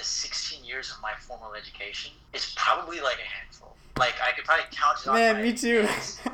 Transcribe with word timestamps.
the 0.00 0.06
16 0.06 0.64
years 0.64 0.90
of 0.90 0.96
my 1.02 1.12
formal 1.18 1.52
education 1.54 2.10
is 2.32 2.54
probably 2.56 3.00
like 3.00 3.18
a 3.18 3.28
handful. 3.28 3.76
Like 3.98 4.14
I 4.26 4.32
could 4.32 4.44
probably 4.46 4.64
count 4.70 4.98
it 5.04 5.12
Man, 5.12 5.36
my 5.36 5.42
me 5.42 5.52
too. 5.52 5.82
hands. 5.82 6.18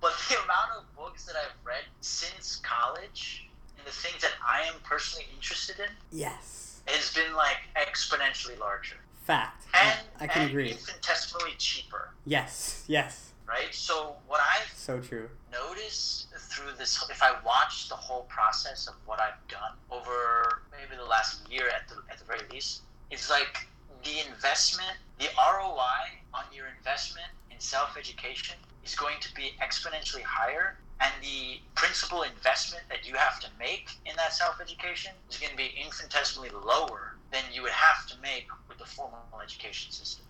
But 0.00 0.14
the 0.30 0.36
amount 0.36 0.70
of 0.78 0.96
books 0.96 1.26
that 1.26 1.34
I've 1.36 1.52
read 1.62 1.82
since 2.00 2.56
college 2.64 3.48
and 3.76 3.86
the 3.86 3.90
things 3.90 4.22
that 4.22 4.30
I 4.48 4.62
am 4.62 4.74
personally 4.82 5.26
interested 5.36 5.76
in 5.78 5.90
yes. 6.10 6.80
has 6.86 7.12
been 7.12 7.34
like 7.36 7.58
exponentially 7.76 8.58
larger 8.58 8.96
Fact. 9.26 9.66
and, 9.74 9.98
I 10.18 10.26
can 10.26 10.42
and 10.42 10.50
agree. 10.52 10.70
infinitesimally 10.70 11.52
cheaper, 11.58 12.14
Yes. 12.24 12.84
Yes. 12.86 13.32
right? 13.46 13.74
So 13.74 14.14
what 14.26 14.40
I've 14.40 14.72
So 14.74 15.00
true. 15.00 15.28
notice 15.52 16.28
through 16.48 16.72
this, 16.78 17.04
if 17.10 17.22
I 17.22 17.32
watch 17.44 17.90
the 17.90 17.94
whole 17.96 18.22
process 18.30 18.86
of 18.88 18.94
what 19.04 19.20
I've 19.20 19.46
done 19.48 19.72
over 19.90 20.62
maybe 20.72 20.96
the 20.96 21.04
last 21.04 21.46
year 21.52 21.68
at 21.68 21.88
the 21.88 21.96
at 22.10 22.16
the 22.18 22.24
very 22.24 22.40
least, 22.50 22.82
is 23.10 23.28
like 23.28 23.66
the 24.04 24.26
investment, 24.30 24.96
the 25.18 25.28
ROI 25.36 26.00
on 26.32 26.44
your 26.54 26.66
investment 26.78 27.26
in 27.50 27.58
self 27.58 27.96
education 27.98 28.56
is 28.84 28.94
going 28.94 29.16
to 29.20 29.34
be 29.34 29.52
exponentially 29.62 30.22
higher. 30.22 30.76
And 31.02 31.12
the 31.22 31.60
principal 31.74 32.22
investment 32.22 32.84
that 32.90 33.08
you 33.08 33.14
have 33.14 33.40
to 33.40 33.48
make 33.58 33.88
in 34.04 34.12
that 34.16 34.32
self 34.34 34.60
education 34.60 35.12
is 35.30 35.38
going 35.38 35.50
to 35.50 35.56
be 35.56 35.72
infinitesimally 35.82 36.50
lower 36.50 37.16
than 37.32 37.42
you 37.52 37.62
would 37.62 37.72
have 37.72 38.06
to 38.08 38.20
make 38.20 38.46
with 38.68 38.78
the 38.78 38.84
formal 38.84 39.20
education 39.42 39.90
system. 39.92 40.26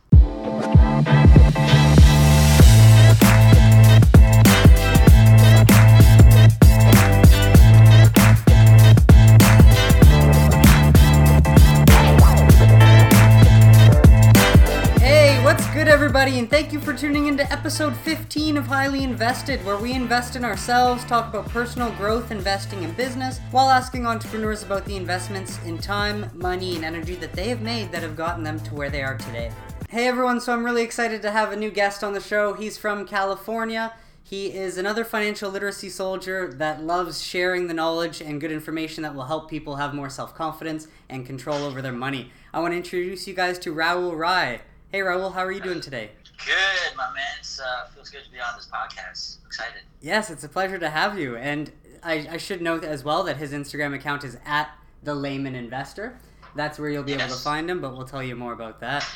Everybody? 16.03 16.39
And 16.39 16.48
thank 16.48 16.73
you 16.73 16.81
for 16.81 16.95
tuning 16.95 17.27
into 17.27 17.53
episode 17.53 17.95
15 17.95 18.56
of 18.56 18.67
Highly 18.67 19.05
Invested, 19.05 19.62
where 19.67 19.77
we 19.77 19.93
invest 19.93 20.34
in 20.34 20.47
ourselves, 20.47 21.05
talk 21.05 21.29
about 21.29 21.51
personal 21.51 21.91
growth, 21.91 22.31
investing, 22.31 22.83
in 22.83 22.93
business, 22.93 23.39
while 23.51 23.69
asking 23.69 24.06
entrepreneurs 24.06 24.62
about 24.62 24.87
the 24.87 24.97
investments 24.97 25.62
in 25.67 25.77
time, 25.77 26.31
money, 26.33 26.75
and 26.75 26.87
energy 26.87 27.17
that 27.17 27.34
they 27.34 27.51
have 27.51 27.61
made 27.61 27.93
that 27.93 28.03
have 28.03 28.17
gotten 28.17 28.43
them 28.43 28.59
to 28.61 28.75
where 28.75 28.89
they 28.89 29.03
are 29.03 29.19
today. 29.19 29.53
Hey, 29.91 30.09
everyone, 30.09 30.41
so 30.41 30.55
I'm 30.55 30.65
really 30.65 30.83
excited 30.83 31.21
to 31.21 31.33
have 31.33 31.53
a 31.53 31.56
new 31.56 31.71
guest 31.71 32.03
on 32.03 32.15
the 32.15 32.21
show. 32.21 32.55
He's 32.55 32.78
from 32.78 33.06
California. 33.06 33.93
He 34.23 34.55
is 34.55 34.78
another 34.78 35.05
financial 35.05 35.51
literacy 35.51 35.91
soldier 35.91 36.51
that 36.55 36.83
loves 36.83 37.23
sharing 37.23 37.67
the 37.67 37.75
knowledge 37.75 38.23
and 38.23 38.41
good 38.41 38.53
information 38.53 39.03
that 39.03 39.15
will 39.15 39.25
help 39.25 39.51
people 39.51 39.77
have 39.77 39.93
more 39.93 40.09
self 40.09 40.34
confidence 40.34 40.89
and 41.11 41.27
control 41.27 41.59
over 41.59 41.83
their 41.83 41.93
money. 41.93 42.33
I 42.55 42.61
want 42.61 42.73
to 42.73 42.78
introduce 42.78 43.28
you 43.28 43.34
guys 43.34 43.59
to 43.59 43.75
Raul 43.75 44.17
Rai. 44.17 44.61
Hey, 44.92 45.00
Raul, 45.00 45.33
how 45.33 45.41
are 45.44 45.52
you 45.52 45.60
doing 45.60 45.80
today? 45.80 46.10
Good, 46.44 46.96
my 46.96 47.12
man. 47.12 47.22
It 47.41 47.60
uh, 47.64 47.86
feels 47.94 48.10
good 48.10 48.24
to 48.24 48.30
be 48.30 48.38
on 48.41 48.55
this 48.56 48.69
podcast. 48.72 49.44
Excited. 49.47 49.82
Yes, 50.00 50.30
it's 50.30 50.42
a 50.42 50.48
pleasure 50.48 50.78
to 50.78 50.91
have 50.91 51.19
you. 51.19 51.36
And 51.36 51.70
I, 52.02 52.27
I 52.32 52.36
should 52.38 52.60
note 52.60 52.82
as 52.82 53.05
well 53.05 53.22
that 53.24 53.36
his 53.36 53.52
Instagram 53.52 53.94
account 53.94 54.24
is 54.24 54.36
at 54.44 54.70
the 55.05 55.14
layman 55.14 55.55
investor. 55.55 56.19
That's 56.56 56.78
where 56.78 56.91
you'll 56.91 57.05
be 57.05 57.12
able 57.12 57.28
to 57.28 57.34
find 57.41 57.70
him, 57.70 57.80
but 57.80 57.97
we'll 57.97 58.06
tell 58.06 58.22
you 58.22 58.34
more 58.34 58.52
about 58.52 58.80
that. 58.80 59.06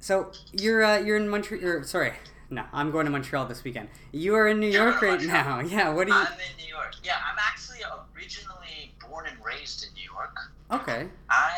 So 0.00 0.32
you're 0.52 0.82
uh, 0.84 0.98
you're 0.98 1.16
in 1.16 1.28
Montreal. 1.28 1.84
Sorry, 1.84 2.12
no, 2.50 2.64
I'm 2.72 2.90
going 2.90 3.04
to 3.06 3.12
Montreal 3.12 3.46
this 3.46 3.62
weekend. 3.62 3.88
You 4.12 4.34
are 4.34 4.48
in 4.48 4.58
New 4.58 4.66
You're 4.66 4.88
York 4.90 5.00
right 5.00 5.20
Montreal. 5.20 5.44
now. 5.44 5.60
Yeah. 5.68 5.88
What 5.90 6.08
do 6.08 6.12
you? 6.12 6.18
I'm 6.18 6.26
in 6.32 6.62
New 6.62 6.68
York. 6.68 6.94
Yeah, 7.04 7.14
I'm 7.24 7.38
actually 7.38 7.78
originally 8.16 8.92
born 9.08 9.26
and 9.28 9.36
raised 9.44 9.86
in 9.86 9.94
New 9.94 10.02
York. 10.12 10.36
Okay. 10.70 11.06
I 11.30 11.52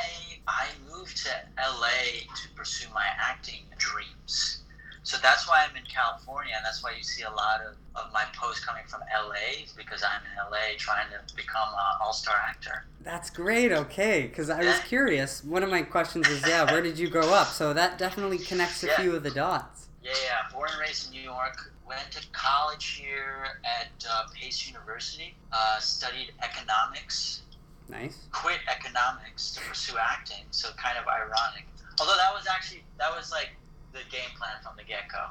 I 0.48 0.66
moved 0.90 1.16
to 1.24 1.30
LA 1.58 2.24
to 2.34 2.48
pursue 2.54 2.88
my 2.94 3.06
acting 3.18 3.60
dreams. 3.78 4.62
So 5.02 5.16
that's 5.22 5.48
why 5.48 5.64
I'm 5.68 5.76
in 5.76 5.84
California, 5.84 6.52
and 6.56 6.64
that's 6.64 6.82
why 6.82 6.90
you 6.96 7.02
see 7.04 7.22
a 7.22 7.30
lot 7.30 7.60
of, 7.60 7.76
of 7.94 8.12
my 8.12 8.24
posts 8.34 8.64
coming 8.64 8.82
from 8.88 9.02
LA, 9.02 9.64
because 9.76 10.02
I'm 10.02 10.20
in 10.22 10.50
LA 10.50 10.76
trying 10.78 11.06
to 11.10 11.34
become 11.36 11.68
an 11.68 11.96
all 12.02 12.12
star 12.12 12.34
actor. 12.44 12.84
That's 13.02 13.30
great. 13.30 13.70
Okay, 13.70 14.22
because 14.22 14.50
I 14.50 14.64
was 14.64 14.80
curious. 14.80 15.44
One 15.44 15.62
of 15.62 15.70
my 15.70 15.82
questions 15.82 16.28
is, 16.28 16.44
yeah, 16.44 16.64
where 16.72 16.82
did 16.82 16.98
you 16.98 17.08
grow 17.08 17.32
up? 17.32 17.46
So 17.46 17.72
that 17.72 17.98
definitely 17.98 18.38
connects 18.38 18.82
a 18.82 18.88
Yeah. 18.88 18.96
few 19.00 19.14
of 19.14 19.22
the 19.22 19.30
dots. 19.30 19.86
Yeah, 20.02 20.10
yeah, 20.24 20.52
born 20.52 20.70
and 20.72 20.80
raised 20.80 21.06
in 21.06 21.12
New 21.12 21.22
York. 21.22 21.72
Went 21.86 22.10
to 22.10 22.26
college 22.32 22.94
here 23.00 23.60
at 23.64 24.04
uh, 24.10 24.24
Pace 24.34 24.66
University. 24.66 25.36
Uh, 25.52 25.78
studied 25.78 26.32
economics. 26.42 27.42
Nice. 27.88 28.26
Quit 28.32 28.58
economics 28.68 29.54
to 29.54 29.60
pursue 29.60 29.96
acting. 29.98 30.44
So 30.50 30.68
kind 30.76 30.98
of 30.98 31.06
ironic. 31.06 31.66
Although 32.00 32.16
that 32.16 32.34
was 32.34 32.46
actually 32.50 32.82
that 32.98 33.14
was 33.14 33.30
like 33.30 33.50
the 33.92 34.00
game 34.10 34.30
plan 34.36 34.58
from 34.62 34.76
the 34.76 34.84
get 34.84 35.08
go. 35.08 35.24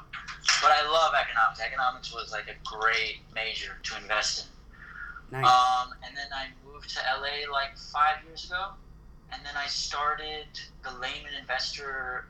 But 0.62 0.72
I 0.72 0.88
love 0.90 1.12
economics. 1.14 1.60
Economics 1.60 2.12
was 2.12 2.32
like 2.32 2.48
a 2.48 2.56
great 2.64 3.20
major 3.34 3.78
to 3.82 3.96
invest 4.00 4.46
in. 4.46 5.38
Nice. 5.38 5.44
Um, 5.44 5.94
and 6.04 6.16
then 6.16 6.30
I 6.32 6.48
moved 6.64 6.90
to 6.90 7.00
LA 7.20 7.50
like 7.52 7.76
five 7.76 8.24
years 8.26 8.46
ago, 8.46 8.70
and 9.32 9.44
then 9.44 9.54
I 9.56 9.66
started 9.66 10.46
the 10.82 10.90
Layman 10.98 11.34
Investor 11.38 12.26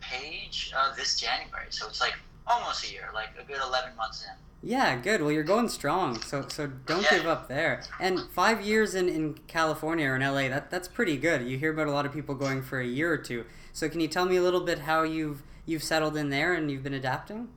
page 0.00 0.72
uh, 0.76 0.94
this 0.94 1.18
January. 1.18 1.66
So 1.70 1.88
it's 1.88 2.00
like 2.00 2.14
almost 2.46 2.84
a 2.88 2.92
year, 2.92 3.08
like 3.14 3.30
a 3.40 3.44
good 3.44 3.60
eleven 3.60 3.96
months 3.96 4.22
in. 4.22 4.36
Yeah, 4.66 4.96
good. 4.96 5.20
Well, 5.20 5.30
you're 5.30 5.42
going 5.42 5.68
strong, 5.68 6.18
so 6.22 6.48
so 6.48 6.66
don't 6.66 7.02
Yeah. 7.02 7.18
give 7.18 7.26
up 7.26 7.48
there. 7.48 7.82
And 8.00 8.18
five 8.30 8.62
years 8.62 8.94
in, 8.94 9.10
in 9.10 9.34
California 9.46 10.08
or 10.08 10.16
in 10.16 10.22
LA, 10.22 10.48
that 10.48 10.70
that's 10.70 10.88
pretty 10.88 11.18
good. 11.18 11.46
You 11.46 11.58
hear 11.58 11.70
about 11.72 11.86
a 11.86 11.90
lot 11.92 12.06
of 12.06 12.12
people 12.14 12.34
going 12.34 12.62
for 12.62 12.80
a 12.80 12.86
year 12.86 13.12
or 13.12 13.18
two. 13.18 13.44
So 13.74 13.90
can 13.90 14.00
you 14.00 14.08
tell 14.08 14.24
me 14.24 14.36
a 14.36 14.42
little 14.42 14.62
bit 14.62 14.80
how 14.80 15.02
you've 15.02 15.42
you've 15.66 15.82
settled 15.84 16.16
in 16.16 16.30
there 16.30 16.54
and 16.54 16.70
you've 16.70 16.82
been 16.82 16.94
adapting? 16.94 17.48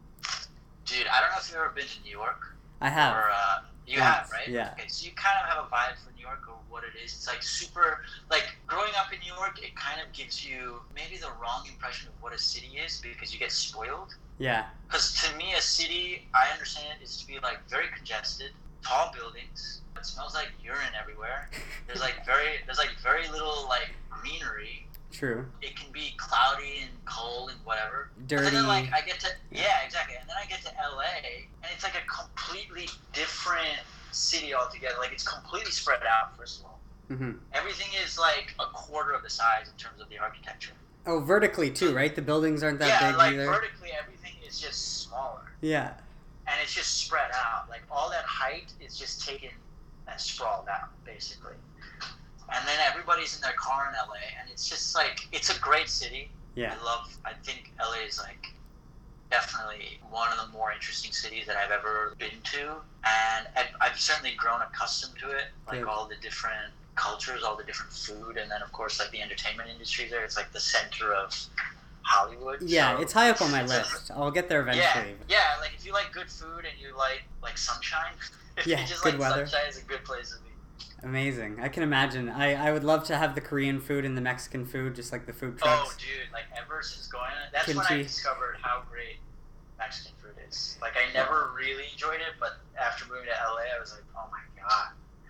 Dude, 0.85 1.07
I 1.07 1.21
don't 1.21 1.31
know 1.31 1.37
if 1.39 1.47
you've 1.49 1.57
ever 1.57 1.69
been 1.69 1.85
to 1.85 2.03
New 2.03 2.11
York. 2.11 2.55
I 2.81 2.89
have. 2.89 3.15
Or, 3.15 3.29
uh, 3.29 3.59
you 3.85 3.99
Once, 4.01 4.03
have, 4.05 4.31
right? 4.31 4.47
yeah. 4.49 4.71
Okay, 4.73 4.87
so 4.89 5.05
you 5.05 5.13
kind 5.15 5.37
of 5.41 5.49
have 5.49 5.63
a 5.65 5.67
vibe 5.69 5.95
for 6.03 6.11
New 6.15 6.21
York 6.21 6.41
or 6.49 6.55
what 6.69 6.83
it 6.83 6.91
is. 7.01 7.13
It's 7.13 7.27
like 7.27 7.41
super, 7.41 8.03
like 8.29 8.43
growing 8.67 8.91
up 8.99 9.13
in 9.13 9.19
New 9.19 9.33
York, 9.33 9.63
it 9.63 9.75
kind 9.77 10.01
of 10.05 10.11
gives 10.11 10.45
you 10.45 10.81
maybe 10.93 11.15
the 11.17 11.31
wrong 11.41 11.65
impression 11.69 12.09
of 12.09 12.21
what 12.21 12.33
a 12.33 12.37
city 12.37 12.77
is 12.85 13.01
because 13.01 13.33
you 13.33 13.39
get 13.39 13.51
spoiled. 13.51 14.15
Yeah. 14.39 14.65
Because 14.87 15.21
to 15.23 15.35
me, 15.37 15.53
a 15.57 15.61
city, 15.61 16.27
I 16.33 16.51
understand 16.53 16.97
it 16.99 17.03
is 17.03 17.17
to 17.17 17.27
be 17.27 17.39
like 17.39 17.57
very 17.69 17.87
congested, 17.95 18.51
tall 18.83 19.11
buildings. 19.13 19.81
It 19.97 20.05
smells 20.05 20.33
like 20.33 20.49
urine 20.63 20.93
everywhere. 20.99 21.49
There's 21.87 21.99
like 21.99 22.25
very, 22.25 22.61
there's 22.65 22.77
like 22.77 22.95
very 23.01 23.27
little 23.29 23.65
like 23.67 23.89
greenery. 24.09 24.87
True. 25.11 25.45
It 25.61 25.75
can 25.75 25.91
be 25.91 26.13
cloudy 26.17 26.81
and 26.81 26.91
cold 27.05 27.49
and 27.49 27.59
whatever. 27.65 28.09
But 28.27 28.39
And 28.39 28.47
then 28.47 28.67
like 28.67 28.91
I 28.93 29.01
get 29.01 29.19
to 29.21 29.29
yeah 29.51 29.83
exactly, 29.85 30.15
and 30.19 30.29
then 30.29 30.35
I 30.41 30.45
get 30.45 30.61
to 30.63 30.71
LA 30.77 31.03
and 31.63 31.71
it's 31.73 31.83
like 31.83 31.95
a 31.95 32.05
completely 32.05 32.87
different 33.13 33.79
city 34.11 34.53
altogether. 34.53 34.95
Like 34.99 35.13
it's 35.13 35.27
completely 35.27 35.71
spread 35.71 36.01
out. 36.03 36.37
First 36.37 36.59
of 36.59 36.65
all, 36.65 36.79
mm-hmm. 37.09 37.31
everything 37.53 37.87
is 38.03 38.19
like 38.19 38.53
a 38.59 38.65
quarter 38.73 39.13
of 39.13 39.23
the 39.23 39.29
size 39.29 39.69
in 39.71 39.77
terms 39.77 40.01
of 40.01 40.09
the 40.09 40.17
architecture. 40.19 40.73
Oh, 41.07 41.19
vertically 41.19 41.71
too, 41.71 41.95
right? 41.95 42.13
The 42.15 42.21
buildings 42.21 42.63
aren't 42.63 42.79
that 42.79 42.87
yeah, 43.01 43.09
big 43.11 43.17
like 43.17 43.33
either. 43.33 43.45
vertically, 43.45 43.89
everything 43.99 44.33
is 44.47 44.59
just 44.59 45.01
smaller. 45.03 45.51
yeah. 45.61 45.93
and 46.47 46.55
it's 46.61 46.73
just 46.73 46.97
spread 47.05 47.31
out. 47.33 47.69
Like 47.69 47.83
all 47.91 48.09
that 48.09 48.25
height 48.25 48.73
is 48.81 48.97
just 48.97 49.25
taken 49.27 49.49
and 50.09 50.19
sprawled 50.19 50.67
out, 50.69 50.89
basically. 51.05 51.55
And 52.53 52.65
then 52.67 52.77
everybody's 52.89 53.35
in 53.35 53.41
their 53.41 53.53
car 53.57 53.89
in 53.89 53.95
LA, 53.95 54.15
and 54.39 54.49
it's 54.49 54.67
just 54.69 54.95
like 54.95 55.27
it's 55.33 55.55
a 55.55 55.59
great 55.59 55.89
city. 55.89 56.29
Yeah. 56.55 56.73
I 56.79 56.83
love. 56.85 57.17
I 57.25 57.33
think 57.43 57.71
LA 57.79 58.05
is 58.07 58.19
like 58.19 58.53
definitely 59.29 59.99
one 60.09 60.29
of 60.31 60.37
the 60.45 60.57
more 60.57 60.71
interesting 60.71 61.11
cities 61.11 61.45
that 61.47 61.57
I've 61.57 61.71
ever 61.71 62.15
been 62.17 62.39
to, 62.53 62.61
and 63.05 63.47
I've, 63.57 63.75
I've 63.81 63.99
certainly 63.99 64.33
grown 64.37 64.61
accustomed 64.61 65.19
to 65.19 65.29
it. 65.31 65.45
Like 65.67 65.79
Good. 65.79 65.87
all 65.89 66.07
the 66.07 66.15
different 66.21 66.71
cultures, 66.97 67.43
all 67.43 67.55
the 67.55 67.63
different 67.63 67.91
food, 67.93 68.37
and 68.37 68.49
then 68.51 68.61
of 68.61 68.71
course 68.71 68.99
like 68.99 69.11
the 69.11 69.21
entertainment 69.21 69.69
industry 69.69 70.07
there. 70.09 70.23
It's 70.25 70.35
like 70.37 70.51
the 70.51 70.59
center 70.59 71.13
of 71.13 71.33
Hollywood. 72.01 72.61
Yeah, 72.61 72.95
so 72.97 73.01
it's 73.01 73.13
high 73.13 73.29
up 73.29 73.41
on 73.41 73.51
my 73.51 73.63
list. 73.65 74.11
I'll 74.11 74.31
get 74.31 74.49
there 74.49 74.61
eventually. 74.61 75.15
yeah. 75.29 75.37
yeah, 75.55 75.61
Like 75.61 75.71
if 75.77 75.85
you 75.85 75.93
like 75.93 76.11
good 76.13 76.29
food 76.29 76.65
and 76.69 76.79
you 76.81 76.95
like 76.97 77.23
like 77.41 77.57
sunshine, 77.57 78.13
if 78.57 78.65
Yeah, 78.67 78.81
you 78.81 78.87
just 78.87 79.03
good 79.03 79.13
like 79.13 79.21
weather. 79.21 79.45
sunshine, 79.47 79.69
is 79.69 79.77
a 79.77 79.83
good 79.83 80.03
place 80.03 80.31
to 80.35 80.41
be. 80.41 80.47
Amazing. 81.03 81.59
I 81.61 81.69
can 81.69 81.83
imagine. 81.83 82.27
I, 82.27 82.55
I 82.69 82.71
would 82.71 82.83
love 82.83 83.03
to 83.05 83.17
have 83.17 83.35
the 83.35 83.41
Korean 83.41 83.79
food 83.79 84.03
and 84.03 84.17
the 84.17 84.21
Mexican 84.21 84.65
food, 84.65 84.95
just 84.95 85.11
like 85.11 85.25
the 85.27 85.33
food 85.33 85.57
trucks. 85.59 85.79
Oh, 85.79 85.83
trucks. 85.85 85.97
dude! 85.97 86.33
Like 86.33 86.45
ever 86.57 86.81
since 86.81 87.07
going, 87.07 87.29
that's 87.53 87.67
when 87.67 87.79
I 87.87 87.97
discovered 88.03 88.57
how 88.61 88.81
great 88.89 89.17
Mexican 89.77 90.13
food 90.21 90.33
is. 90.49 90.77
Like 90.81 90.93
I 90.97 91.13
never 91.13 91.51
really 91.55 91.83
enjoyed 91.91 92.15
it, 92.21 92.33
but 92.39 92.57
after 92.81 93.05
moving 93.05 93.25
to 93.25 93.29
LA, 93.31 93.75
I 93.75 93.79
was 93.79 93.91
like, 93.93 94.03
oh 94.17 94.25
my 94.31 94.39
god, 94.61 94.87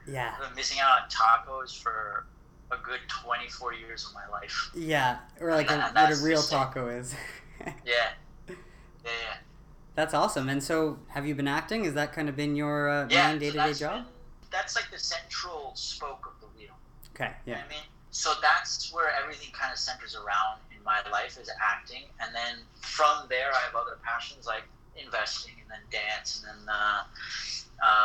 Yeah. 0.08 0.34
I've 0.36 0.48
been 0.48 0.56
missing 0.56 0.80
out 0.80 1.02
on 1.04 1.10
tacos 1.10 1.78
for 1.82 2.26
a 2.72 2.78
good 2.84 3.00
24 3.08 3.74
years 3.74 4.06
of 4.06 4.14
my 4.14 4.28
life. 4.32 4.72
Yeah. 4.76 5.18
Or 5.40 5.52
like 5.52 5.70
a, 5.72 5.80
what 5.92 6.12
a 6.12 6.24
real 6.24 6.42
taco 6.42 6.88
is. 6.90 7.14
Yeah, 7.84 8.10
yeah, 8.48 8.54
yeah. 9.04 9.38
That's 9.96 10.14
awesome. 10.14 10.48
And 10.48 10.62
so, 10.62 11.00
have 11.08 11.26
you 11.26 11.34
been 11.34 11.48
acting? 11.48 11.86
Has 11.86 11.96
that 11.96 12.14
kind 12.14 12.30
of 12.30 12.36
been 12.36 12.56
your 12.56 12.88
uh, 12.88 13.08
yeah 13.10 13.32
main 13.32 13.40
day 13.40 13.50
to 13.50 13.58
day 13.58 13.74
job? 13.74 14.04
been- 14.04 14.06
that's 14.52 14.76
like 14.76 14.92
the 14.92 15.00
central 15.00 15.72
spoke 15.76 16.28
of 16.28 16.40
the 16.40 16.48
wheel. 16.58 16.76
Okay. 17.16 17.32
You 17.48 17.54
know 17.54 17.58
Yeah. 17.58 17.64
what 17.64 17.72
I 17.72 17.74
mean? 17.74 17.84
so 18.12 18.34
that's 18.44 18.94
where 18.94 19.10
everything 19.22 19.50
kind 19.54 19.72
of 19.74 19.80
centers 19.80 20.16
around 20.16 20.60
in 20.76 20.82
my 20.84 21.00
life 21.12 21.38
is 21.42 21.50
acting, 21.62 22.04
and 22.22 22.34
then 22.34 22.58
from 22.80 23.26
there 23.28 23.52
I 23.54 23.60
have 23.66 23.76
other 23.76 23.98
passions 24.04 24.46
like 24.46 24.64
investing 24.96 25.54
and 25.62 25.70
then 25.70 25.80
dance 25.92 26.44
and 26.48 26.60
then 26.62 26.70
uh, 26.70 27.04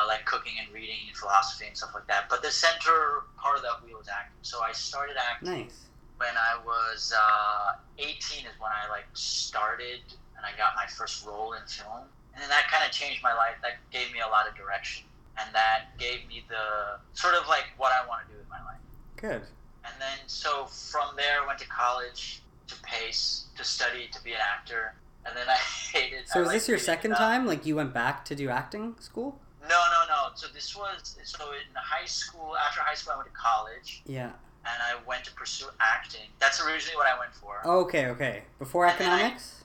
like 0.09 0.25
cooking 0.25 0.53
and 0.65 0.73
reading 0.75 0.97
and 1.09 1.12
philosophy 1.23 1.67
and 1.67 1.77
stuff 1.77 1.93
like 1.95 2.07
that. 2.09 2.27
But 2.29 2.43
the 2.43 2.51
center 2.51 3.23
part 3.39 3.57
of 3.57 3.63
that 3.63 3.83
wheel 3.87 3.99
is 4.01 4.09
acting. 4.09 4.37
So 4.43 4.61
I 4.63 4.73
started 4.73 5.17
acting 5.17 5.71
Nice. 5.71 5.87
when 6.19 6.35
I 6.37 6.59
was 6.67 7.15
uh, 7.17 7.79
18 7.99 8.47
is 8.47 8.53
when 8.59 8.71
I 8.75 8.91
like 8.91 9.07
started 9.15 10.01
and 10.37 10.45
I 10.45 10.51
got 10.59 10.75
my 10.75 10.87
first 10.87 11.25
role 11.25 11.53
in 11.55 11.63
film, 11.69 12.03
and 12.35 12.43
then 12.43 12.49
that 12.51 12.67
kind 12.69 12.85
of 12.85 12.91
changed 12.91 13.23
my 13.23 13.33
life. 13.35 13.55
That 13.63 13.79
gave 13.93 14.13
me 14.13 14.21
a 14.21 14.29
lot 14.29 14.49
of 14.49 14.57
direction, 14.57 15.07
and 15.39 15.55
that 15.55 15.97
gave 15.99 16.27
me 16.27 16.43
the 16.49 16.99
sort 17.15 17.35
of 17.35 17.47
like 17.49 17.67
what 17.77 17.93
I 17.93 18.07
want 18.09 18.27
to 18.27 18.33
do 18.33 18.39
with 18.39 18.49
my 18.51 18.63
life. 18.65 18.83
Good. 19.17 19.43
And 19.85 19.95
then 20.01 20.19
so 20.27 20.67
from 20.67 21.15
there, 21.17 21.43
I 21.43 21.47
went 21.47 21.59
to 21.61 21.69
college 21.69 22.43
to 22.67 22.75
Pace 22.83 23.47
to 23.57 23.63
study 23.65 24.09
to 24.13 24.23
be 24.25 24.33
an 24.33 24.41
actor, 24.43 24.95
and 25.27 25.37
then 25.37 25.49
I 25.49 25.55
hated. 25.93 26.27
So 26.27 26.41
I 26.41 26.43
is 26.43 26.49
liked 26.49 26.61
this 26.61 26.69
your 26.69 26.79
second 26.79 27.13
time? 27.13 27.47
Like 27.47 27.65
you 27.65 27.77
went 27.77 27.95
back 27.95 28.25
to 28.27 28.35
do 28.35 28.49
acting 28.49 28.97
school? 28.99 29.39
No, 29.63 29.69
no, 29.69 30.01
no. 30.09 30.31
So 30.35 30.47
this 30.53 30.77
was 30.77 31.17
so 31.25 31.53
in 31.53 31.75
high 31.75 32.05
school. 32.07 32.57
After 32.57 32.81
high 32.81 32.95
school, 32.95 33.13
I 33.15 33.17
went 33.19 33.29
to 33.29 33.35
college 33.37 34.03
Yeah. 34.07 34.27
and 34.65 34.79
I 34.83 34.97
went 35.07 35.25
to 35.25 35.33
pursue 35.35 35.67
acting. 35.81 36.27
That's 36.39 36.61
originally 36.65 36.97
what 36.97 37.07
I 37.07 37.19
went 37.19 37.35
for. 37.35 37.67
Okay, 37.67 38.07
okay. 38.09 38.43
Before 38.59 38.87
And 38.87 38.99
then 38.99 39.11
I- 39.11 39.15
economics? 39.21 39.65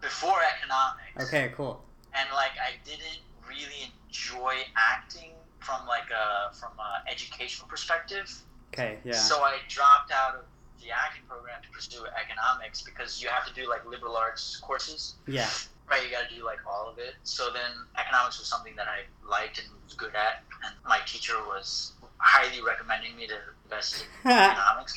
Before 0.00 0.40
economics. 0.42 1.24
Okay, 1.26 1.52
cool. 1.56 1.82
And 2.14 2.28
like 2.32 2.52
I 2.62 2.76
didn't 2.84 3.20
really 3.48 3.92
enjoy 4.08 4.54
acting 4.76 5.32
from 5.60 5.86
like 5.86 6.10
a 6.10 6.54
from 6.54 6.72
a 6.78 7.10
educational 7.10 7.68
perspective. 7.68 8.30
Okay, 8.72 8.98
yeah. 9.04 9.14
So 9.14 9.42
I 9.42 9.58
dropped 9.68 10.12
out 10.12 10.34
of 10.36 10.44
the 10.80 10.90
acting 10.90 11.22
program 11.28 11.60
to 11.62 11.68
pursue 11.70 12.04
economics 12.22 12.82
because 12.82 13.22
you 13.22 13.28
have 13.28 13.46
to 13.46 13.52
do 13.54 13.68
like 13.68 13.84
liberal 13.86 14.16
arts 14.16 14.56
courses. 14.58 15.16
Yeah. 15.26 15.48
Right, 15.88 16.02
you 16.02 16.10
got 16.10 16.28
to 16.28 16.34
do 16.34 16.44
like 16.44 16.58
all 16.66 16.88
of 16.90 16.98
it. 16.98 17.14
So 17.22 17.50
then 17.52 17.70
economics 17.98 18.38
was 18.38 18.48
something 18.48 18.74
that 18.76 18.88
I 18.88 19.06
liked 19.28 19.58
and 19.58 19.68
was 19.84 19.94
good 19.94 20.14
at, 20.14 20.42
and 20.64 20.74
my 20.84 20.98
teacher 21.06 21.34
was 21.46 21.92
highly 22.18 22.62
recommending 22.62 23.14
me 23.16 23.26
to 23.28 23.38
invest 23.64 24.06
in 24.24 24.30
economics. 24.30 24.94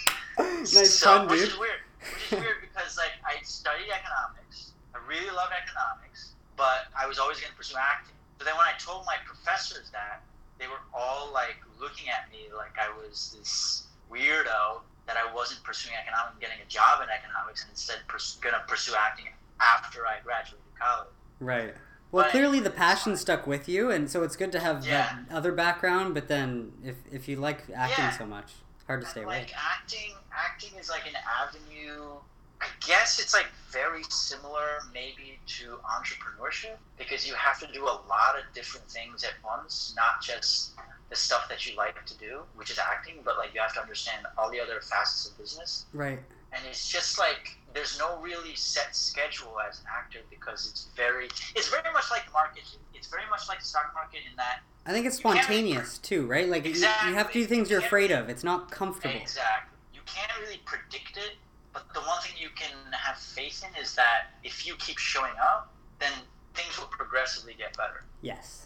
nice 0.74 0.94
so, 0.94 1.06
fun, 1.06 1.27
which 1.27 1.41
dude. 1.41 1.50
is 1.50 1.59
weird. 1.59 1.81
Which 2.01 2.33
is 2.33 2.39
weird 2.41 2.57
because 2.62 2.97
like 2.97 3.13
I 3.21 3.41
studied 3.44 3.91
economics. 3.94 4.74
I 4.95 5.00
really 5.06 5.30
love 5.30 5.50
economics, 5.53 6.33
but 6.57 6.89
I 6.97 7.06
was 7.06 7.19
always 7.19 7.39
going 7.39 7.51
to 7.51 7.57
pursue 7.57 7.77
acting. 7.77 8.15
But 8.38 8.45
then 8.45 8.57
when 8.57 8.65
I 8.65 8.74
told 8.80 9.06
my 9.06 9.18
professors 9.27 9.91
that, 9.91 10.24
they 10.57 10.68
were 10.68 10.81
all 10.94 11.31
like 11.33 11.62
looking 11.80 12.09
at 12.09 12.31
me 12.31 12.50
like 12.56 12.75
I 12.80 12.89
was 12.97 13.36
this 13.38 13.88
weirdo 14.12 14.81
that 15.07 15.18
I 15.18 15.25
wasn't 15.33 15.63
pursuing 15.63 15.95
economics 15.95 16.33
and 16.33 16.41
getting 16.41 16.62
a 16.62 16.69
job 16.69 17.01
in 17.01 17.09
economics 17.09 17.63
and 17.63 17.71
instead 17.71 17.97
pers- 18.07 18.38
going 18.41 18.53
to 18.53 18.62
pursue 18.68 18.94
acting 18.97 19.25
after 19.59 20.06
I 20.06 20.19
graduated 20.24 20.62
college. 20.80 21.10
Right. 21.40 21.76
Well, 22.12 22.24
But 22.26 22.31
clearly 22.31 22.60
the 22.60 22.72
passion 22.72 23.16
stuck 23.18 23.46
with 23.46 23.70
you, 23.70 23.92
and 23.92 24.10
so 24.10 24.24
it's 24.24 24.36
good 24.36 24.52
to 24.54 24.60
have 24.60 24.86
Yeah. 24.86 25.18
that 25.28 25.36
other 25.36 25.52
background. 25.52 26.14
But 26.16 26.28
then, 26.28 26.72
if 26.84 26.96
if 27.12 27.28
you 27.28 27.36
like 27.36 27.70
acting 27.76 28.06
Yeah. 28.06 28.18
so 28.18 28.26
much, 28.26 28.54
hard 28.88 29.02
to 29.02 29.08
stay 29.08 29.22
away. 29.24 29.42
like 29.42 29.54
acting, 29.56 30.16
acting 30.36 30.76
is 30.80 30.90
like 30.90 31.06
an 31.08 31.16
avenue. 31.40 32.16
I 32.62 32.68
guess 32.86 33.20
it's 33.20 33.34
like 33.34 33.46
very 33.70 34.04
similar, 34.10 34.81
maybe 34.94 35.40
to 35.60 35.78
entrepreneurship 35.86 36.76
because 36.98 37.25
you 37.28 37.34
have 37.36 37.58
to 37.60 37.68
do 37.72 37.86
a 37.86 37.98
lot 38.10 38.36
of 38.38 38.44
different 38.54 38.90
things 38.90 39.24
at 39.24 39.34
once, 39.44 39.94
not 39.96 40.22
just 40.22 40.72
the 41.10 41.16
stuff 41.16 41.48
that 41.48 41.66
you 41.66 41.75
like 41.78 42.04
to 42.06 42.18
do, 42.18 42.42
which 42.56 42.70
is 42.70 42.78
acting, 42.80 43.22
but 43.24 43.38
like 43.38 43.54
you 43.54 43.62
have 43.62 43.74
to 43.75 43.82
understand 43.82 44.25
all 44.38 44.50
the 44.52 44.60
other 44.60 44.82
facets 44.82 45.30
of 45.30 45.38
business. 45.38 45.86
Right. 45.94 46.20
And 46.51 46.62
it's 46.68 46.90
just 46.90 47.19
like 47.19 47.57
there's 47.74 48.00
no 48.00 48.19
really 48.22 48.56
set 48.56 48.96
schedule 48.96 49.57
as 49.68 49.80
an 49.80 49.86
actor 49.96 50.19
because 50.30 50.68
it's 50.69 50.88
very, 50.96 51.28
it's 51.56 51.69
very 51.69 51.92
much 51.94 52.10
like 52.10 52.25
the 52.25 52.31
market. 52.31 52.63
It's 52.94 53.07
very 53.07 53.24
much 53.30 53.48
like 53.48 53.60
the 53.60 53.66
stock 53.66 53.92
market 53.94 54.22
in 54.30 54.36
that 54.38 54.60
I 54.86 54.92
think 54.92 55.06
it's 55.06 55.18
You 55.18 55.30
spontaneous 55.31 56.00
too, 56.00 56.25
right? 56.25 56.48
Like 56.50 56.66
you- 56.66 56.72
you, 56.74 57.13
have 57.13 57.28
to 57.28 57.34
do 57.34 57.46
things 57.46 57.69
you're 57.69 57.80
afraid 57.80 58.12
of. 58.12 58.30
It's 58.30 58.44
not 58.44 58.72
comfortable. 58.72 59.16
Exactly. 59.16 59.78
You 59.94 60.01
can't 60.06 60.31
really 60.42 60.62
predict 60.66 61.18
it, 61.18 61.34
but 61.74 61.94
the 61.94 62.00
one 62.01 62.19
thing 62.22 62.31
you 62.40 62.50
can 62.56 62.72
have 62.92 63.18
faith 63.18 63.63
in 63.63 63.80
is 63.81 63.94
that 63.96 64.31
if 64.44 64.66
you 64.66 64.75
keep 64.78 64.98
showing 64.98 65.34
up, 65.40 65.72
then 66.00 66.12
things 66.56 66.80
will 66.80 66.88
progressively 66.88 67.54
get 67.54 67.78
better, 67.78 68.04
Yes. 68.22 68.66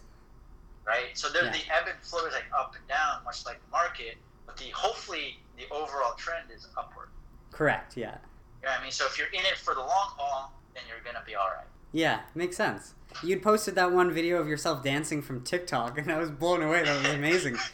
right? 0.86 1.18
So 1.18 1.30
there, 1.30 1.44
Yeah. 1.46 1.52
the 1.52 1.74
ebb 1.74 1.88
and 1.88 2.00
flow 2.02 2.26
is 2.26 2.34
like 2.34 2.46
up 2.58 2.76
and 2.76 2.88
down, 2.88 3.24
much 3.26 3.46
like 3.46 3.60
the 3.62 3.72
market, 3.72 4.18
but 4.46 4.56
the 4.56 4.70
hopefully 4.70 5.40
the 5.58 5.68
overall 5.72 6.14
trend 6.16 6.52
is 6.52 6.68
upward. 6.78 7.10
Correct. 7.54 7.96
Yeah. 7.96 8.18
You 8.62 8.68
know 8.68 8.76
I 8.80 8.82
mean? 8.82 8.92
So 8.92 9.06
if 9.06 9.18
you're 9.18 9.28
in 9.28 9.46
it 9.46 9.58
for 9.58 9.74
the 9.74 9.80
long 9.80 9.90
haul, 10.18 10.54
then 10.74 10.84
you're 10.88 11.00
gonna 11.06 11.24
be 11.26 11.36
all 11.36 11.48
right. 11.48 11.66
Yeah. 11.92 12.22
Makes 12.36 12.58
sense. 12.58 12.94
You'd 13.24 13.44
posted 13.44 13.76
that 13.76 13.92
one 13.92 14.12
video 14.12 14.38
of 14.38 14.48
yourself 14.48 14.84
dancing 14.84 15.22
from 15.22 15.42
TikTok, 15.44 15.98
and 16.00 16.12
I 16.12 16.18
was 16.18 16.32
blown 16.32 16.62
away. 16.64 16.84
That 16.84 17.02
was 17.04 17.14
amazing. 17.14 17.58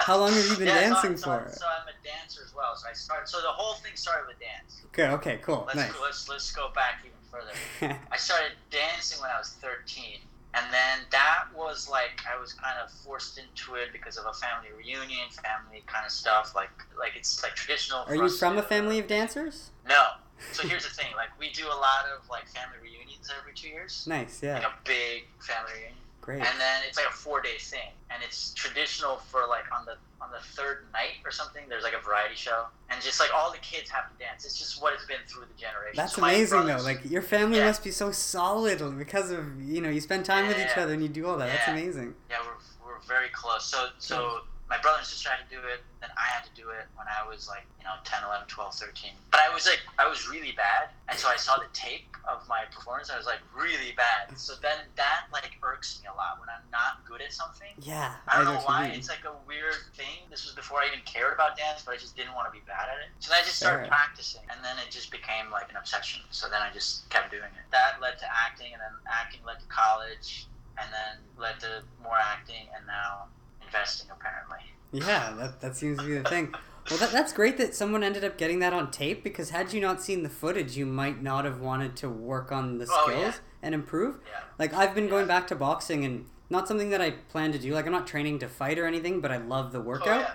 How 0.00 0.18
long 0.18 0.32
have 0.32 0.44
you 0.46 0.56
been 0.56 0.68
Yeah, 0.68 0.80
dancing 0.80 1.16
so, 1.16 1.24
for? 1.24 1.50
So 1.52 1.66
I'm 1.66 1.88
a 1.88 2.06
dancer 2.06 2.40
as 2.44 2.54
well. 2.54 2.74
So 2.76 2.88
I 2.88 2.92
started. 2.94 3.28
So 3.28 3.40
the 3.40 3.48
whole 3.48 3.74
thing 3.74 3.92
started 3.94 4.26
with 4.26 4.38
dance. 4.40 4.82
Good. 4.92 5.10
Okay. 5.10 5.38
Cool. 5.42 5.64
Let's 5.66 5.76
nice. 5.76 5.92
let's 6.00 6.28
let's 6.28 6.52
go 6.52 6.70
back 6.74 7.04
even 7.04 7.18
further. 7.30 7.98
I 8.12 8.16
started 8.16 8.52
dancing 8.70 9.20
when 9.20 9.30
I 9.30 9.38
was 9.38 9.50
13. 9.60 10.18
And 10.54 10.64
then 10.72 11.00
that 11.10 11.44
was 11.54 11.88
like 11.90 12.22
I 12.32 12.40
was 12.40 12.52
kind 12.54 12.76
of 12.82 12.90
forced 12.90 13.38
into 13.38 13.74
it 13.74 13.88
because 13.92 14.16
of 14.16 14.24
a 14.26 14.32
family 14.32 14.68
reunion, 14.76 15.28
family 15.30 15.82
kind 15.86 16.06
of 16.06 16.12
stuff. 16.12 16.54
Like 16.54 16.70
like 16.98 17.12
it's 17.16 17.42
like 17.42 17.54
traditional. 17.54 18.04
Are 18.06 18.14
you 18.16 18.28
from 18.30 18.54
to- 18.54 18.60
a 18.60 18.62
family 18.62 18.98
of 18.98 19.06
dancers? 19.06 19.70
No. 19.88 20.04
So 20.52 20.66
here's 20.68 20.84
the 20.84 20.90
thing: 20.94 21.08
like 21.16 21.30
we 21.38 21.50
do 21.50 21.66
a 21.66 21.78
lot 21.88 22.04
of 22.16 22.28
like 22.30 22.46
family 22.48 22.76
reunions 22.80 23.28
every 23.40 23.52
two 23.54 23.66
years, 23.68 24.06
Nice. 24.06 24.40
Yeah. 24.40 24.54
Like 24.54 24.62
a 24.64 24.74
big 24.84 25.24
family 25.40 25.72
reunion, 25.74 25.98
Great. 26.28 26.40
and 26.46 26.60
then 26.60 26.82
it's 26.86 26.98
like 26.98 27.06
a 27.08 27.12
four 27.16 27.40
day 27.40 27.56
thing, 27.58 27.88
and 28.10 28.22
it's 28.22 28.52
traditional 28.52 29.16
for 29.16 29.46
like 29.48 29.64
on 29.74 29.86
the 29.86 29.96
on 30.20 30.30
the 30.30 30.40
third 30.56 30.84
night 30.92 31.16
or 31.24 31.30
something. 31.30 31.62
There's 31.70 31.84
like 31.84 31.94
a 31.94 32.04
variety 32.04 32.34
show, 32.34 32.66
and 32.90 33.00
just 33.00 33.18
like 33.18 33.30
all 33.34 33.50
the 33.50 33.56
kids 33.58 33.88
have 33.88 34.12
to 34.12 34.18
dance. 34.22 34.44
It's 34.44 34.58
just 34.58 34.82
what 34.82 34.92
it's 34.92 35.06
been 35.06 35.24
through 35.26 35.44
the 35.46 35.58
generations. 35.58 35.96
That's 35.96 36.16
So 36.16 36.22
amazing 36.22 36.66
though. 36.66 36.82
Like 36.82 37.00
your 37.10 37.22
family 37.22 37.56
Yeah. 37.58 37.64
must 37.68 37.82
be 37.82 37.90
so 37.90 38.12
solid 38.12 38.98
because 38.98 39.30
of 39.30 39.62
you 39.62 39.80
know 39.80 39.88
you 39.88 40.02
spend 40.02 40.26
time 40.26 40.48
with 40.48 40.58
each 40.58 40.76
other 40.76 40.92
and 40.92 41.02
you 41.02 41.08
do 41.08 41.26
all 41.26 41.38
that. 41.38 41.46
That's 41.48 41.68
amazing. 41.68 42.14
Yeah, 42.28 42.36
we're, 42.44 42.92
we're 42.92 43.00
very 43.08 43.28
close. 43.32 43.64
So 43.64 43.86
so 43.98 44.40
my 44.68 44.76
brother 44.78 44.98
and 45.00 45.06
sister 45.06 45.30
had 45.30 45.48
to 45.48 45.48
do 45.48 45.60
it, 45.64 45.80
then 46.00 46.10
I 46.18 46.28
had 46.28 46.44
to 46.44 46.52
do 46.52 46.68
it 46.68 46.84
when 46.94 47.08
I 47.08 47.24
was 47.24 47.48
like, 47.48 47.64
you 47.80 47.84
know, 47.88 47.96
10, 48.04 48.20
11, 48.24 48.48
12, 48.48 48.74
13. 48.74 49.10
But 49.30 49.40
I 49.40 49.48
was 49.54 49.64
like, 49.64 49.80
I 49.98 50.06
was 50.06 50.28
really 50.28 50.52
bad. 50.52 50.92
And 51.08 51.16
so 51.16 51.28
I 51.28 51.36
saw 51.36 51.56
the 51.56 51.72
tape 51.72 52.04
of 52.28 52.44
my 52.48 52.68
performance. 52.70 53.08
And 53.08 53.16
I 53.16 53.18
was 53.18 53.26
like, 53.26 53.40
really 53.56 53.96
bad. 53.96 54.36
So 54.36 54.52
then 54.60 54.76
that 54.96 55.32
like 55.32 55.56
irks 55.64 56.00
me 56.04 56.12
a 56.12 56.16
lot 56.16 56.36
when 56.36 56.52
I'm 56.52 56.68
not 56.70 57.00
good 57.08 57.24
at 57.24 57.32
something. 57.32 57.72
Yeah. 57.80 58.12
I 58.28 58.36
don't 58.36 58.44
know 58.44 58.58
know 58.58 58.66
why. 58.66 58.90
It's 58.94 59.08
like 59.08 59.24
a 59.24 59.34
weird 59.46 59.78
thing. 59.94 60.26
This 60.30 60.44
was 60.44 60.54
before 60.54 60.80
I 60.80 60.86
even 60.88 61.00
cared 61.04 61.34
about 61.34 61.56
dance, 61.56 61.82
but 61.84 61.94
I 61.94 61.98
just 61.98 62.16
didn't 62.16 62.34
want 62.34 62.46
to 62.50 62.52
be 62.52 62.64
bad 62.66 62.88
at 62.90 62.98
it. 62.98 63.10
So 63.20 63.30
then 63.30 63.40
I 63.40 63.44
just 63.44 63.56
started 63.56 63.86
Fair. 63.86 63.94
practicing, 63.94 64.42
and 64.50 64.58
then 64.64 64.76
it 64.82 64.90
just 64.90 65.10
became 65.10 65.50
like 65.50 65.70
an 65.70 65.76
obsession. 65.76 66.22
So 66.30 66.48
then 66.48 66.60
I 66.60 66.72
just 66.72 67.08
kept 67.10 67.30
doing 67.30 67.50
it. 67.54 67.64
That 67.70 68.00
led 68.00 68.18
to 68.18 68.26
acting, 68.26 68.72
and 68.72 68.80
then 68.80 68.94
acting 69.06 69.40
led 69.46 69.60
to 69.60 69.68
college, 69.68 70.46
and 70.78 70.88
then 70.90 71.22
led 71.38 71.60
to 71.60 71.82
more 72.02 72.18
acting, 72.18 72.66
and 72.74 72.86
now 72.86 73.28
investing 73.72 74.08
apparently. 74.10 74.58
Yeah, 74.92 75.34
that, 75.38 75.60
that 75.60 75.76
seems 75.76 75.98
to 75.98 76.04
be 76.06 76.18
the 76.18 76.28
thing. 76.28 76.54
Well, 76.90 76.98
that, 77.00 77.12
that's 77.12 77.32
great 77.34 77.58
that 77.58 77.74
someone 77.74 78.02
ended 78.02 78.24
up 78.24 78.38
getting 78.38 78.60
that 78.60 78.72
on 78.72 78.90
tape 78.90 79.22
because 79.22 79.50
had 79.50 79.72
you 79.74 79.80
not 79.80 80.02
seen 80.02 80.22
the 80.22 80.30
footage, 80.30 80.76
you 80.76 80.86
might 80.86 81.22
not 81.22 81.44
have 81.44 81.60
wanted 81.60 81.96
to 81.96 82.08
work 82.08 82.50
on 82.50 82.78
the 82.78 82.86
Oh, 82.90 83.04
skills 83.06 83.34
yeah. 83.34 83.40
and 83.62 83.74
improve. 83.74 84.16
Yeah. 84.26 84.40
Like, 84.58 84.72
I've 84.72 84.94
been 84.94 85.08
going 85.08 85.26
back 85.26 85.46
to 85.48 85.54
boxing 85.54 86.04
and 86.06 86.24
not 86.48 86.66
something 86.66 86.88
that 86.90 87.02
I 87.02 87.10
plan 87.10 87.52
to 87.52 87.58
do. 87.58 87.74
Like, 87.74 87.84
I'm 87.84 87.92
not 87.92 88.06
training 88.06 88.38
to 88.38 88.48
fight 88.48 88.78
or 88.78 88.86
anything, 88.86 89.20
but 89.20 89.30
I 89.30 89.36
love 89.36 89.72
the 89.72 89.80
Oh, 89.80 89.82
workout. 89.82 90.20
yeah. 90.20 90.30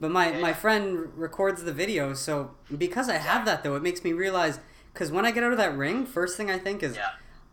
But 0.00 0.10
my, 0.10 0.32
Yeah, 0.32 0.40
my 0.40 0.48
yeah. 0.48 0.54
friend 0.54 1.08
records 1.16 1.62
the 1.62 1.72
video, 1.72 2.12
so 2.14 2.50
because 2.76 3.08
I 3.08 3.18
have 3.18 3.44
that 3.44 3.62
though, 3.62 3.76
it 3.76 3.82
makes 3.84 4.02
me 4.02 4.12
realize 4.12 4.58
because 4.92 5.12
when 5.12 5.24
I 5.24 5.30
get 5.30 5.44
out 5.44 5.52
of 5.52 5.58
that 5.58 5.76
ring, 5.76 6.04
first 6.04 6.36
thing 6.36 6.50
I 6.50 6.58
think 6.58 6.82
is 6.82 6.96
Yeah. 6.96 7.10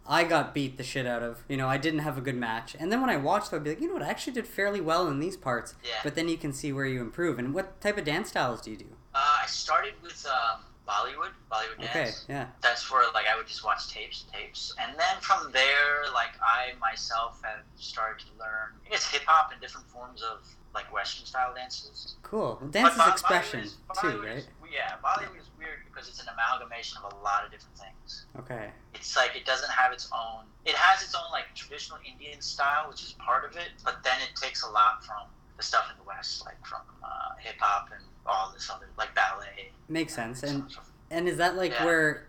I 0.10 0.24
got 0.24 0.54
beat 0.56 0.78
the 0.78 0.84
shit 0.84 1.06
out 1.06 1.22
of. 1.22 1.44
You 1.48 1.56
know, 1.56 1.68
I 1.70 1.78
didn't 1.78 2.00
have 2.00 2.18
a 2.18 2.22
good 2.22 2.36
match. 2.36 2.76
And 2.80 2.92
then 2.92 3.00
when 3.00 3.12
I 3.12 3.18
watched, 3.18 3.54
I'd 3.54 3.64
be 3.64 3.70
like, 3.70 3.80
you 3.80 3.88
know 3.88 3.94
what, 3.94 4.02
I 4.04 4.08
actually 4.10 4.34
did 4.34 4.48
fairly 4.48 4.82
well 4.82 5.08
in 5.08 5.20
these 5.20 5.38
parts. 5.38 5.76
Yeah. 5.84 5.92
But 6.04 6.16
then 6.16 6.28
you 6.28 6.38
can 6.38 6.52
see 6.52 6.74
where 6.74 6.86
you 6.86 7.00
improve. 7.00 7.38
And 7.38 7.54
what 7.54 7.80
type 7.80 7.98
of 7.98 8.06
dance 8.06 8.30
styles 8.30 8.60
do 8.62 8.72
you 8.72 8.78
do? 8.78 8.88
Uh, 9.14 9.20
I 9.44 9.46
started 9.46 9.94
with 10.02 10.26
um, 10.26 10.62
Bollywood, 10.88 11.30
Bollywood 11.52 11.84
Okay, 11.86 12.06
dance. 12.06 12.26
yeah. 12.28 12.48
That's 12.62 12.92
where 12.92 13.04
like 13.14 13.28
I 13.32 13.38
would 13.38 13.46
just 13.48 13.64
watch 13.64 13.88
tapes, 13.90 14.26
tapes, 14.34 14.74
and 14.82 14.94
then 14.98 15.22
from 15.22 15.52
there, 15.52 16.06
like 16.14 16.32
I 16.42 16.74
myself 16.82 17.40
have 17.44 17.60
started 17.76 18.26
to 18.26 18.32
learn. 18.40 18.74
I 18.86 18.90
guess 18.90 19.06
hip 19.12 19.22
hop 19.28 19.52
and 19.52 19.62
different 19.62 19.88
forms 19.90 20.24
of 20.24 20.40
like 20.74 20.92
Western 20.94 21.26
style 21.28 21.54
dances. 21.56 22.16
Cool. 22.24 22.58
Well, 22.62 22.70
dance 22.72 22.96
But 22.98 23.08
is 23.08 23.14
expression 23.14 23.60
Bollywood 23.62 23.66
is- 23.66 24.02
too, 24.14 24.22
right? 24.22 24.38
is- 24.38 24.48
yeah, 24.72 24.96
Bollywood 25.04 25.40
is 25.40 25.50
weird 25.58 25.80
because 25.92 26.08
it's 26.08 26.22
an 26.22 26.28
amalgamation 26.34 26.98
of 27.04 27.12
a 27.14 27.16
lot 27.24 27.44
of 27.46 27.52
different 27.52 27.78
things. 27.78 28.26
Okay. 28.40 28.70
It's 28.94 29.16
like 29.16 29.36
it 29.36 29.46
doesn't 29.46 29.70
have 29.72 29.92
its 29.92 30.10
own. 30.14 30.46
It 30.66 30.76
has 30.76 31.04
its 31.04 31.16
own 31.16 31.32
like 31.32 31.54
traditional 31.56 32.00
Indian 32.06 32.42
style, 32.42 32.88
which 32.90 33.02
is 33.04 33.14
part 33.20 33.46
of 33.46 33.56
it, 33.58 33.70
but 33.84 34.04
then 34.04 34.18
it 34.22 34.36
takes 34.40 34.64
a 34.64 34.70
lot 34.70 35.04
from 35.04 35.28
the 35.58 35.64
stuff 35.64 35.86
in 35.92 35.98
the 35.98 36.08
West, 36.08 36.46
like 36.46 36.64
from 36.66 36.82
uh, 37.04 37.36
hip 37.40 37.56
hop 37.60 37.90
and 37.94 38.04
all 38.26 38.52
this 38.54 38.70
other 38.70 38.88
like 38.98 39.14
ballet. 39.16 39.72
Makes 39.88 40.14
sense. 40.14 40.44
And 40.44 40.72
so- 40.72 40.80
and 41.12 41.28
is 41.28 41.38
that 41.38 41.56
like 41.56 41.72
Yeah. 41.72 41.86
where 41.86 42.28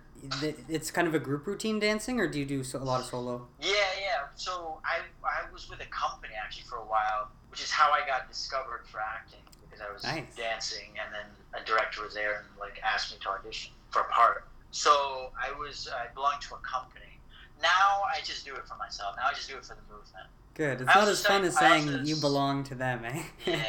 it's 0.69 0.91
kind 0.91 1.09
of 1.09 1.15
a 1.15 1.19
group 1.19 1.47
routine 1.47 1.79
dancing, 1.79 2.21
or 2.21 2.27
do 2.27 2.39
you 2.39 2.45
do 2.47 2.63
a 2.75 2.79
lot 2.79 3.01
of 3.01 3.07
solo? 3.07 3.47
Yeah, 3.61 3.73
yeah. 4.01 4.27
So 4.35 4.81
I 4.85 5.01
I 5.25 5.51
was 5.53 5.69
with 5.71 5.81
a 5.81 5.87
company 5.87 6.35
actually 6.35 6.65
for 6.65 6.77
a 6.77 6.85
while, 6.85 7.29
which 7.51 7.63
is 7.63 7.71
how 7.71 7.91
I 7.93 8.07
got 8.07 8.29
discovered 8.29 8.87
for 8.87 9.01
acting 9.01 9.41
because 9.81 10.05
I 10.05 10.11
was 10.13 10.17
Nice. 10.27 10.37
dancing, 10.37 10.91
and 11.03 11.13
then 11.15 11.27
a 11.61 11.65
director 11.65 12.03
was 12.03 12.15
there 12.15 12.39
and 12.39 12.47
like 12.59 12.81
asked 12.83 13.13
me 13.13 13.19
to 13.23 13.31
audition 13.31 13.73
for 13.91 14.03
a 14.03 14.09
part. 14.11 14.45
So 14.71 15.33
I 15.41 15.53
was 15.59 15.89
I 15.93 16.13
belonged 16.15 16.43
to 16.43 16.55
a 16.55 16.59
company. 16.59 17.19
Now 17.63 18.03
I 18.15 18.21
just 18.25 18.45
do 18.45 18.55
it 18.55 18.67
for 18.67 18.77
myself. 18.77 19.17
Now 19.17 19.27
I 19.31 19.35
just 19.35 19.49
do 19.49 19.57
it 19.57 19.65
for 19.65 19.75
the 19.75 19.83
movement. 19.93 20.27
Good. 20.55 20.81
It's 20.81 20.91
I 20.91 21.01
not 21.01 21.09
as 21.09 21.25
fun 21.25 21.45
as 21.45 21.57
saying 21.59 21.89
also 21.89 22.03
you 22.03 22.17
belong 22.17 22.65
to 22.65 22.75
them, 22.75 23.05
eh? 23.05 23.23
Yeah, 23.47 23.57
yeah, 23.57 23.63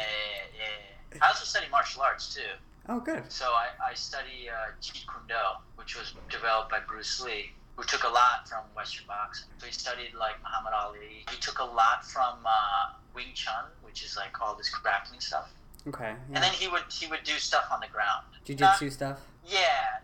yeah. 0.58 1.18
I 1.20 1.28
also 1.28 1.44
study 1.44 1.66
martial 1.70 2.02
arts 2.02 2.34
too. 2.34 2.40
oh, 2.88 3.00
good. 3.00 3.30
So 3.30 3.46
I, 3.46 3.68
I 3.90 3.94
study 3.94 4.48
uh, 4.48 4.72
Jeet 4.80 5.04
Kune 5.06 5.26
Do, 5.28 5.34
which 5.76 5.96
was 5.96 6.14
developed 6.30 6.70
by 6.70 6.80
Bruce 6.86 7.20
Lee, 7.22 7.50
who 7.76 7.84
took 7.84 8.04
a 8.04 8.08
lot 8.08 8.48
from 8.48 8.64
Western 8.74 9.06
boxing. 9.06 9.48
So 9.58 9.66
he 9.66 9.72
studied 9.72 10.14
like 10.18 10.40
Muhammad 10.42 10.72
Ali. 10.74 11.24
He 11.30 11.36
took 11.40 11.58
a 11.58 11.64
lot 11.64 12.04
from 12.06 12.38
uh, 12.46 12.92
Wing 13.14 13.32
Chun, 13.34 13.64
which 13.82 14.02
is 14.04 14.16
like 14.16 14.40
all 14.40 14.54
this 14.56 14.70
grappling 14.70 15.20
stuff. 15.20 15.50
Okay. 15.88 16.14
And 16.32 16.42
then 16.42 16.52
he 16.52 16.68
would 16.68 16.84
he 16.90 17.06
would 17.08 17.24
do 17.24 17.32
stuff 17.34 17.64
on 17.72 17.80
the 17.80 17.88
ground. 17.88 18.24
Jiu-jitsu 18.44 18.90
stuff. 18.90 19.20
Yeah, 19.44 19.58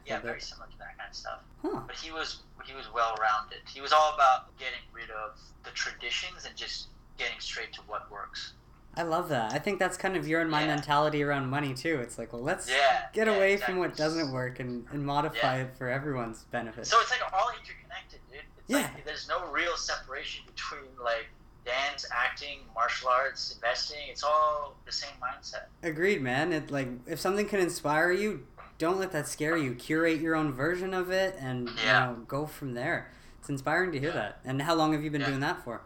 yeah, 0.04 0.14
Yeah, 0.16 0.20
very 0.20 0.40
similar 0.40 0.66
to 0.68 0.78
that 0.78 0.98
kind 0.98 1.08
of 1.10 1.16
stuff. 1.16 1.40
Huh. 1.62 1.80
But 1.86 1.96
he 1.96 2.10
was 2.10 2.42
he 2.64 2.74
was 2.74 2.92
well 2.92 3.14
rounded. 3.20 3.60
He 3.72 3.80
was 3.80 3.92
all 3.92 4.14
about 4.14 4.56
getting 4.58 4.80
rid 4.92 5.10
of 5.10 5.38
the 5.64 5.70
traditions 5.70 6.44
and 6.46 6.56
just 6.56 6.88
getting 7.16 7.38
straight 7.40 7.72
to 7.74 7.80
what 7.86 8.10
works. 8.10 8.54
I 8.96 9.02
love 9.02 9.28
that. 9.28 9.52
I 9.52 9.58
think 9.60 9.78
that's 9.78 9.96
kind 9.96 10.16
of 10.16 10.26
your 10.26 10.40
and 10.40 10.50
my 10.50 10.62
Yeah. 10.62 10.74
mentality 10.74 11.22
around 11.22 11.46
money 11.48 11.72
too. 11.74 12.00
It's 12.00 12.18
like, 12.18 12.32
well, 12.32 12.42
let's 12.42 12.68
Yeah, 12.68 13.02
get 13.12 13.28
yeah, 13.28 13.34
away 13.34 13.52
exactly. 13.52 13.74
from 13.74 13.80
what 13.80 13.96
doesn't 13.96 14.32
work 14.32 14.58
and, 14.58 14.86
and 14.90 15.06
modify 15.06 15.58
Yeah. 15.58 15.62
it 15.64 15.76
for 15.78 15.88
everyone's 15.88 16.42
benefit. 16.44 16.86
So 16.86 16.98
it's 17.00 17.10
like 17.10 17.20
all 17.32 17.50
interconnected, 17.50 18.18
dude. 18.28 18.40
It's 18.40 18.46
Yeah. 18.66 18.78
like 18.94 19.04
there's 19.04 19.28
no 19.28 19.46
real 19.52 19.76
separation 19.76 20.44
between 20.46 20.90
like 21.00 21.28
dance, 21.68 22.06
acting, 22.12 22.60
martial 22.74 23.08
arts, 23.08 23.54
investing. 23.54 23.98
It's 24.08 24.22
all 24.24 24.76
the 24.86 24.92
same 24.92 25.10
mindset. 25.22 25.64
Agreed, 25.82 26.22
man. 26.22 26.52
It 26.52 26.70
like 26.70 26.88
if 27.06 27.20
something 27.20 27.46
can 27.46 27.60
inspire 27.60 28.10
you, 28.10 28.46
don't 28.78 28.98
let 28.98 29.12
that 29.12 29.28
scare 29.28 29.56
you. 29.56 29.74
Curate 29.74 30.20
your 30.20 30.34
own 30.34 30.52
version 30.52 30.94
of 30.94 31.10
it, 31.10 31.36
and 31.38 31.68
Yeah. 31.84 32.10
you 32.10 32.16
know, 32.16 32.22
go 32.26 32.46
from 32.46 32.74
there. 32.74 33.12
It's 33.40 33.48
inspiring 33.48 33.92
to 33.92 33.98
hear 34.00 34.08
Yeah. 34.10 34.14
that. 34.16 34.40
And 34.44 34.62
how 34.62 34.74
long 34.74 34.92
have 34.92 35.02
you 35.04 35.10
been 35.10 35.20
Yeah. 35.20 35.28
doing 35.28 35.40
that 35.40 35.62
for? 35.64 35.82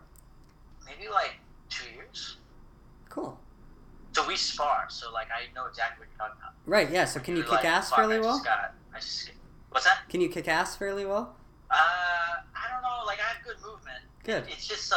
Maybe 0.86 1.08
like 1.08 1.34
two 1.68 1.90
years. 1.90 2.36
Cool. 3.08 3.38
So 4.12 4.26
we 4.26 4.36
spar, 4.36 4.86
so 4.88 5.10
like 5.12 5.28
I 5.30 5.52
know 5.54 5.66
exactly 5.66 6.06
what 6.06 6.08
you're 6.10 6.18
talking 6.28 6.40
about. 6.42 6.54
Right. 6.66 6.90
Yeah. 6.90 7.06
So 7.06 7.18
can 7.18 7.34
you 7.34 7.42
You're 7.42 7.48
kick 7.50 7.64
like, 7.64 7.64
ass 7.64 7.90
"Fuck, 7.90 7.98
fairly 7.98 8.16
I 8.16 8.20
well? 8.20 8.34
Just 8.34 8.44
got, 8.44 8.74
just, 8.94 9.30
what's 9.70 9.84
that? 9.86 10.08
Can 10.08 10.20
you 10.20 10.28
kick 10.28 10.46
ass 10.48 10.76
fairly 10.76 11.04
well? 11.04 11.34
Uh, 11.70 11.74
I 12.54 12.68
don't 12.70 12.82
know. 12.82 13.02
Like 13.06 13.18
I 13.18 13.22
have 13.34 13.42
good 13.44 13.56
movement. 13.62 14.04
Good. 14.24 14.44
It's 14.48 14.66
just 14.68 14.92
uh, 14.92 14.96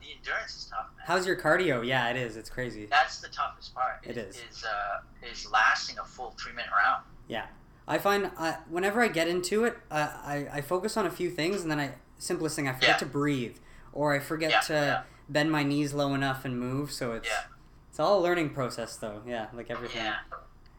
the 0.00 0.08
endurance 0.16 0.54
is 0.54 0.64
tough, 0.70 0.86
man. 0.96 1.04
How's 1.06 1.26
your 1.26 1.36
cardio? 1.36 1.86
Yeah, 1.86 2.10
it 2.10 2.16
is. 2.16 2.36
It's 2.36 2.50
crazy. 2.50 2.86
That's 2.86 3.20
the 3.20 3.28
toughest 3.28 3.74
part. 3.74 4.00
It 4.04 4.18
is. 4.18 4.36
Is 4.36 4.64
uh, 4.64 5.26
is 5.30 5.50
lasting 5.50 5.98
a 5.98 6.04
full 6.04 6.34
three 6.38 6.52
minute 6.52 6.70
round. 6.76 7.02
Yeah, 7.26 7.46
I 7.88 7.96
find 7.98 8.30
uh, 8.36 8.54
whenever 8.68 9.00
I 9.00 9.08
get 9.08 9.28
into 9.28 9.64
it, 9.64 9.78
uh, 9.90 10.08
I 10.22 10.46
I 10.52 10.60
focus 10.60 10.96
on 10.98 11.06
a 11.06 11.10
few 11.10 11.30
things, 11.30 11.62
and 11.62 11.70
then 11.70 11.80
I 11.80 11.92
simplest 12.18 12.56
thing 12.56 12.68
I 12.68 12.72
forget 12.74 12.88
Yeah. 12.90 12.96
to 12.98 13.06
breathe, 13.06 13.56
or 13.94 14.12
I 14.14 14.18
forget 14.18 14.50
Yeah, 14.50 14.60
to 14.60 14.72
yeah. 14.74 15.02
bend 15.30 15.50
my 15.50 15.62
knees 15.62 15.94
low 15.94 16.12
enough 16.12 16.44
and 16.44 16.58
move. 16.60 16.92
So 16.92 17.12
it's 17.12 17.28
Yeah. 17.28 17.44
it's 17.88 17.98
all 17.98 18.20
a 18.20 18.22
learning 18.22 18.50
process, 18.50 18.96
though. 18.96 19.22
Yeah, 19.26 19.46
like 19.54 19.70
everything. 19.70 20.04
Yeah. 20.04 20.16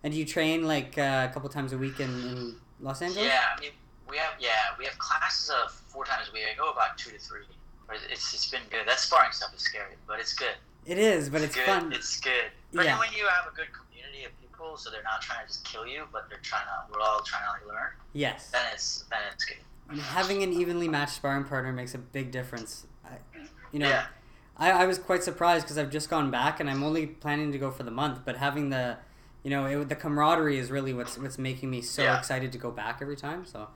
And 0.03 0.13
do 0.13 0.19
you 0.19 0.25
train 0.25 0.67
like 0.67 0.99
uh, 0.99 1.27
a 1.29 1.33
couple 1.33 1.49
times 1.49 1.73
a 1.73 1.77
week 1.79 1.99
in, 1.99 2.09
in 2.09 2.55
Los 2.79 3.01
Angeles? 3.01 3.25
Yeah, 3.25 3.41
I 3.57 3.59
mean, 3.59 3.71
we 4.07 4.17
have 4.17 4.33
yeah, 4.39 4.75
we 4.77 4.85
have 4.85 4.97
classes 4.99 5.49
of 5.49 5.71
four 5.71 6.05
times 6.05 6.29
a 6.29 6.31
week. 6.31 6.43
I 6.53 6.55
go 6.55 6.69
about 6.71 6.95
two 6.99 7.09
to 7.09 7.17
three. 7.17 7.41
It's 7.91 8.33
it's 8.33 8.49
been 8.51 8.61
good. 8.69 8.87
That 8.87 8.99
sparring 8.99 9.31
stuff 9.31 9.53
is 9.55 9.61
scary, 9.61 9.95
but 10.07 10.19
it's 10.19 10.33
good. 10.33 10.55
It 10.85 10.97
is, 10.97 11.29
but 11.29 11.41
it's 11.41 11.55
good. 11.55 11.65
fun. 11.65 11.91
It's 11.93 12.19
good. 12.19 12.51
But 12.73 12.85
Yeah. 12.85 12.99
when 12.99 13.11
you 13.13 13.25
have 13.27 13.51
a 13.51 13.55
good 13.55 13.67
community 13.73 14.25
of 14.25 14.31
people, 14.41 14.77
so 14.77 14.89
they're 14.89 15.03
not 15.03 15.21
trying 15.21 15.41
to 15.41 15.47
just 15.47 15.63
kill 15.65 15.85
you, 15.87 16.03
but 16.11 16.29
they're 16.29 16.39
trying 16.39 16.65
to. 16.65 16.93
We're 16.93 17.01
all 17.01 17.21
trying 17.21 17.43
to 17.45 17.51
like 17.51 17.67
learn. 17.67 17.89
Yes. 18.13 18.49
Then 18.51 18.65
it's 18.73 19.05
then 19.09 19.19
it's 19.33 19.45
good. 19.45 19.57
Having 19.99 20.43
an 20.43 20.51
evenly 20.53 20.87
matched 20.89 21.13
sparring 21.15 21.45
partner 21.45 21.71
makes 21.71 21.93
a 21.95 21.97
big 21.97 22.31
difference. 22.31 22.85
I, 23.05 23.17
you 23.71 23.79
know, 23.79 23.87
Yeah. 23.87 24.07
I, 24.57 24.71
I 24.71 24.85
was 24.85 24.97
quite 24.97 25.23
surprised 25.23 25.63
because 25.65 25.77
I've 25.77 25.91
just 25.91 26.09
gone 26.09 26.29
back 26.29 26.59
and 26.59 26.69
I'm 26.69 26.83
only 26.83 27.05
planning 27.07 27.51
to 27.53 27.57
go 27.57 27.71
for 27.71 27.83
the 27.83 27.91
month, 27.91 28.21
but 28.25 28.35
having 28.37 28.69
the, 28.69 28.97
you 29.43 29.49
know, 29.49 29.65
it, 29.65 29.87
the 29.87 29.95
camaraderie 29.95 30.57
is 30.57 30.71
really 30.71 30.93
what's 30.93 31.17
what's 31.17 31.37
making 31.37 31.69
me 31.69 31.81
so 31.81 32.01
Yeah. 32.03 32.17
excited 32.17 32.51
to 32.51 32.57
go 32.57 32.69
back 32.71 32.99
every 33.01 33.15
time. 33.15 33.45
So 33.45 33.69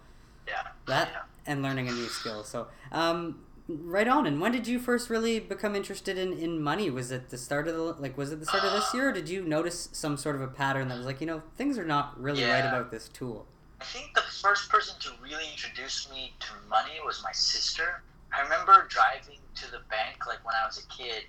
Yeah. 0.48 0.68
that 0.88 1.10
Yeah. 1.14 1.22
and 1.46 1.62
learning 1.62 1.88
a 1.88 1.92
new 1.92 2.08
skill. 2.08 2.44
So 2.44 2.68
um, 2.92 3.46
right 3.84 4.08
on. 4.08 4.26
And 4.26 4.40
when 4.42 4.52
did 4.52 4.68
you 4.68 4.80
first 4.80 5.10
really 5.10 5.40
become 5.40 5.76
interested 5.76 6.18
in, 6.18 6.34
in 6.34 6.62
money? 6.62 6.90
Was 6.90 7.12
it 7.12 7.30
the 7.30 7.38
start 7.38 7.68
of 7.68 7.76
the 7.76 7.82
like 7.82 8.18
was 8.18 8.32
it 8.32 8.40
the 8.40 8.46
start 8.46 8.64
of 8.66 8.72
this 8.74 8.94
year, 8.94 9.10
or 9.10 9.12
did 9.12 9.30
you 9.30 9.44
notice 9.44 9.90
some 9.92 10.18
sort 10.18 10.36
of 10.36 10.42
a 10.42 10.48
pattern 10.48 10.88
that 10.90 10.98
was 10.98 11.06
like 11.06 11.22
you 11.22 11.28
know 11.28 11.42
things 11.56 11.78
are 11.78 11.86
not 11.86 12.20
really 12.22 12.44
right 12.44 12.66
about 12.66 12.92
this 12.92 13.08
tool? 13.10 13.46
I 13.80 13.86
think 13.86 14.14
the 14.14 14.22
first 14.22 14.70
person 14.70 14.96
to 15.00 15.10
really 15.24 15.50
introduce 15.50 16.10
me 16.12 16.34
to 16.40 16.48
money 16.70 17.00
was 17.06 17.22
my 17.24 17.32
sister. 17.32 18.02
I 18.34 18.42
remember 18.42 18.88
driving 18.90 19.40
to 19.56 19.72
the 19.72 19.80
bank 19.90 20.28
like 20.28 20.46
when 20.46 20.56
I 20.62 20.66
was 20.66 20.78
a 20.78 20.88
kid, 20.96 21.24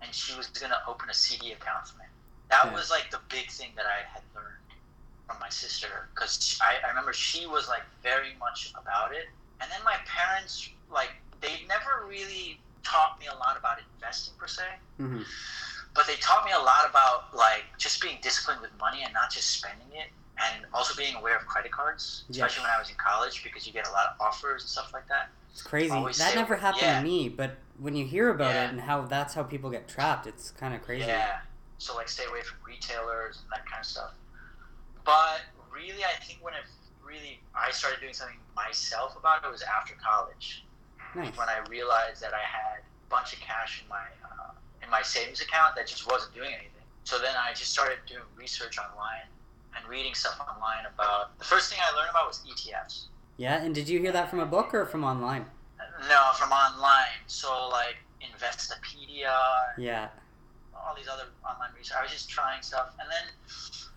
and 0.00 0.12
she 0.14 0.36
was 0.36 0.46
gonna 0.48 0.78
open 0.88 1.10
a 1.10 1.14
CD 1.14 1.52
account 1.52 1.86
for 1.86 1.98
me. 1.98 2.04
That 2.50 2.66
Yeah. 2.66 2.72
was 2.74 2.90
like 2.90 3.10
the 3.10 3.20
big 3.28 3.50
thing 3.50 3.72
that 3.76 3.86
I 3.86 4.08
had 4.12 4.22
learned 4.34 4.56
from 5.26 5.38
my 5.40 5.50
sister 5.50 6.08
because 6.14 6.58
I, 6.62 6.76
I 6.84 6.88
remember 6.88 7.12
she 7.12 7.46
was 7.46 7.68
like 7.68 7.82
very 8.02 8.34
much 8.40 8.72
about 8.74 9.12
it, 9.14 9.26
and 9.60 9.70
then 9.70 9.84
my 9.84 9.96
parents 10.06 10.70
like 10.90 11.10
they 11.40 11.62
never 11.68 12.06
really 12.08 12.60
taught 12.82 13.18
me 13.20 13.26
a 13.26 13.34
lot 13.38 13.56
about 13.58 13.78
investing 13.96 14.34
per 14.38 14.46
se 14.46 14.62
Mm-hmm. 15.00 15.22
but 15.94 16.06
they 16.06 16.16
taught 16.16 16.44
me 16.44 16.50
a 16.52 16.58
lot 16.62 16.88
about 16.90 17.34
like 17.36 17.64
just 17.78 18.00
being 18.02 18.18
disciplined 18.22 18.60
with 18.60 18.70
money 18.80 19.02
and 19.04 19.12
not 19.12 19.30
just 19.30 19.50
spending 19.50 19.86
it 19.92 20.08
and 20.42 20.66
also 20.74 20.94
being 20.96 21.14
aware 21.16 21.36
of 21.36 21.46
credit 21.46 21.70
cards 21.70 22.24
especially 22.30 22.62
when 22.62 22.70
i 22.70 22.78
was 22.78 22.88
in 22.90 22.96
college 22.96 23.42
because 23.44 23.66
you 23.66 23.72
get 23.72 23.86
a 23.86 23.92
lot 23.92 24.06
of 24.06 24.20
offers 24.20 24.62
and 24.62 24.68
stuff 24.70 24.90
like 24.92 25.06
that 25.08 25.28
It's 25.52 25.62
crazy. 25.62 25.88
That 26.18 26.34
never 26.34 26.56
happened 26.56 26.82
yeah. 26.82 26.98
to 27.00 27.04
me, 27.06 27.28
but 27.28 27.56
when 27.78 27.94
you 27.96 28.04
hear 28.04 28.30
about 28.30 28.54
Yeah. 28.54 28.64
it 28.66 28.70
and 28.70 28.80
how 28.80 29.02
that's 29.02 29.34
how 29.34 29.42
people 29.44 29.70
get 29.70 29.86
trapped, 29.88 30.26
it's 30.26 30.50
kind 30.52 30.74
of 30.74 30.82
crazy. 30.82 31.06
yeah 31.06 31.38
so 31.78 31.94
like 31.94 32.08
stay 32.08 32.24
away 32.28 32.42
from 32.42 32.58
retailers 32.66 33.38
and 33.42 33.50
that 33.52 33.64
kind 33.70 33.80
of 33.80 33.86
stuff 33.86 34.12
but 35.04 35.40
really 35.72 36.02
i 36.04 36.14
think 36.24 36.38
when 36.42 36.54
it 36.54 36.64
really 37.04 37.40
i 37.54 37.70
started 37.70 38.00
doing 38.00 38.12
something 38.14 38.36
myself 38.56 39.16
about 39.16 39.44
it 39.44 39.50
was 39.50 39.62
after 39.62 39.94
college 40.02 40.64
Nice. 41.14 41.36
when 41.36 41.48
i 41.48 41.58
realized 41.68 42.20
that 42.22 42.32
i 42.34 42.44
had 42.44 42.80
a 42.84 43.08
bunch 43.10 43.32
of 43.32 43.40
cash 43.40 43.82
in 43.82 43.88
my 43.88 44.04
uh, 44.24 44.52
in 44.84 44.90
my 44.90 45.02
savings 45.02 45.40
account 45.40 45.74
that 45.76 45.86
just 45.86 46.06
wasn't 46.10 46.34
doing 46.34 46.52
anything 46.52 46.84
so 47.04 47.18
then 47.18 47.34
i 47.36 47.52
just 47.54 47.70
started 47.72 47.98
doing 48.06 48.22
research 48.36 48.76
online 48.78 49.26
and 49.76 49.86
reading 49.88 50.14
stuff 50.14 50.38
online 50.40 50.84
about 50.94 51.36
the 51.38 51.44
first 51.44 51.70
thing 51.70 51.78
i 51.82 51.96
learned 51.96 52.10
about 52.10 52.26
was 52.26 52.40
etfs 52.48 53.06
Yeah, 53.36 53.62
and 53.62 53.74
did 53.74 53.88
you 53.88 53.98
hear 54.00 54.12
that 54.12 54.28
from 54.30 54.40
a 54.40 54.46
book 54.46 54.74
or 54.74 54.84
from 54.86 55.04
online? 55.04 55.46
no 56.08 56.22
from 56.38 56.50
online 56.52 57.18
so 57.26 57.68
like 57.72 57.96
investopedia 58.22 59.32
Yeah. 59.78 60.08
all 60.74 60.94
these 60.96 61.08
other 61.08 61.28
online 61.48 61.70
research 61.76 61.96
i 61.98 62.02
was 62.02 62.12
just 62.12 62.28
trying 62.28 62.62
stuff 62.62 62.94
and 63.00 63.08
then 63.10 63.24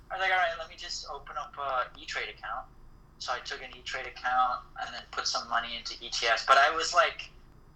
i 0.09 0.15
was 0.15 0.21
like 0.21 0.31
all 0.31 0.37
right 0.37 0.55
let 0.59 0.69
me 0.69 0.75
just 0.77 1.05
open 1.13 1.35
up 1.37 1.53
a 1.57 1.99
e-trade 1.99 2.29
account 2.29 2.65
so 3.21 3.31
i 3.31 3.39
took 3.45 3.61
an 3.61 3.69
e-trade 3.77 4.07
account 4.07 4.59
and 4.81 4.89
then 4.93 5.01
put 5.11 5.25
some 5.27 5.47
money 5.47 5.77
into 5.77 5.93
etfs 6.03 6.43
but 6.45 6.57
i 6.57 6.73
was 6.75 6.93
like 6.93 7.29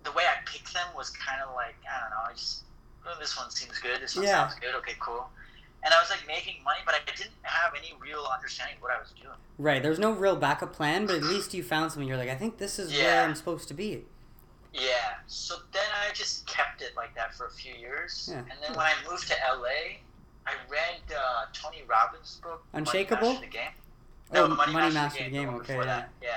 the 0.04 0.12
way 0.12 0.24
i 0.26 0.36
picked 0.50 0.74
them 0.74 0.88
was 0.98 1.10
kind 1.12 1.40
of 1.42 1.54
like 1.56 1.76
i 1.86 2.02
don't 2.02 2.10
know 2.10 2.26
i 2.28 2.34
just 2.34 2.64
oh, 3.08 3.14
this 3.20 3.38
one 3.38 3.50
seems 3.52 3.78
good 3.80 4.02
this 4.02 4.16
one 4.16 4.26
Yeah. 4.26 4.48
sounds 4.48 4.60
good 4.60 4.74
okay 4.82 4.96
cool 5.00 5.30
and 5.84 5.94
i 5.94 6.00
was 6.02 6.10
like 6.10 6.26
making 6.28 6.64
money 6.64 6.80
but 6.86 6.96
i 6.96 7.00
didn't 7.16 7.32
have 7.44 7.74
any 7.78 7.94
real 8.02 8.26
understanding 8.34 8.78
of 8.78 8.82
what 8.82 8.92
i 8.92 9.00
was 9.00 9.12
doing 9.22 9.38
Right. 9.58 9.82
There's 9.82 10.00
no 10.00 10.12
real 10.12 10.36
backup 10.36 10.74
plan, 10.74 11.06
but 11.06 11.16
at 11.16 11.24
least 11.24 11.54
you 11.54 11.64
found 11.64 11.90
something. 11.90 12.10
You're 12.10 12.18
like, 12.18 12.28
I 12.28 12.36
think 12.36 12.58
this 12.58 12.78
is 12.78 12.92
where 12.92 13.24
I'm 13.24 13.36
supposed 13.36 13.70
to 13.70 13.74
be. 13.74 14.04
Yeah. 14.74 14.90
So 15.28 15.56
then 15.72 15.88
I 16.06 16.14
just 16.14 16.46
kept 16.46 16.82
it 16.82 16.92
like 16.98 17.16
that 17.16 17.34
for 17.34 17.46
a 17.46 17.52
few 17.52 17.74
years. 17.74 18.28
Yeah. 18.30 18.40
And 18.40 18.52
then 18.62 18.72
when 18.76 18.86
I 18.86 18.92
moved 19.10 19.30
to 19.30 19.36
LA, 19.50 20.00
I 20.46 20.56
read 20.70 21.00
uh, 21.18 21.46
Tony 21.54 21.84
Robbins' 21.88 22.42
book, 22.44 22.66
Unshakable? 22.74 23.36
The 23.40 23.48
Game. 23.48 23.70
Oh, 24.34 24.48
No, 24.48 24.56
Money, 24.56 24.74
Money 24.74 24.94
Master, 24.94 25.20
Master 25.22 25.30
Game. 25.30 25.50
Okay, 25.56 25.76
yeah. 25.78 25.84
that. 25.86 26.10
Yeah. 26.22 26.30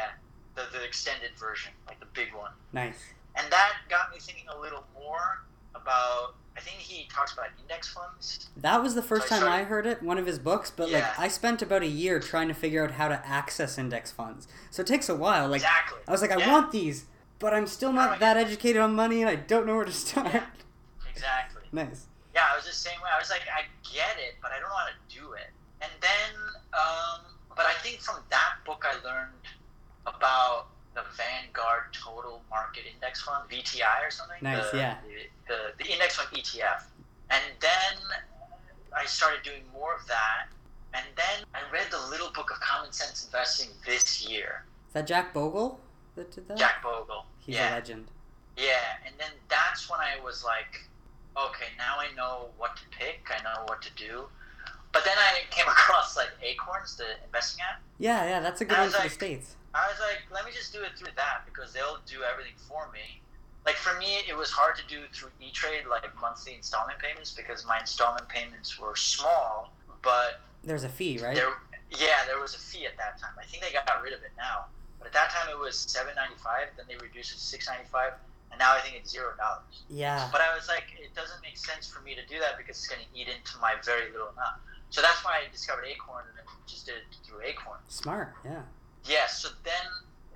The, 0.54 0.62
the 0.78 0.84
extended 0.84 1.30
version, 1.38 1.72
like 1.86 2.00
the 2.00 2.06
big 2.12 2.34
one. 2.34 2.50
Nice. 2.72 2.98
And 3.36 3.50
that 3.52 3.74
got 3.88 4.10
me 4.10 4.18
thinking 4.18 4.44
a 4.54 4.58
little 4.60 4.84
more 4.94 5.42
about. 5.74 6.34
I 6.56 6.60
think 6.60 6.78
he 6.78 7.06
talks 7.08 7.32
about 7.32 7.46
index 7.62 7.86
funds. 7.88 8.50
That 8.56 8.82
was 8.82 8.96
the 8.96 9.02
first 9.02 9.28
So 9.28 9.36
time 9.36 9.44
I 9.44 9.46
started- 9.62 9.68
heard 9.68 9.86
it, 9.86 10.02
one 10.02 10.18
of 10.18 10.26
his 10.26 10.40
books, 10.40 10.72
but 10.72 10.88
Yeah. 10.88 10.98
like 10.98 11.18
I 11.20 11.28
spent 11.28 11.62
about 11.62 11.82
a 11.82 11.86
year 11.86 12.18
trying 12.18 12.48
to 12.48 12.54
figure 12.54 12.82
out 12.82 12.90
how 12.92 13.06
to 13.06 13.24
access 13.24 13.78
index 13.78 14.10
funds. 14.10 14.48
So 14.72 14.80
it 14.82 14.88
takes 14.88 15.08
a 15.08 15.14
while. 15.14 15.46
Like 15.48 15.60
exactly. 15.60 16.00
I 16.08 16.10
was 16.10 16.20
like, 16.20 16.32
I 16.32 16.38
Yeah. 16.38 16.50
want 16.50 16.72
these, 16.72 17.06
but 17.38 17.54
I'm 17.54 17.68
still 17.68 17.92
not 17.92 18.10
I 18.14 18.18
that 18.18 18.36
educated 18.36 18.82
on 18.82 18.94
money 18.96 19.20
and 19.22 19.30
I 19.30 19.36
don't 19.36 19.66
know 19.66 19.76
where 19.76 19.84
to 19.84 19.92
start. 19.92 20.34
Yeah. 20.34 20.46
Exactly. 21.08 21.62
nice. 21.72 22.06
Yeah, 22.34 22.44
I 22.52 22.56
was 22.56 22.64
the 22.66 22.72
same 22.72 23.00
way. 23.02 23.08
I 23.12 23.18
was 23.18 23.30
like, 23.30 23.42
I 23.52 23.62
get 23.82 24.18
it, 24.18 24.36
but 24.42 24.52
I 24.52 24.60
don't 24.60 24.68
know 24.68 24.76
how 24.76 24.86
to 24.86 25.14
do 25.20 25.32
it. 25.32 25.50
And 25.80 25.90
then, 26.00 26.34
um, 26.74 27.27
but 27.58 27.66
I 27.66 27.74
think 27.82 27.98
from 27.98 28.22
that 28.30 28.62
book 28.64 28.86
I 28.86 28.94
learned 29.04 29.42
about 30.06 30.68
the 30.94 31.02
Vanguard 31.18 31.92
Total 31.92 32.40
Market 32.48 32.84
Index 32.94 33.20
Fund, 33.22 33.50
VTI 33.50 34.06
or 34.06 34.12
something. 34.12 34.38
Nice, 34.40 34.70
the, 34.70 34.76
yeah. 34.78 34.96
The, 35.02 35.52
the, 35.52 35.84
the 35.84 35.92
index 35.92 36.14
fund 36.14 36.28
ETF. 36.32 36.84
And 37.30 37.42
then 37.60 37.98
I 38.96 39.04
started 39.06 39.42
doing 39.42 39.62
more 39.72 39.92
of 39.92 40.06
that. 40.06 40.46
And 40.94 41.04
then 41.16 41.44
I 41.52 41.60
read 41.72 41.88
the 41.90 42.00
little 42.08 42.30
book 42.30 42.52
of 42.52 42.60
common 42.60 42.92
sense 42.92 43.26
investing 43.26 43.70
this 43.84 44.26
year. 44.26 44.64
Is 44.86 44.94
that 44.94 45.08
Jack 45.08 45.34
Bogle 45.34 45.80
that 46.14 46.30
did 46.30 46.46
that? 46.46 46.56
Jack 46.56 46.80
Bogle. 46.80 47.26
He's 47.40 47.56
yeah. 47.56 47.72
a 47.72 47.74
legend. 47.74 48.06
Yeah, 48.56 49.02
and 49.04 49.14
then 49.18 49.30
that's 49.48 49.90
when 49.90 49.98
I 49.98 50.24
was 50.24 50.44
like, 50.44 50.88
okay, 51.36 51.74
now 51.76 51.96
I 51.98 52.14
know 52.16 52.50
what 52.56 52.76
to 52.76 52.82
pick. 52.96 53.28
I 53.28 53.42
know 53.42 53.64
what 53.66 53.82
to 53.82 53.90
do. 53.96 54.26
But 54.92 55.04
then 55.04 55.16
I 55.18 55.40
came 55.50 55.66
across 55.66 56.16
like 56.16 56.30
Acorns, 56.42 56.96
the 56.96 57.04
investing 57.24 57.62
app. 57.68 57.80
Yeah, 57.98 58.24
yeah, 58.24 58.40
that's 58.40 58.60
a 58.60 58.64
good 58.64 58.78
one 58.78 58.90
for 58.90 59.02
the 59.02 59.10
states. 59.10 59.56
I 59.74 59.86
was 59.86 60.00
like, 60.00 60.24
let 60.32 60.44
me 60.44 60.50
just 60.52 60.72
do 60.72 60.82
it 60.82 60.96
through 60.96 61.12
that 61.16 61.44
because 61.44 61.72
they'll 61.72 61.98
do 62.06 62.22
everything 62.24 62.56
for 62.68 62.90
me. 62.92 63.20
Like 63.66 63.76
for 63.76 63.98
me, 63.98 64.24
it 64.28 64.36
was 64.36 64.50
hard 64.50 64.76
to 64.76 64.82
do 64.88 65.02
through 65.12 65.28
E 65.40 65.52
Trade, 65.52 65.84
like 65.90 66.08
monthly 66.20 66.54
installment 66.54 66.98
payments, 67.00 67.32
because 67.32 67.66
my 67.66 67.78
installment 67.78 68.28
payments 68.28 68.78
were 68.78 68.96
small. 68.96 69.72
But 70.02 70.40
There's 70.64 70.84
a 70.84 70.88
fee, 70.88 71.18
right? 71.18 71.34
there, 71.34 71.52
yeah, 71.90 72.24
there 72.26 72.40
was 72.40 72.54
a 72.54 72.58
fee 72.58 72.86
at 72.86 72.96
that 72.96 73.20
time. 73.20 73.32
I 73.38 73.44
think 73.44 73.62
they 73.62 73.72
got 73.72 73.84
rid 74.02 74.14
of 74.14 74.22
it 74.22 74.32
now. 74.38 74.66
But 74.98 75.08
at 75.08 75.12
that 75.12 75.30
time, 75.30 75.50
it 75.50 75.58
was 75.58 75.76
seven 75.78 76.14
ninety 76.16 76.36
five. 76.38 76.68
Then 76.76 76.86
they 76.88 76.96
reduced 76.96 77.32
it 77.32 77.38
to 77.38 77.44
six 77.44 77.68
ninety 77.68 77.84
five, 77.92 78.12
and 78.50 78.58
now 78.58 78.74
I 78.74 78.80
think 78.80 78.96
it's 78.96 79.10
zero 79.10 79.36
dollars. 79.36 79.84
Yeah. 79.90 80.28
But 80.32 80.40
I 80.40 80.54
was 80.56 80.66
like, 80.66 80.86
it 80.96 81.14
doesn't 81.14 81.42
make 81.42 81.58
sense 81.58 81.86
for 81.86 82.00
me 82.00 82.14
to 82.14 82.24
do 82.26 82.40
that 82.40 82.56
because 82.56 82.78
it's 82.78 82.88
going 82.88 83.02
to 83.04 83.10
eat 83.12 83.28
into 83.28 83.58
my 83.60 83.74
very 83.84 84.10
little 84.10 84.28
amount. 84.32 84.64
So 84.90 85.02
that's 85.02 85.24
why 85.24 85.42
I 85.46 85.52
discovered 85.52 85.84
Acorn 85.86 86.24
and 86.28 86.46
just 86.66 86.86
did 86.86 86.96
it 86.96 87.16
through 87.24 87.42
Acorn. 87.42 87.78
Smart. 87.88 88.34
Yeah. 88.44 88.62
Yeah, 89.04 89.26
so 89.26 89.48
then 89.64 89.86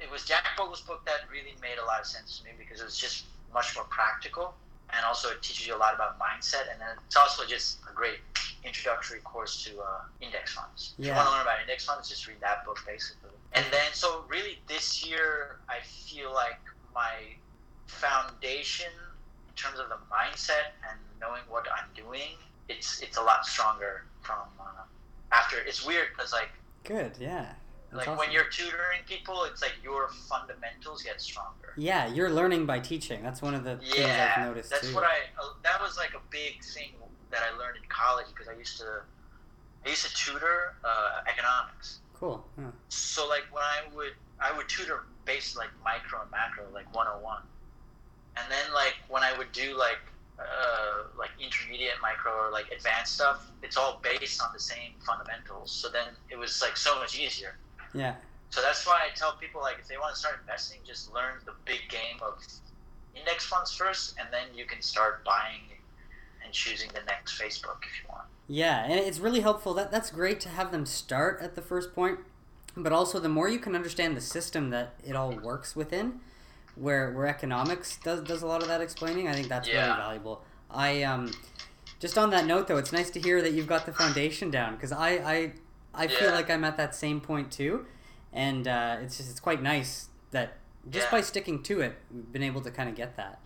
it 0.01 0.11
was 0.11 0.25
Jack 0.25 0.45
Bogle's 0.57 0.81
book 0.81 1.05
that 1.05 1.21
really 1.31 1.55
made 1.61 1.79
a 1.83 1.87
lot 1.87 2.01
of 2.01 2.07
sense 2.07 2.39
to 2.39 2.45
me 2.45 2.51
because 2.59 2.81
it 2.81 2.85
was 2.85 2.99
just 2.99 3.25
much 3.53 3.75
more 3.77 3.85
practical 3.85 4.55
and 4.91 5.05
also 5.05 5.31
it 5.31 5.43
teaches 5.43 5.67
you 5.67 5.75
a 5.75 5.77
lot 5.77 5.95
about 5.95 6.19
mindset 6.19 6.71
and 6.71 6.81
then 6.81 6.97
it's 7.07 7.17
also 7.17 7.45
just 7.47 7.79
a 7.91 7.95
great 7.95 8.21
introductory 8.65 9.21
course 9.21 9.65
to 9.65 9.81
uh, 9.81 10.01
index 10.21 10.55
funds. 10.55 10.95
If 10.99 11.07
you 11.07 11.13
want 11.13 11.27
to 11.27 11.33
learn 11.33 11.43
about 11.43 11.61
index 11.61 11.85
funds, 11.85 12.09
just 12.09 12.27
read 12.27 12.41
that 12.41 12.65
book 12.65 12.79
basically. 12.87 13.31
And 13.55 13.65
then, 13.71 13.93
so 13.93 14.25
really 14.29 14.59
this 14.67 15.05
year, 15.07 15.59
I 15.69 15.79
feel 15.85 16.33
like 16.33 16.61
my 16.95 17.37
foundation 17.87 18.93
in 19.49 19.55
terms 19.55 19.79
of 19.79 19.89
the 19.89 19.99
mindset 20.11 20.73
and 20.89 20.99
knowing 21.21 21.43
what 21.49 21.67
I'm 21.71 21.89
doing, 21.95 22.37
it's 22.69 23.03
it's 23.03 23.19
a 23.19 23.23
lot 23.23 23.45
stronger 23.45 24.05
from 24.23 24.39
uh, 24.61 24.65
after. 25.33 25.57
It's 25.67 25.85
weird 25.87 26.09
because 26.17 26.33
like 26.33 26.51
Good. 26.85 27.13
Yeah. 27.21 27.47
That's 27.91 28.07
like 28.07 28.09
awesome. 28.09 28.19
when 28.19 28.33
you're 28.33 28.49
tutoring 28.49 29.01
people, 29.07 29.45
it's 29.45 29.61
like 29.63 29.75
your 29.85 30.09
fundamentals 30.29 31.03
get 31.03 31.21
stronger. 31.21 31.75
Yeah, 31.77 32.07
you're 32.13 32.31
learning 32.31 32.65
by 32.65 32.81
teaching. 32.81 33.23
That's 33.23 33.43
one 33.43 33.55
of 33.55 33.65
the 33.65 33.77
things 33.77 33.93
I've 33.93 33.99
Yeah, 33.99 34.45
noticed 34.47 34.71
that's 34.71 34.89
too. 34.89 34.95
what 34.95 35.05
I. 35.05 35.17
Uh, 35.39 35.49
that 35.63 35.81
was 35.81 35.97
like 35.99 36.15
a 36.15 36.21
big 36.31 36.63
thing 36.65 36.93
that 37.31 37.41
I 37.43 37.57
learned 37.59 37.77
in 37.77 37.83
college 37.89 38.27
because 38.35 38.49
I 38.49 38.55
used 38.59 38.79
to, 38.79 39.03
I 39.85 39.91
used 39.91 40.07
to 40.07 40.15
tutor 40.15 40.75
uh, 40.85 41.21
economics. 41.29 41.99
Cool. 42.15 42.45
Yeah. 42.59 42.65
So 42.89 43.29
like 43.29 43.45
when 43.53 43.63
I 43.63 43.95
would, 43.95 44.13
I 44.41 44.57
would 44.57 44.69
tutor 44.69 45.05
based 45.27 45.57
like 45.57 45.69
micro 45.85 46.23
and 46.23 46.31
macro, 46.31 46.65
like 46.73 46.93
101, 46.95 47.43
and 48.39 48.47
then 48.51 48.73
like 48.75 48.95
when 49.09 49.23
I 49.23 49.37
would 49.37 49.53
do 49.53 49.77
like, 49.79 49.99
uh, 50.43 51.03
like 51.19 51.31
intermediate 51.43 51.95
micro 52.01 52.33
or 52.33 52.51
like 52.51 52.71
advanced 52.71 53.15
stuff, 53.15 53.51
it's 53.63 53.77
all 53.77 54.01
based 54.03 54.43
on 54.43 54.51
the 54.53 54.61
same 54.61 54.93
fundamentals. 55.07 55.71
So 55.71 55.89
then 55.89 56.09
it 56.31 56.39
was 56.39 56.61
like 56.63 56.77
so 56.77 56.99
much 56.99 57.19
easier. 57.19 57.57
Yeah. 57.95 58.15
So 58.51 58.61
that's 58.61 58.87
why 58.87 59.01
I 59.11 59.15
tell 59.15 59.33
people 59.37 59.61
like 59.61 59.79
if 59.81 59.89
they 59.89 59.97
want 59.97 60.15
to 60.15 60.21
start 60.21 60.39
investing, 60.41 60.79
just 60.87 61.13
learn 61.13 61.37
the 61.47 61.53
big 61.65 61.81
game 61.89 62.21
of 62.21 62.43
index 63.15 63.47
funds 63.47 63.75
first, 63.75 64.15
and 64.19 64.29
then 64.31 64.47
you 64.57 64.65
can 64.65 64.83
start 64.83 65.25
buying 65.25 65.61
and 66.45 66.53
choosing 66.53 66.91
the 66.95 67.03
next 67.07 67.41
Facebook 67.41 67.79
if 67.83 68.03
you 68.03 68.09
want. 68.09 68.25
Yeah, 68.49 68.85
and 68.85 68.93
it's 68.93 69.19
really 69.19 69.41
helpful. 69.41 69.75
That 69.75 69.91
that's 69.91 70.11
great 70.11 70.41
to 70.41 70.49
have 70.49 70.73
them 70.73 70.85
start 70.87 71.41
at 71.41 71.55
the 71.55 71.63
first 71.63 71.95
point, 71.95 72.19
but 72.77 72.93
also 72.93 73.19
the 73.19 73.29
more 73.29 73.49
you 73.49 73.59
can 73.59 73.75
understand 73.75 74.17
the 74.17 74.21
system 74.21 74.71
that 74.71 74.95
it 75.05 75.17
all 75.17 75.33
works 75.33 75.75
within, 75.75 76.21
where 76.77 77.11
where 77.13 77.27
economics 77.27 77.99
does 77.99 78.21
does 78.23 78.43
a 78.43 78.47
lot 78.47 78.63
of 78.63 78.69
that 78.69 78.81
explaining. 78.81 79.29
I 79.29 79.33
think 79.35 79.49
that's 79.49 79.69
really 79.69 79.81
valuable. 79.81 80.43
I 80.71 81.03
um, 81.03 81.33
just 82.01 82.17
on 82.19 82.31
that 82.31 82.47
note 82.47 82.67
though, 82.69 82.79
it's 82.79 82.93
nice 82.93 83.11
to 83.11 83.21
hear 83.21 83.43
that 83.43 83.53
you've 83.53 83.67
got 83.67 83.87
the 83.87 83.93
foundation 83.93 84.51
down 84.51 84.75
because 84.75 84.93
I 84.93 85.11
I 85.11 85.53
I 85.95 86.07
feel 86.09 86.31
like 86.31 86.51
I'm 86.51 86.65
at 86.65 86.77
that 86.79 86.95
same 86.95 87.21
point 87.21 87.51
too, 87.53 87.87
and 88.33 88.67
uh, 88.67 88.97
it's 89.03 89.17
just 89.19 89.31
it's 89.31 89.41
quite 89.41 89.63
nice 89.63 90.09
that 90.31 90.57
just 90.91 91.07
Yeah. 91.07 91.11
by 91.11 91.21
sticking 91.21 91.63
to 91.65 91.81
it, 91.83 91.95
we've 92.13 92.33
been 92.33 92.43
able 92.43 92.61
to 92.63 92.71
kind 92.71 92.89
of 92.89 92.95
get 92.97 93.17
that. 93.17 93.41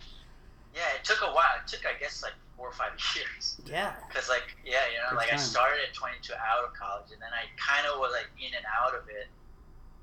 Yeah, 0.73 0.81
it 0.95 1.03
took 1.03 1.21
a 1.21 1.27
while. 1.31 1.57
It 1.61 1.67
took 1.67 1.85
I 1.85 1.99
guess 1.99 2.23
like 2.23 2.33
four 2.55 2.69
or 2.69 2.71
five 2.73 2.93
years. 3.15 3.57
Yeah. 3.65 3.93
Because 4.07 4.29
like 4.29 4.55
yeah, 4.65 4.87
you 4.91 4.97
know, 4.99 5.09
Good 5.09 5.17
like 5.17 5.33
I 5.33 5.35
started 5.35 5.79
at 5.87 5.93
22 5.93 6.33
out 6.33 6.63
of 6.65 6.73
college, 6.73 7.11
and 7.11 7.21
then 7.21 7.29
I 7.33 7.43
kind 7.59 7.85
of 7.91 7.99
was 7.99 8.13
like 8.13 8.29
in 8.39 8.55
and 8.55 8.65
out 8.81 8.95
of 8.95 9.07
it. 9.09 9.27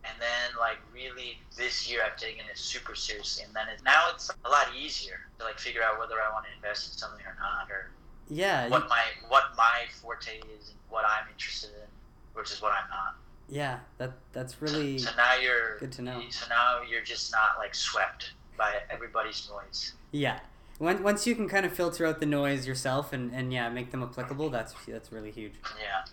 And 0.07 0.21
then, 0.21 0.59
like, 0.61 0.79
really, 0.93 1.39
this 1.57 1.89
year 1.91 2.01
I've 2.05 2.17
taken 2.19 2.45
it 2.51 2.59
super 2.59 2.95
seriously, 2.95 3.45
and 3.45 3.55
then 3.55 3.69
it, 3.69 3.81
now 3.85 4.09
it's 4.13 4.31
a 4.45 4.49
lot 4.49 4.67
easier 4.79 5.21
to 5.39 5.45
like 5.45 5.59
figure 5.59 5.83
out 5.83 5.99
whether 5.99 6.17
I 6.21 6.31
want 6.33 6.45
to 6.47 6.53
invest 6.55 6.93
in 6.93 6.99
something 6.99 7.25
or 7.25 7.37
not, 7.41 7.71
or 7.71 7.91
Yeah. 8.29 8.67
you- 8.67 8.71
what 8.71 8.89
my 8.89 9.03
what 9.29 9.45
my 9.57 9.87
forte 10.03 10.39
is 10.59 10.69
and 10.71 10.79
what 10.91 11.05
I'm 11.07 11.27
interested 11.33 11.71
in 11.71 11.89
versus 12.35 12.61
what 12.61 12.73
I'm 12.73 12.89
not. 12.91 13.17
yeah. 13.49 13.81
That 13.99 14.13
that's 14.33 14.61
really 14.63 14.99
So 14.99 15.11
now 15.17 15.35
you're 15.35 15.79
good 15.79 15.93
to 15.93 16.03
know. 16.03 16.23
So 16.31 16.47
now 16.49 16.81
you're 16.89 17.03
just 17.03 17.33
not 17.33 17.57
like 17.59 17.75
swept 17.75 18.33
by 18.59 18.81
everybody's 18.91 19.49
noise. 19.51 19.95
Yeah. 20.13 20.41
When, 20.79 21.03
once 21.03 21.27
you 21.27 21.35
can 21.37 21.49
kind 21.49 21.65
of 21.65 21.73
filter 21.73 22.05
out 22.07 22.19
the 22.21 22.27
noise 22.27 22.67
yourself 22.67 23.13
and, 23.13 23.33
and 23.33 23.53
yeah, 23.53 23.69
make 23.69 23.91
them 23.91 24.03
applicable, 24.03 24.47
mm-hmm. 24.47 24.55
that's 24.55 24.75
that's 24.87 25.13
really 25.13 25.31
huge. 25.31 25.55
Yeah. 25.81 26.05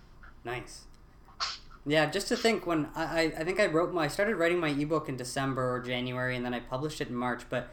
Nice. 0.44 0.86
Yeah, 1.86 2.06
just 2.06 2.28
to 2.28 2.36
think 2.38 2.68
when 2.68 2.90
I, 2.96 3.34
I, 3.38 3.44
think 3.44 3.60
I 3.60 3.66
wrote 3.66 3.92
my 3.94 4.04
I 4.04 4.08
started 4.08 4.36
writing 4.36 4.60
my 4.60 4.70
ebook 4.70 5.10
in 5.10 5.18
December 5.18 5.74
or 5.76 5.80
January 5.80 6.36
and 6.36 6.46
then 6.46 6.54
I 6.54 6.60
published 6.60 7.02
it 7.02 7.10
in 7.10 7.16
March, 7.16 7.44
but 7.50 7.70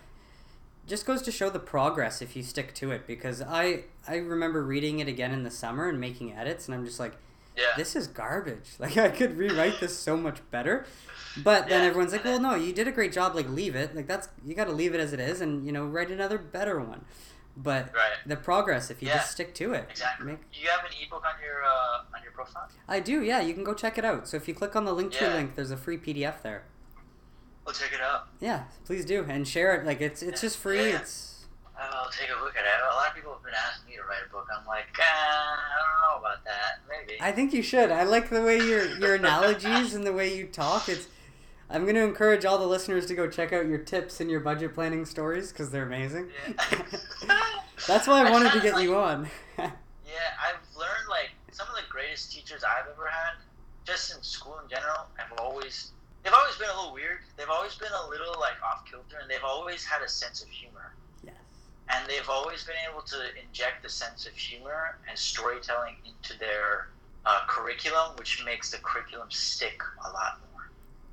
just 0.87 1.05
goes 1.05 1.21
to 1.23 1.31
show 1.31 1.51
the 1.51 1.59
progress 1.59 2.23
if 2.23 2.35
you 2.35 2.43
stick 2.43 2.75
to 2.77 2.91
it 2.91 3.07
because 3.07 3.43
I 3.43 3.85
I 4.07 4.17
remember 4.17 4.63
reading 4.65 5.01
it 5.01 5.09
again 5.09 5.33
in 5.33 5.43
the 5.43 5.51
summer 5.51 5.89
and 5.89 6.01
making 6.01 6.33
edits 6.33 6.67
and 6.67 6.75
I'm 6.75 6.87
just 6.87 6.99
like 6.99 7.17
Yeah. 7.57 7.65
this 7.77 7.95
is 7.95 8.07
garbage. 8.07 8.71
Like 8.79 8.97
I 8.97 9.11
could 9.11 9.37
rewrite 9.37 9.81
this 9.81 9.95
so 9.99 10.17
much 10.17 10.39
better. 10.51 10.87
But 11.45 11.69
then 11.69 11.83
Yeah. 11.83 11.89
everyone's 11.89 12.13
like, 12.13 12.25
"Well, 12.25 12.41
no, 12.41 12.55
you 12.55 12.73
did 12.73 12.89
a 12.89 12.93
great 12.93 13.13
job. 13.13 13.35
Like 13.35 13.49
leave 13.51 13.77
it. 13.77 13.95
Like 13.95 14.07
that's 14.07 14.31
you 14.45 14.55
got 14.55 14.65
to 14.65 14.73
leave 14.73 14.95
it 14.95 15.01
as 15.01 15.13
it 15.13 15.21
is 15.21 15.41
and, 15.43 15.67
you 15.67 15.71
know, 15.73 15.85
write 15.85 16.11
another 16.11 16.39
better 16.39 16.81
one." 16.81 17.05
But 17.61 17.93
Right. 17.93 18.13
the 18.25 18.37
progress 18.37 18.89
if 18.89 19.03
you 19.03 19.09
Yeah. 19.09 19.17
just 19.17 19.33
stick 19.33 19.53
to 19.57 19.73
it. 19.75 19.89
Exactly. 19.91 20.27
Make, 20.27 20.53
Do 20.53 20.61
you 20.61 20.69
have 20.71 20.85
an 20.85 20.93
ebook 21.03 21.25
on 21.27 21.43
your 21.43 21.65
uh, 21.65 22.15
on 22.15 22.23
your 22.23 22.31
profile? 22.33 22.69
I 22.87 23.01
do. 23.01 23.21
Yeah, 23.23 23.41
you 23.41 23.53
can 23.53 23.65
go 23.65 23.75
check 23.75 23.99
it 23.99 24.05
out. 24.05 24.29
So 24.29 24.37
if 24.37 24.47
you 24.47 24.55
click 24.55 24.77
on 24.77 24.85
the 24.85 24.93
link 24.93 25.13
Yeah. 25.21 25.35
link, 25.35 25.57
there's 25.57 25.73
a 25.73 25.77
free 25.77 25.99
PDF 25.99 26.41
there. 26.43 26.63
We'll 27.65 27.75
check 27.75 27.93
it 27.93 28.01
out. 28.01 28.29
Yeah, 28.39 28.65
please 28.87 29.05
do 29.05 29.27
and 29.29 29.47
share 29.47 29.75
it. 29.75 29.85
Like 29.85 30.01
it's 30.01 30.23
it's 30.23 30.41
just 30.41 30.57
free. 30.57 30.91
Yeah. 30.91 30.99
It's 31.01 31.47
I'll 31.77 32.11
take 32.11 32.31
a 32.31 32.41
look 32.43 32.57
at 32.57 32.65
it. 32.65 32.71
A 32.91 32.95
lot 32.95 33.09
of 33.09 33.15
people 33.15 33.33
have 33.33 33.43
been 33.43 33.55
asking 33.55 33.91
me 33.91 33.97
to 33.97 34.03
write 34.03 34.23
a 34.27 34.33
book. 34.33 34.47
I'm 34.57 34.67
like, 34.67 34.87
uh, 34.99 35.03
I 35.03 35.57
don't 35.79 36.11
know 36.13 36.27
about 36.27 36.45
that. 36.45 36.81
Maybe. 36.89 37.21
I 37.21 37.31
think 37.33 37.53
you 37.53 37.63
should. 37.63 37.91
I 37.93 38.03
like 38.05 38.31
the 38.31 38.43
way 38.43 38.59
your 38.59 38.85
your 38.99 39.15
analogies 39.17 39.95
and 39.95 40.07
the 40.07 40.13
way 40.13 40.33
you 40.35 40.47
talk. 40.47 40.89
It's 40.89 41.07
I'm 41.71 41.83
going 41.83 41.97
to 41.97 42.03
encourage 42.03 42.45
all 42.45 42.57
the 42.59 42.67
listeners 42.67 43.07
to 43.07 43.15
go 43.15 43.29
check 43.29 43.53
out 43.53 43.67
your 43.67 43.79
tips 43.79 44.21
and 44.21 44.31
your 44.31 44.41
budget 44.41 44.75
planning 44.75 45.05
stories 45.05 45.53
because 45.53 45.71
they're 45.71 45.85
amazing. 45.87 46.29
Yeah. 46.49 46.83
That's 47.87 48.07
why 48.07 48.27
I 48.27 48.31
wanted 48.33 48.53
to 48.53 48.61
get 48.61 48.75
like- 48.75 48.85
you 48.85 48.97
on. 48.97 49.29
Yeah, 49.59 49.69
I've 50.43 50.77
learned 50.77 51.09
like 51.11 51.31
some 51.53 51.69
of 51.69 51.75
the 51.75 51.83
greatest 51.91 52.33
teachers 52.33 52.63
I've 52.65 52.91
ever 52.91 53.07
had, 53.07 53.35
just 53.85 54.15
in 54.17 54.23
school 54.23 54.59
in 54.63 54.69
general, 54.71 55.07
have 55.17 55.33
always 55.39 55.93
they've 56.25 56.33
always 56.33 56.57
been 56.57 56.69
a 56.71 56.77
little 56.77 56.95
weird. 56.95 57.19
They've 57.37 57.51
always 57.51 57.75
been 57.75 57.93
a 57.93 58.09
little 58.09 58.35
like 58.41 58.57
off 58.65 58.85
kilter, 58.91 59.19
and 59.21 59.31
they've 59.31 59.45
always 59.45 59.85
had 59.85 60.01
a 60.03 60.09
sense 60.09 60.43
of 60.43 60.49
humor. 60.49 60.95
yes. 61.23 61.35
And 61.91 62.09
they've 62.09 62.29
always 62.29 62.65
been 62.65 62.77
able 62.91 63.03
to 63.03 63.17
inject 63.47 63.83
the 63.83 63.89
sense 63.91 64.27
of 64.27 64.33
humor 64.33 64.99
and 65.09 65.19
storytelling 65.19 65.97
into 66.07 66.39
their 66.39 66.89
uh, 67.27 67.41
curriculum, 67.47 68.17
which 68.17 68.43
makes 68.45 68.71
the 68.71 68.79
curriculum 68.79 69.31
stick 69.31 69.83
a 70.07 70.11
lot 70.13 70.39
more. 70.41 70.48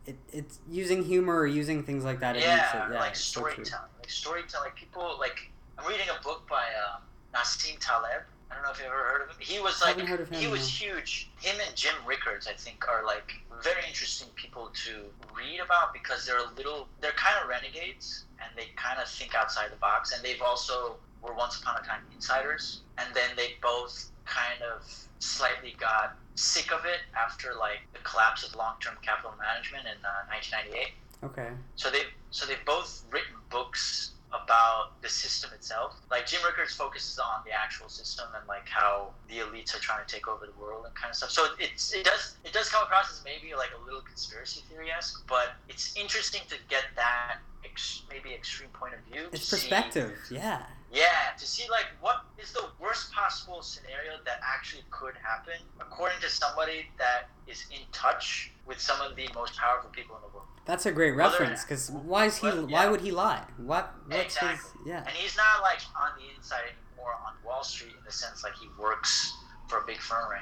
It, 0.05 0.17
it's 0.31 0.59
using 0.69 1.03
humor 1.03 1.35
or 1.37 1.47
using 1.47 1.83
things 1.83 2.03
like 2.03 2.19
that. 2.19 2.35
Yeah, 2.35 2.85
it, 2.87 2.91
yeah, 2.91 2.99
like 2.99 3.11
it's 3.11 3.21
so 3.21 3.41
true. 3.41 3.51
storytelling. 3.51 3.91
like 3.99 4.09
storytelling. 4.09 4.65
Like 4.67 4.75
people 4.75 5.17
like 5.19 5.51
I'm 5.77 5.87
reading 5.87 6.07
a 6.09 6.23
book 6.23 6.47
by 6.47 6.63
um, 6.87 7.01
Nassim 7.33 7.77
Taleb. 7.79 8.23
I 8.51 8.53
don't 8.53 8.63
know 8.63 8.71
if 8.71 8.77
you've 8.77 8.87
ever 8.87 8.95
heard 8.95 9.21
of 9.23 9.29
him. 9.29 9.35
He 9.39 9.59
was 9.59 9.81
like 9.81 9.99
heard 9.99 10.21
of 10.21 10.29
him, 10.29 10.39
he 10.39 10.47
was 10.47 10.61
no. 10.61 10.87
huge. 10.87 11.29
Him 11.41 11.55
and 11.65 11.75
Jim 11.75 11.95
Rickards, 12.05 12.47
I 12.47 12.53
think, 12.53 12.87
are 12.87 13.03
like 13.03 13.33
very 13.63 13.81
interesting 13.87 14.27
people 14.35 14.69
to 14.85 14.91
read 15.35 15.59
about 15.59 15.91
because 15.93 16.25
they're 16.25 16.37
a 16.37 16.53
little 16.55 16.87
they're 17.01 17.11
kind 17.11 17.35
of 17.41 17.49
renegades 17.49 18.25
and 18.39 18.49
they 18.55 18.67
kind 18.75 18.99
of 18.99 19.07
think 19.07 19.33
outside 19.33 19.71
the 19.71 19.77
box 19.77 20.13
and 20.13 20.23
they've 20.23 20.41
also 20.41 20.97
were 21.25 21.33
once 21.33 21.59
upon 21.59 21.81
a 21.81 21.85
time 21.85 22.01
insiders, 22.13 22.81
and 22.97 23.07
then 23.13 23.29
they 23.35 23.55
both 23.61 24.11
kind 24.25 24.61
of 24.61 24.83
slightly 25.19 25.75
got 25.79 26.15
sick 26.35 26.71
of 26.71 26.85
it 26.85 26.99
after 27.17 27.53
like 27.59 27.79
the 27.93 27.99
collapse 27.99 28.43
of 28.47 28.55
long-term 28.55 28.95
capital 29.01 29.33
management 29.39 29.85
in 29.85 29.97
uh, 30.05 30.27
1998. 30.29 30.93
Okay. 31.23 31.49
So 31.75 31.89
they 31.89 32.03
so 32.31 32.45
they've 32.45 32.63
both 32.65 33.03
written 33.09 33.35
books 33.49 34.11
about 34.33 35.01
the 35.01 35.07
system 35.07 35.49
itself. 35.53 35.95
Like 36.11 36.25
Jim 36.27 36.41
Rickards 36.45 36.73
focuses 36.73 37.17
on 37.19 37.41
the 37.45 37.51
actual 37.51 37.87
system 37.87 38.27
and 38.37 38.45
like 38.47 38.67
how 38.67 39.11
the 39.29 39.35
elites 39.35 39.73
are 39.75 39.79
trying 39.79 40.05
to 40.05 40.13
take 40.13 40.27
over 40.27 40.45
the 40.45 40.59
world 40.61 40.85
and 40.85 40.93
kind 40.93 41.09
of 41.09 41.15
stuff. 41.15 41.31
So 41.31 41.45
it's 41.57 41.93
it 41.93 42.03
does 42.03 42.35
it 42.43 42.51
does 42.51 42.69
come 42.69 42.83
across 42.83 43.11
as 43.11 43.23
maybe 43.23 43.55
like 43.55 43.69
a 43.79 43.85
little 43.85 44.01
conspiracy 44.01 44.61
theory 44.69 44.91
esque, 44.91 45.25
but 45.27 45.55
it's 45.69 45.95
interesting 45.95 46.41
to 46.49 46.55
get 46.69 46.83
that 46.95 47.37
ex- 47.63 48.03
maybe 48.09 48.33
extreme 48.33 48.69
point 48.71 48.93
of 48.93 48.99
view. 49.11 49.27
It's 49.31 49.49
to 49.49 49.55
see- 49.55 49.69
perspective. 49.69 50.11
Yeah. 50.29 50.63
Yeah, 50.95 51.35
to 51.37 51.45
see 51.45 51.65
like 51.69 51.87
what 52.01 52.17
is 52.41 52.51
the 52.53 52.65
worst 52.79 53.11
possible 53.11 53.61
scenario 53.61 54.13
that 54.25 54.39
actually 54.41 54.83
could 54.89 55.13
happen, 55.21 55.59
according 55.79 56.19
to 56.21 56.29
somebody 56.29 56.87
that 56.97 57.29
is 57.47 57.65
in 57.71 57.81
touch 57.91 58.51
with 58.65 58.79
some 58.79 58.99
of 59.01 59.15
the 59.15 59.27
most 59.35 59.57
powerful 59.57 59.89
people 59.91 60.15
in 60.15 60.21
the 60.21 60.29
world. 60.33 60.47
That's 60.65 60.85
a 60.87 60.91
great 60.91 61.11
reference 61.15 61.63
because 61.63 61.91
why 61.91 62.25
is 62.25 62.37
he? 62.37 62.47
Well, 62.47 62.67
Why 62.67 62.87
would 62.87 63.01
he 63.01 63.11
lie? 63.11 63.43
What? 63.57 63.93
What's 64.07 64.35
Exactly. 64.35 64.49
his? 64.83 64.87
Yeah. 64.87 64.99
And 65.05 65.09
he's 65.15 65.37
not 65.37 65.61
like 65.61 65.79
on 65.99 66.11
the 66.17 66.35
inside 66.35 66.63
anymore 66.73 67.13
on 67.27 67.33
Wall 67.45 67.63
Street 67.63 67.93
in 67.97 68.03
the 68.05 68.11
sense 68.11 68.43
like 68.43 68.55
he 68.55 68.67
works 68.79 69.31
for 69.67 69.79
a 69.79 69.85
big 69.85 69.97
firm 69.99 70.29
right. 70.31 70.41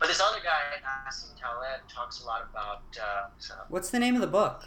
But 0.00 0.08
this 0.08 0.20
other 0.20 0.40
guy, 0.42 0.82
Nassim 0.82 1.38
Taleb, 1.40 1.80
talks 1.88 2.20
a 2.22 2.26
lot 2.26 2.42
about. 2.50 2.82
Uh, 3.00 3.26
so, 3.38 3.54
What's 3.68 3.90
the 3.90 3.98
name 4.00 4.16
of 4.16 4.20
the 4.20 4.26
book? 4.26 4.64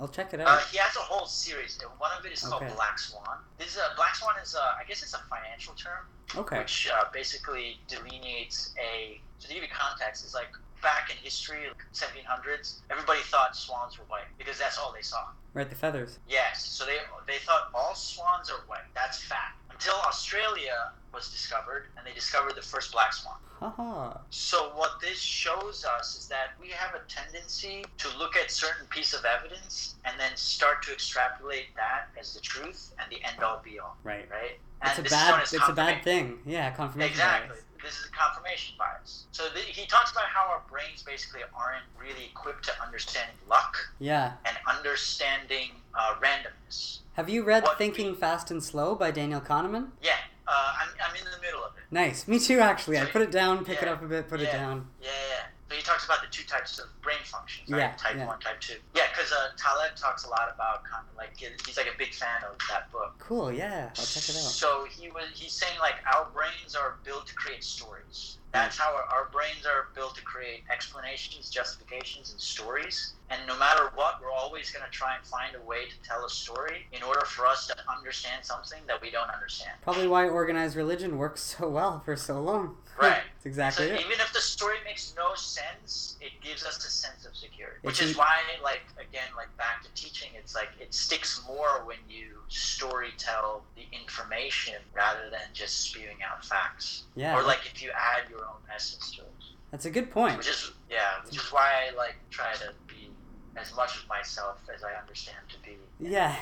I'll 0.00 0.08
check 0.08 0.32
it 0.32 0.40
out. 0.40 0.48
uh, 0.48 0.58
he 0.72 0.78
has 0.78 0.96
a 0.96 1.00
whole 1.00 1.26
series. 1.26 1.78
and 1.82 1.90
One 2.00 2.10
of 2.18 2.24
it 2.24 2.32
is 2.32 2.40
called 2.42 2.62
Okay. 2.62 2.72
Black 2.74 2.98
Swan. 2.98 3.38
This 3.58 3.68
is 3.68 3.76
a, 3.76 3.94
Black 3.96 4.14
Swan 4.16 4.34
is 4.42 4.54
a, 4.54 4.58
I 4.80 4.84
guess 4.88 5.02
it's 5.02 5.14
a 5.14 5.20
financial 5.28 5.74
term. 5.74 6.06
okay. 6.36 6.58
which 6.58 6.88
uh, 6.92 7.04
basically 7.12 7.78
delineates 7.86 8.74
a. 8.78 9.20
So 9.38 9.48
to 9.48 9.54
give 9.54 9.62
you 9.62 9.68
context, 9.72 10.24
it's 10.24 10.34
like 10.34 10.48
back 10.82 11.10
in 11.10 11.16
history, 11.22 11.68
like 11.68 11.84
1700s, 11.92 12.78
everybody 12.90 13.20
thought 13.24 13.54
swans 13.54 13.98
were 13.98 14.04
white 14.06 14.24
because 14.38 14.58
that's 14.58 14.78
all 14.78 14.92
they 14.92 15.02
saw. 15.02 15.26
Right. 15.52 15.68
The 15.68 15.76
feathers. 15.76 16.18
Yes, 16.28 16.64
so 16.64 16.86
they 16.86 16.96
they 17.26 17.38
thought 17.38 17.68
all 17.74 17.94
swans 17.94 18.50
are 18.50 18.60
white. 18.66 18.88
That's 18.94 19.22
fact. 19.22 19.56
Until 19.80 19.96
Australia 20.00 20.92
was 21.14 21.30
discovered, 21.30 21.86
and 21.96 22.06
they 22.06 22.12
discovered 22.12 22.54
the 22.54 22.60
first 22.60 22.92
black 22.92 23.14
swan. 23.14 23.36
Haha. 23.60 24.18
So 24.28 24.72
what 24.74 25.00
this 25.00 25.18
shows 25.18 25.86
us 25.98 26.18
is 26.18 26.28
that 26.28 26.48
we 26.60 26.68
have 26.68 26.94
a 26.94 27.00
tendency 27.08 27.86
to 27.96 28.08
look 28.18 28.36
at 28.36 28.50
certain 28.50 28.86
piece 28.90 29.14
of 29.14 29.24
evidence 29.24 29.94
and 30.04 30.20
then 30.20 30.32
start 30.34 30.82
to 30.82 30.92
extrapolate 30.92 31.74
that 31.76 32.08
as 32.20 32.34
the 32.34 32.40
truth 32.40 32.92
and 32.98 33.10
the 33.10 33.24
end 33.26 33.42
all 33.42 33.62
be 33.64 33.78
all, 33.78 33.96
Right. 34.04 34.28
right? 34.30 34.58
It's 34.84 34.98
a 34.98 35.02
bad. 35.02 35.42
It's 35.44 35.54
a 35.68 35.72
bad 35.72 36.04
thing. 36.04 36.40
Yeah. 36.44 36.70
Confirmation. 36.72 37.12
Exactly. 37.12 37.48
bias. 37.56 37.64
This 37.82 37.98
is 37.98 38.06
a 38.06 38.10
confirmation 38.16 38.74
bias. 38.78 39.26
So 39.32 39.44
the, 39.54 39.60
he 39.60 39.86
talks 39.86 40.12
about 40.12 40.24
how 40.26 40.48
our 40.50 40.62
brains 40.70 41.02
basically 41.02 41.40
aren't 41.56 41.84
really 41.98 42.26
equipped 42.30 42.64
to 42.66 42.72
understanding 42.82 43.36
luck 43.48 43.76
Yeah. 43.98 44.32
and 44.44 44.56
understanding 44.68 45.70
uh, 45.94 46.14
randomness. 46.22 46.98
Have 47.14 47.28
you 47.28 47.42
read 47.42 47.62
What 47.64 47.78
Thinking 47.78 48.14
Fast 48.14 48.50
and 48.50 48.62
Slow 48.62 48.94
by 48.94 49.10
Daniel 49.10 49.40
Kahneman? 49.40 49.88
Yeah, 50.02 50.12
uh, 50.46 50.72
I'm, 50.82 50.88
I'm 51.08 51.16
in 51.16 51.24
the 51.24 51.40
middle 51.42 51.62
of 51.64 51.72
it. 51.76 51.82
Nice. 51.90 52.28
Me 52.28 52.38
too. 52.38 52.60
Actually, 52.60 52.98
I 52.98 53.04
put 53.06 53.22
it 53.22 53.30
down, 53.30 53.64
pick 53.64 53.82
it 53.82 53.88
up 53.88 54.02
a 54.02 54.06
bit, 54.06 54.28
put 54.28 54.40
it 54.40 54.52
down. 54.52 54.86
Yeah, 55.02 55.08
yeah. 55.08 55.46
So 55.70 55.76
he 55.76 55.82
talks 55.82 56.04
about 56.04 56.20
the 56.20 56.26
two 56.32 56.42
types 56.42 56.80
of 56.80 56.86
brain 57.00 57.22
functions, 57.22 57.70
right? 57.70 57.78
Yeah, 57.78 57.94
type 57.96 58.16
yeah. 58.16 58.26
1, 58.26 58.40
type 58.40 58.58
2. 58.58 58.74
Yeah, 58.92 59.02
because 59.14 59.30
uh, 59.30 59.54
Taleb 59.56 59.94
talks 59.94 60.24
a 60.24 60.28
lot 60.28 60.50
about 60.52 60.82
kind 60.82 61.06
of 61.08 61.14
like, 61.14 61.38
he's 61.38 61.76
like 61.76 61.86
a 61.86 61.96
big 61.96 62.12
fan 62.12 62.42
of 62.42 62.58
that 62.68 62.90
book. 62.90 63.14
Cool. 63.20 63.52
Yeah. 63.52 63.90
I'll 63.96 64.04
check 64.04 64.26
it 64.28 64.34
out. 64.34 64.50
So 64.50 64.84
he 64.90 65.12
was 65.12 65.30
he's 65.32 65.52
saying 65.52 65.78
like 65.78 65.94
our 66.12 66.26
brains 66.34 66.74
are 66.74 66.98
built 67.04 67.28
to 67.28 67.34
create 67.34 67.62
stories. 67.62 68.38
That's 68.52 68.76
how 68.76 68.94
our, 68.94 69.04
our 69.04 69.28
brains 69.32 69.64
are 69.64 69.88
built 69.94 70.16
to 70.16 70.22
create 70.22 70.64
explanations, 70.72 71.50
justifications, 71.50 72.32
and 72.32 72.40
stories. 72.40 73.14
And 73.30 73.40
no 73.46 73.56
matter 73.58 73.90
what, 73.94 74.14
we're 74.20 74.32
always 74.32 74.70
going 74.70 74.84
to 74.84 74.90
try 74.90 75.14
and 75.14 75.24
find 75.24 75.54
a 75.54 75.64
way 75.64 75.84
to 75.84 76.08
tell 76.08 76.24
a 76.24 76.30
story 76.30 76.86
in 76.92 77.02
order 77.04 77.24
for 77.26 77.46
us 77.46 77.68
to 77.68 77.76
understand 77.88 78.44
something 78.44 78.80
that 78.88 79.00
we 79.00 79.10
don't 79.10 79.30
understand. 79.30 79.70
Probably 79.82 80.08
why 80.08 80.28
organized 80.28 80.76
religion 80.76 81.16
works 81.16 81.40
so 81.42 81.68
well 81.68 82.00
for 82.00 82.16
so 82.16 82.40
long. 82.40 82.76
Right. 83.00 83.22
That's 83.36 83.46
exactly 83.46 83.86
so 83.88 83.94
it. 83.94 84.00
even 84.00 84.20
if 84.20 84.30
the 84.34 84.42
story 84.42 84.76
makes 84.84 85.14
no 85.16 85.34
sense, 85.34 86.16
it 86.20 86.32
gives 86.42 86.66
us 86.66 86.76
a 86.84 86.90
sense 86.90 87.24
of 87.24 87.34
security. 87.34 87.78
If 87.78 87.84
Which 87.84 88.02
is 88.02 88.14
why, 88.14 88.36
like 88.62 88.82
again, 89.00 89.28
like 89.34 89.56
back 89.56 89.82
to 89.84 89.88
teaching, 89.94 90.28
it's 90.34 90.54
like 90.54 90.68
it 90.78 90.92
sticks 90.92 91.42
more 91.46 91.82
when 91.86 91.96
you 92.10 92.42
story 92.48 93.08
tell 93.16 93.62
the 93.74 93.84
information 93.96 94.74
rather 94.94 95.30
than 95.30 95.40
just 95.54 95.80
spewing 95.80 96.18
out 96.30 96.44
facts. 96.44 97.04
Yeah. 97.16 97.38
or 97.38 97.42
like 97.42 97.60
if 97.72 97.82
you 97.82 97.90
add 97.94 98.28
your 98.28 98.39
own 98.44 98.60
essence 98.74 99.10
to 99.16 99.22
it. 99.22 99.26
That's 99.70 99.84
a 99.86 99.90
good 99.90 100.10
point. 100.10 100.36
Which 100.38 100.48
is 100.48 100.72
yeah, 100.90 101.22
which 101.24 101.36
is 101.36 101.52
why 101.52 101.70
I 101.90 101.96
like 101.96 102.16
try 102.30 102.52
to 102.54 102.72
be 102.88 103.10
as 103.56 103.74
much 103.76 103.96
of 104.02 104.08
myself 104.08 104.58
as 104.74 104.82
I 104.84 104.92
understand 104.94 105.38
to 105.48 105.56
be 105.68 105.76
Yeah. 105.98 106.34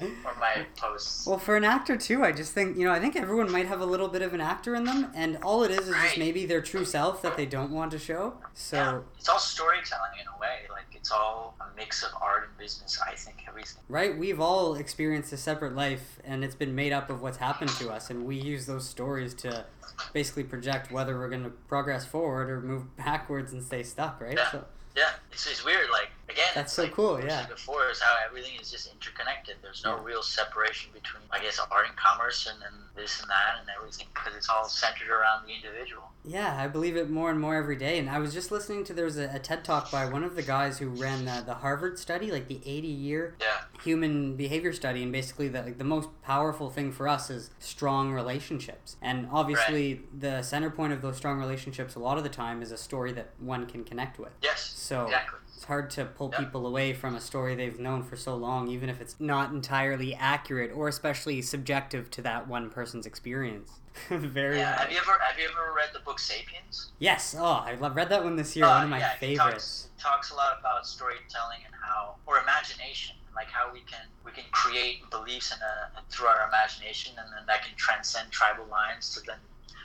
or 0.00 0.34
my 0.38 0.66
posts. 0.76 1.26
Well, 1.26 1.38
for 1.38 1.56
an 1.56 1.64
actor 1.64 1.96
too, 1.96 2.22
I 2.24 2.30
just 2.32 2.52
think 2.52 2.76
you 2.76 2.84
know 2.84 2.92
I 2.92 3.00
think 3.00 3.16
everyone 3.16 3.50
might 3.50 3.66
have 3.66 3.80
a 3.80 3.86
little 3.86 4.08
bit 4.08 4.22
of 4.22 4.34
an 4.34 4.40
actor 4.40 4.74
in 4.74 4.84
them, 4.84 5.10
and 5.14 5.38
all 5.42 5.62
it 5.64 5.70
is 5.70 5.88
is 5.88 5.94
just 5.94 6.18
maybe 6.18 6.46
their 6.46 6.60
true 6.60 6.84
self 6.84 7.22
that 7.22 7.36
they 7.36 7.46
don't 7.46 7.70
want 7.72 7.90
to 7.92 7.98
show. 7.98 8.34
So 8.54 8.76
yeah, 8.76 9.00
it's 9.18 9.28
all 9.28 9.38
storytelling 9.38 10.12
in 10.20 10.26
a 10.36 10.38
way. 10.40 10.58
Like 10.70 10.94
it's 10.94 11.10
all 11.10 11.56
a 11.60 11.64
mix 11.76 12.02
of 12.02 12.10
art 12.20 12.48
and 12.48 12.58
business. 12.58 13.00
I 13.04 13.14
think 13.14 13.44
everything. 13.48 13.82
right, 13.88 14.16
we've 14.16 14.40
all 14.40 14.74
experienced 14.74 15.32
a 15.32 15.36
separate 15.36 15.74
life, 15.74 16.18
and 16.24 16.44
it's 16.44 16.54
been 16.54 16.74
made 16.74 16.92
up 16.92 17.08
of 17.10 17.22
what's 17.22 17.38
happened 17.38 17.70
to 17.78 17.90
us, 17.90 18.10
and 18.10 18.24
we 18.26 18.36
use 18.36 18.66
those 18.66 18.86
stories 18.88 19.32
to 19.34 19.64
basically 20.12 20.44
project 20.44 20.90
whether 20.92 21.18
we're 21.18 21.28
going 21.28 21.44
to 21.44 21.50
progress 21.50 22.04
forward 22.04 22.50
or 22.50 22.60
move 22.60 22.96
backwards 22.96 23.52
and 23.52 23.62
stay 23.62 23.82
stuck. 23.82 24.20
Right. 24.20 24.36
Yeah. 24.36 24.50
So 24.50 24.64
Yeah, 24.96 25.10
it's, 25.32 25.46
it's 25.46 25.64
weird. 25.64 25.90
Like 25.90 26.10
again, 26.28 26.46
That's 26.54 26.72
so 26.72 26.82
like 26.84 26.92
cool, 26.92 27.20
yeah. 27.24 27.46
Before 27.46 27.88
is 27.90 28.00
how 28.00 28.16
everything 28.26 28.52
is 28.60 28.70
just 28.70 28.90
interconnected. 28.92 29.56
There's 29.62 29.82
no 29.84 29.96
Yeah. 29.96 30.04
real 30.04 30.22
separation 30.22 30.92
between, 30.92 31.22
I 31.30 31.38
guess, 31.40 31.58
art 31.70 31.86
and 31.86 31.96
commerce 31.96 32.46
and 32.46 32.60
then 32.60 32.72
this 32.94 33.20
and 33.20 33.28
that 33.30 33.58
and 33.60 33.68
everything 33.76 34.06
because 34.14 34.34
it's 34.36 34.48
all 34.48 34.68
centered 34.68 35.08
around 35.10 35.46
the 35.46 35.54
individual. 35.54 36.10
Yeah, 36.24 36.60
I 36.60 36.68
believe 36.68 36.96
it 36.96 37.08
more 37.08 37.30
and 37.30 37.40
more 37.40 37.54
every 37.54 37.76
day. 37.76 37.98
And 37.98 38.10
I 38.10 38.18
was 38.18 38.34
just 38.34 38.50
listening 38.50 38.84
to 38.84 38.92
there 38.92 39.04
was 39.04 39.16
a, 39.18 39.30
a 39.34 39.38
TED 39.38 39.64
talk 39.64 39.90
by 39.90 40.04
one 40.06 40.24
of 40.24 40.34
the 40.36 40.42
guys 40.42 40.78
who 40.78 40.88
ran 40.88 41.24
the, 41.24 41.42
the 41.46 41.54
Harvard 41.54 41.98
study, 41.98 42.30
like 42.30 42.48
the 42.48 42.60
80 42.64 42.88
year 42.88 43.36
Yeah, 43.40 43.46
human 43.82 44.36
behavior 44.36 44.72
study, 44.72 45.02
and 45.02 45.12
basically 45.12 45.48
the 45.48 45.62
like, 45.62 45.78
the 45.78 45.84
most 45.84 46.08
powerful 46.22 46.68
thing 46.70 46.92
for 46.92 47.08
us 47.08 47.30
is 47.30 47.50
strong 47.60 48.12
relationships. 48.12 48.96
And 49.00 49.28
obviously, 49.32 50.02
the 50.16 50.42
center 50.42 50.70
point 50.70 50.92
of 50.92 51.00
those 51.00 51.16
strong 51.16 51.38
relationships 51.38 51.94
a 51.94 52.00
lot 52.00 52.18
of 52.18 52.24
the 52.24 52.30
time 52.30 52.60
is 52.62 52.72
a 52.72 52.76
story 52.76 53.12
that 53.12 53.30
one 53.38 53.66
can 53.66 53.84
connect 53.84 54.18
with. 54.18 54.32
yes, 54.42 54.72
So 54.76 55.04
exactly. 55.06 55.38
It's 55.58 55.64
hard 55.64 55.90
to 55.90 56.04
pull 56.04 56.30
Yeah. 56.32 56.38
people 56.38 56.68
away 56.68 56.92
from 56.92 57.16
a 57.16 57.20
story 57.20 57.56
they've 57.56 57.80
known 57.80 58.04
for 58.04 58.14
so 58.16 58.36
long, 58.36 58.68
even 58.68 58.88
if 58.88 59.00
it's 59.00 59.16
not 59.18 59.50
entirely 59.50 60.14
accurate 60.14 60.70
or 60.72 60.86
especially 60.86 61.42
subjective 61.42 62.12
to 62.12 62.22
that 62.22 62.46
one 62.46 62.70
person's 62.70 63.06
experience. 63.06 63.80
Very. 64.08 64.58
Yeah, 64.58 64.78
have 64.78 64.92
you 64.92 64.98
ever 64.98 65.18
have 65.20 65.36
you 65.36 65.48
ever 65.50 65.74
read 65.74 65.88
the 65.92 65.98
book 65.98 66.20
*Sapiens*? 66.20 66.92
Yes. 67.00 67.34
Oh, 67.36 67.44
I 67.44 67.74
love, 67.74 67.96
read 67.96 68.08
that 68.10 68.22
one 68.22 68.36
this 68.36 68.54
year. 68.54 68.66
Uh, 68.66 68.76
one 68.76 68.84
of 68.84 68.90
my 68.90 69.00
yeah, 69.00 69.14
favorites. 69.16 69.88
Talks, 69.98 70.28
talks 70.28 70.30
a 70.30 70.36
lot 70.36 70.56
about 70.60 70.86
storytelling 70.86 71.58
and 71.66 71.74
how, 71.74 72.14
or 72.24 72.38
imagination, 72.38 73.16
like 73.34 73.48
how 73.48 73.72
we 73.72 73.80
can 73.80 74.06
we 74.24 74.30
can 74.30 74.44
create 74.52 75.10
beliefs 75.10 75.50
in 75.50 75.58
a, 75.58 76.00
through 76.08 76.28
our 76.28 76.46
imagination, 76.46 77.14
and 77.18 77.26
then 77.32 77.42
that 77.48 77.64
can 77.64 77.74
transcend 77.74 78.30
tribal 78.30 78.66
lines 78.66 79.12
to 79.14 79.20
then 79.26 79.38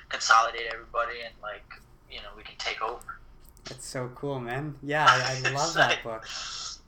consolidate 0.10 0.68
everybody, 0.72 1.22
and 1.26 1.34
like 1.42 1.66
you 2.12 2.20
know 2.20 2.30
we 2.38 2.44
can 2.44 2.56
take 2.60 2.80
over. 2.84 3.18
That's 3.70 3.86
so 3.88 4.12
cool, 4.16 4.40
man. 4.40 4.76
Yeah, 4.84 5.06
I, 5.08 5.42
I 5.46 5.52
love 5.54 5.74
that 5.76 6.04
book. 6.04 6.24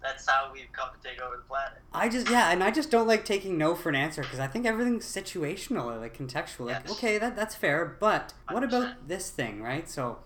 That's 0.02 0.30
how 0.30 0.52
we've 0.54 0.72
come 0.72 0.90
to 1.02 1.10
take 1.10 1.20
over 1.22 1.38
the 1.38 1.42
planet. 1.44 1.80
I 1.92 2.10
just 2.10 2.30
yeah, 2.30 2.52
and 2.52 2.64
I 2.64 2.70
just 2.70 2.92
don't 2.92 3.08
like 3.08 3.26
taking 3.26 3.58
no 3.58 3.74
for 3.74 3.90
an 3.90 3.96
answer 3.96 4.22
because 4.22 4.40
I 4.40 4.46
think 4.48 4.66
everything's 4.66 5.06
situational 5.06 5.86
or 5.86 5.98
like 5.98 6.16
contextual. 6.18 6.68
Like, 6.68 6.90
okay, 6.92 7.18
that 7.18 7.36
that's 7.36 7.56
fair, 7.56 7.98
but 8.00 8.34
what 8.52 8.64
about 8.64 8.84
100%. 8.84 9.08
this 9.08 9.32
thing, 9.32 9.64
right? 9.64 9.90
So, 9.90 10.20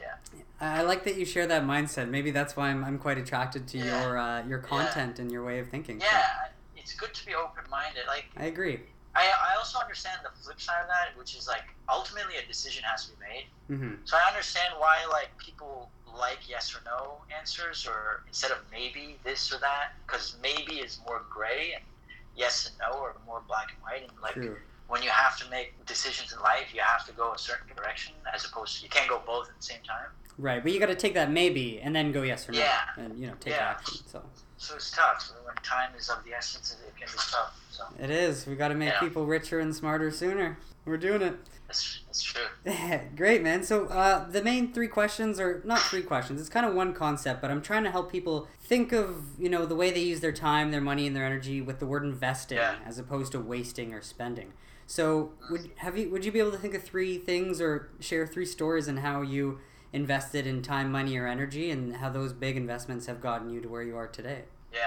Yeah. 0.00 0.14
I 0.58 0.82
like 0.82 1.04
that 1.04 1.16
you 1.16 1.24
share 1.26 1.46
that 1.48 1.64
mindset. 1.64 2.08
Maybe 2.08 2.30
that's 2.30 2.56
why 2.56 2.68
I'm, 2.68 2.82
I'm 2.84 2.98
quite 2.98 3.18
attracted 3.18 3.66
to 3.68 3.78
Yeah. 3.78 4.00
your 4.06 4.18
uh, 4.18 4.46
your 4.46 4.58
content 4.60 5.18
and 5.18 5.30
your 5.30 5.44
way 5.44 5.58
of 5.58 5.68
thinking. 5.68 6.00
So, 6.00 6.06
Yeah, 6.10 6.22
it's 6.76 6.94
good 6.94 7.12
to 7.12 7.26
be 7.26 7.34
open 7.34 7.64
minded. 7.70 8.04
Like 8.06 8.26
I 8.38 8.44
agree. 8.46 8.80
I, 9.14 9.26
I 9.52 9.56
also 9.56 9.78
understand 9.78 10.20
the 10.22 10.30
flip 10.42 10.60
side 10.60 10.82
of 10.82 10.88
that, 10.88 11.18
which 11.18 11.34
is 11.36 11.48
like 11.48 11.64
ultimately 11.88 12.34
a 12.42 12.46
decision 12.46 12.84
has 12.84 13.06
to 13.06 13.12
be 13.12 13.18
made. 13.20 13.46
hmm 13.66 13.94
So 14.04 14.16
I 14.16 14.28
understand 14.28 14.74
why 14.78 14.98
like 15.10 15.30
people 15.38 15.90
like 16.18 16.48
yes 16.48 16.74
or 16.74 16.80
no 16.84 17.18
answers, 17.36 17.86
or 17.86 18.22
instead 18.28 18.50
of 18.50 18.58
maybe 18.70 19.16
this 19.24 19.52
or 19.52 19.58
that, 19.58 19.94
because 20.06 20.36
maybe 20.42 20.74
is 20.80 21.00
more 21.06 21.22
gray 21.30 21.72
and 21.74 21.84
yes 22.36 22.66
and 22.68 22.76
no 22.78 22.98
are 23.02 23.16
more 23.26 23.42
black 23.48 23.68
and 23.74 23.82
white. 23.82 24.08
And 24.10 24.20
like 24.22 24.34
True. 24.34 24.56
when 24.88 25.02
you 25.02 25.10
have 25.10 25.38
to 25.40 25.50
make 25.50 25.74
decisions 25.86 26.32
in 26.32 26.38
life, 26.40 26.72
you 26.72 26.80
have 26.80 27.04
to 27.06 27.12
go 27.12 27.32
a 27.32 27.38
certain 27.38 27.74
direction, 27.74 28.14
as 28.32 28.44
opposed 28.44 28.78
to 28.78 28.84
you 28.84 28.90
can't 28.90 29.08
go 29.08 29.20
both 29.26 29.48
at 29.48 29.56
the 29.56 29.62
same 29.62 29.82
time. 29.86 30.06
Right, 30.38 30.62
but 30.62 30.72
you 30.72 30.78
got 30.80 30.86
to 30.86 30.94
take 30.94 31.14
that 31.14 31.30
maybe 31.30 31.80
and 31.80 31.94
then 31.94 32.12
go 32.12 32.22
yes 32.22 32.48
or 32.48 32.52
no, 32.52 32.58
Yeah. 32.60 32.78
and 32.96 33.18
you 33.18 33.26
know 33.26 33.34
take 33.40 33.54
Yeah. 33.54 33.70
action. 33.70 33.98
So 34.06 34.22
So 34.60 34.74
it's 34.74 34.90
tough. 34.90 35.32
When 35.44 35.54
time 35.56 35.90
is 35.98 36.10
of 36.10 36.22
the 36.22 36.32
essence, 36.34 36.76
it 36.86 36.94
can 36.94 37.08
be 37.10 37.18
tough. 37.30 37.58
So 37.70 37.84
it 37.98 38.10
is. 38.10 38.46
We 38.46 38.56
got 38.56 38.68
to 38.68 38.74
make 38.74 38.90
Yeah. 38.90 39.00
people 39.00 39.24
richer 39.24 39.58
and 39.58 39.74
smarter 39.74 40.10
sooner. 40.10 40.58
We're 40.84 40.98
doing 40.98 41.22
it. 41.22 41.34
that's, 41.66 42.00
that's 42.06 42.22
true. 42.22 42.42
Great, 43.16 43.42
man. 43.42 43.62
So 43.62 43.86
uh, 43.86 44.28
the 44.28 44.42
main 44.42 44.74
three 44.74 44.86
questions 44.88 45.40
are 45.40 45.62
not 45.64 45.78
three 45.78 46.02
questions. 46.02 46.40
It's 46.40 46.50
kind 46.50 46.66
of 46.66 46.74
one 46.74 46.92
concept, 46.92 47.40
but 47.40 47.50
I'm 47.50 47.62
trying 47.62 47.84
to 47.84 47.90
help 47.90 48.12
people 48.12 48.48
think 48.60 48.92
of 48.92 49.24
you 49.38 49.48
know 49.48 49.64
the 49.64 49.74
way 49.76 49.90
they 49.90 50.00
use 50.02 50.20
their 50.20 50.30
time, 50.32 50.72
their 50.72 50.80
money, 50.82 51.06
and 51.06 51.16
their 51.16 51.24
energy 51.24 51.62
with 51.62 51.78
the 51.78 51.86
word 51.86 52.04
investing 52.04 52.58
Yeah. 52.58 52.74
as 52.84 52.98
opposed 52.98 53.32
to 53.32 53.40
wasting 53.40 53.94
or 53.94 54.02
spending. 54.02 54.52
So 54.86 55.32
would 55.50 55.70
have 55.76 55.96
you 55.96 56.10
would 56.10 56.24
you 56.26 56.32
be 56.32 56.38
able 56.40 56.50
to 56.52 56.58
think 56.58 56.74
of 56.74 56.82
three 56.82 57.16
things 57.16 57.62
or 57.62 57.88
share 58.00 58.26
three 58.26 58.46
stories 58.46 58.88
on 58.90 58.98
how 58.98 59.22
you 59.22 59.60
invested 59.92 60.46
in 60.46 60.62
time, 60.62 60.92
money, 60.92 61.16
or 61.16 61.26
energy, 61.26 61.70
and 61.70 61.96
how 61.96 62.10
those 62.10 62.32
big 62.32 62.56
investments 62.56 63.06
have 63.06 63.20
gotten 63.20 63.50
you 63.50 63.60
to 63.60 63.68
where 63.68 63.82
you 63.82 63.96
are 63.96 64.06
today? 64.06 64.42
Yeah. 64.72 64.78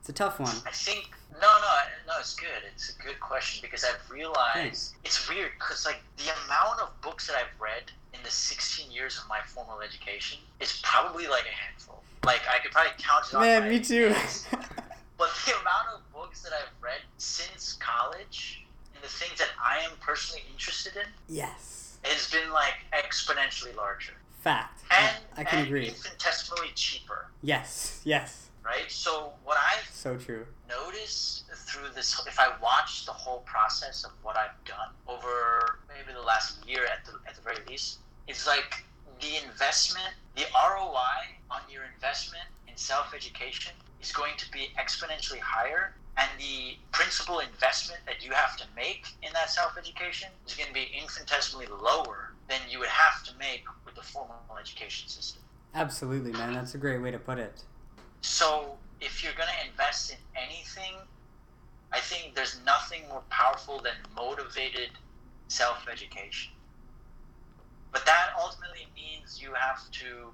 It's 0.00 0.08
a 0.08 0.12
tough 0.12 0.38
one. 0.38 0.54
I 0.66 0.70
think 0.70 1.10
no, 1.32 1.40
no, 1.40 1.76
no. 2.06 2.12
It's 2.20 2.34
good. 2.34 2.62
It's 2.72 2.94
a 2.98 3.02
good 3.02 3.20
question 3.20 3.60
because 3.68 3.84
I've 3.84 4.10
realized 4.10 4.54
Thanks. 4.54 4.94
it's 5.04 5.28
weird 5.28 5.50
because 5.58 5.84
like 5.84 6.00
the 6.16 6.30
amount 6.46 6.80
of 6.80 7.00
books 7.02 7.26
that 7.26 7.36
I've 7.36 7.60
read 7.60 7.90
in 8.14 8.20
the 8.22 8.30
16 8.30 8.90
years 8.90 9.18
of 9.18 9.28
my 9.28 9.40
formal 9.44 9.80
education 9.80 10.38
is 10.60 10.80
probably 10.82 11.26
like 11.26 11.44
a 11.44 11.54
handful. 11.54 12.02
Like 12.24 12.40
I 12.48 12.58
could 12.62 12.72
probably 12.72 12.92
count 12.98 13.26
it 13.28 13.34
on 13.34 13.42
Man, 13.42 13.62
my 13.62 13.68
me 13.68 13.80
too. 13.80 14.08
hands. 14.08 14.46
But 15.18 15.30
the 15.46 15.52
amount 15.52 15.88
of 15.94 16.12
books 16.12 16.42
that 16.42 16.52
I've 16.52 16.70
read 16.82 17.00
since 17.16 17.78
college 17.80 18.66
and 18.94 19.02
the 19.02 19.08
things 19.08 19.38
that 19.38 19.48
I 19.64 19.78
am 19.78 19.92
personally 19.98 20.42
interested 20.52 20.94
in 20.96 21.06
yes. 21.26 21.85
Has 22.02 22.30
been 22.30 22.50
like 22.52 22.74
exponentially 22.92 23.74
larger 23.76 24.14
Fact. 24.40 24.82
and 24.96 25.16
I 25.36 25.44
can 25.44 25.58
and 25.60 25.66
agree. 25.68 25.88
infinitesimally 25.88 26.68
cheaper. 26.74 27.26
Yes. 27.42 28.00
Yes. 28.04 28.50
Right. 28.64 28.90
So 28.90 29.32
what 29.44 29.56
I've 29.58 29.88
So 29.92 30.16
true. 30.16 30.46
notice 30.68 31.44
through 31.66 31.88
this 31.94 32.20
if 32.28 32.38
i 32.38 32.48
watch 32.62 33.06
the 33.06 33.12
whole 33.12 33.40
process 33.40 34.04
of 34.04 34.12
what 34.22 34.36
i've 34.36 34.54
done 34.64 34.90
over 35.08 35.80
maybe 35.88 36.12
the 36.16 36.22
last 36.24 36.64
year 36.66 36.84
at 36.86 37.04
the, 37.04 37.12
at 37.28 37.34
the 37.34 37.42
very 37.42 37.56
least 37.68 37.98
it's 38.28 38.46
like 38.46 38.84
the 39.20 39.36
investment 39.44 40.14
the 40.36 40.44
roi 40.54 41.18
on 41.50 41.60
your 41.70 41.82
investment 41.94 42.44
in 42.68 42.76
self-education 42.76 43.72
is 44.00 44.12
going 44.12 44.32
to 44.38 44.48
be 44.52 44.68
exponentially 44.78 45.40
higher 45.40 45.94
and 46.18 46.28
the 46.38 46.76
principal 46.92 47.40
investment 47.40 48.00
that 48.06 48.24
you 48.24 48.32
have 48.32 48.56
to 48.56 48.64
make 48.74 49.06
in 49.22 49.32
that 49.34 49.50
self-education 49.50 50.28
is 50.46 50.54
going 50.54 50.68
to 50.68 50.74
be 50.74 50.88
infinitesimally 51.00 51.66
lower 51.66 52.32
than 52.48 52.58
you 52.70 52.78
would 52.78 52.88
have 52.88 53.22
to 53.24 53.32
make 53.38 53.64
with 53.84 53.94
the 53.94 54.02
formal 54.02 54.36
education 54.60 55.08
system 55.08 55.42
Absolutely, 55.74 56.32
man. 56.32 56.54
That's 56.54 56.74
a 56.74 56.78
great 56.78 57.02
way 57.02 57.10
to 57.10 57.18
put 57.18 57.38
it. 57.38 57.62
so 58.22 58.78
if 59.02 59.22
you're 59.22 59.34
going 59.34 59.48
to 59.60 59.68
invest 59.70 60.10
in 60.10 60.16
anything, 60.34 60.94
I 61.92 62.00
think 62.00 62.34
there's 62.34 62.58
nothing 62.64 63.02
more 63.08 63.22
powerful 63.28 63.80
than 63.80 63.92
motivated 64.16 64.88
self 65.48 65.86
education. 65.92 66.52
But 67.92 68.06
that 68.06 68.30
ultimately 68.40 68.86
means 68.94 69.40
you 69.40 69.52
have 69.52 69.90
to 69.90 70.28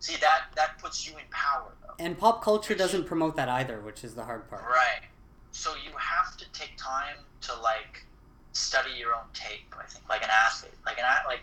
see 0.00 0.16
that 0.20 0.44
that 0.56 0.78
puts 0.78 1.06
you 1.08 1.14
in 1.14 1.24
power 1.30 1.72
though. 1.82 1.94
And 1.98 2.16
pop 2.18 2.42
culture 2.42 2.74
doesn't 2.74 3.04
promote 3.06 3.36
that 3.36 3.48
either, 3.48 3.80
which 3.80 4.04
is 4.04 4.14
the 4.14 4.24
hard 4.24 4.48
part. 4.48 4.62
Right. 4.64 5.08
So 5.52 5.72
you 5.74 5.90
have 5.98 6.36
to 6.36 6.50
take 6.52 6.72
time 6.76 7.16
to 7.42 7.52
like 7.60 8.04
study 8.52 8.90
your 8.98 9.14
own 9.14 9.26
tape, 9.34 9.74
I 9.78 9.84
think, 9.86 10.08
like 10.08 10.22
an 10.22 10.30
athlete. 10.30 10.74
Like 10.86 10.98
an 10.98 11.04
like 11.26 11.40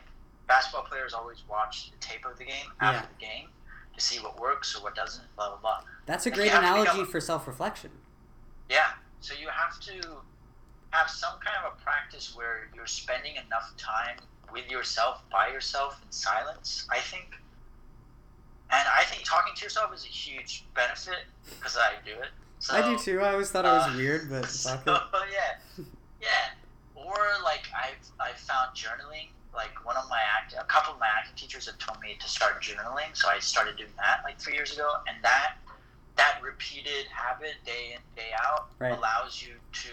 basketball 0.47 0.83
players 0.83 1.13
always 1.13 1.43
watch 1.49 1.91
the 1.91 1.97
tape 1.97 2.25
of 2.25 2.37
the 2.37 2.45
game 2.45 2.67
after 2.79 3.07
the 3.17 3.25
game 3.25 3.47
to 3.93 4.01
see 4.01 4.19
what 4.19 4.39
works 4.39 4.75
or 4.75 4.83
what 4.83 4.95
doesn't, 4.95 5.25
blah 5.35 5.49
blah 5.49 5.57
blah. 5.57 5.79
That's 6.05 6.25
a 6.25 6.31
great 6.31 6.45
you 6.45 6.51
have 6.51 6.61
to 6.61 6.67
analogy 6.67 6.91
become- 6.91 7.07
for 7.07 7.19
self 7.19 7.47
reflection. 7.47 7.91
Yeah. 8.69 8.87
So 9.21 9.33
you 9.39 9.47
have 9.47 9.79
to 9.81 10.17
have 10.91 11.09
some 11.09 11.33
kind 11.43 11.57
of 11.65 11.73
a 11.73 11.83
practice 11.83 12.35
where 12.35 12.69
you're 12.75 12.87
spending 12.87 13.33
enough 13.35 13.73
time 13.77 14.17
with 14.53 14.69
yourself, 14.69 15.23
by 15.31 15.47
yourself, 15.49 15.99
in 16.05 16.11
silence, 16.11 16.87
I 16.91 16.99
think. 16.99 17.33
And 18.71 18.87
I 18.97 19.03
think 19.03 19.23
talking 19.25 19.53
to 19.55 19.63
yourself 19.63 19.93
is 19.93 20.03
a 20.05 20.07
huge 20.07 20.65
benefit 20.75 21.25
because 21.59 21.77
I 21.77 21.93
do 22.05 22.11
it. 22.11 22.29
So, 22.59 22.75
I 22.75 22.81
do 22.81 22.97
too. 22.97 23.21
I 23.21 23.33
always 23.33 23.51
thought 23.51 23.65
it 23.65 23.69
was 23.69 23.93
uh, 23.93 23.97
weird, 23.97 24.29
but 24.29 24.45
So, 24.49 24.69
fuck 24.77 25.07
it. 25.07 25.31
yeah. 25.31 25.83
Yeah. 26.21 26.29
Or 26.95 27.13
like 27.43 27.63
I've, 27.77 28.01
I've 28.19 28.37
found 28.39 28.75
journaling. 28.75 29.29
Like 29.53 29.85
one 29.85 29.95
of 29.95 30.03
my 30.09 30.19
act, 30.35 30.53
a 30.59 30.65
couple 30.65 30.93
of 30.93 30.99
my 30.99 31.07
acting 31.17 31.35
teachers 31.37 31.65
have 31.67 31.77
told 31.77 32.01
me 32.01 32.17
to 32.19 32.27
start 32.27 32.61
journaling, 32.61 33.15
so 33.15 33.29
I 33.29 33.39
started 33.39 33.77
doing 33.77 33.91
that 33.97 34.19
like 34.25 34.37
three 34.37 34.53
years 34.53 34.73
ago, 34.73 34.89
and 35.07 35.15
that 35.23 35.53
that 36.17 36.39
repeated 36.43 37.05
habit 37.13 37.53
day 37.65 37.93
in 37.95 38.01
day 38.17 38.31
out 38.45 38.67
Right. 38.79 38.91
allows 38.97 39.41
you 39.41 39.53
to 39.83 39.89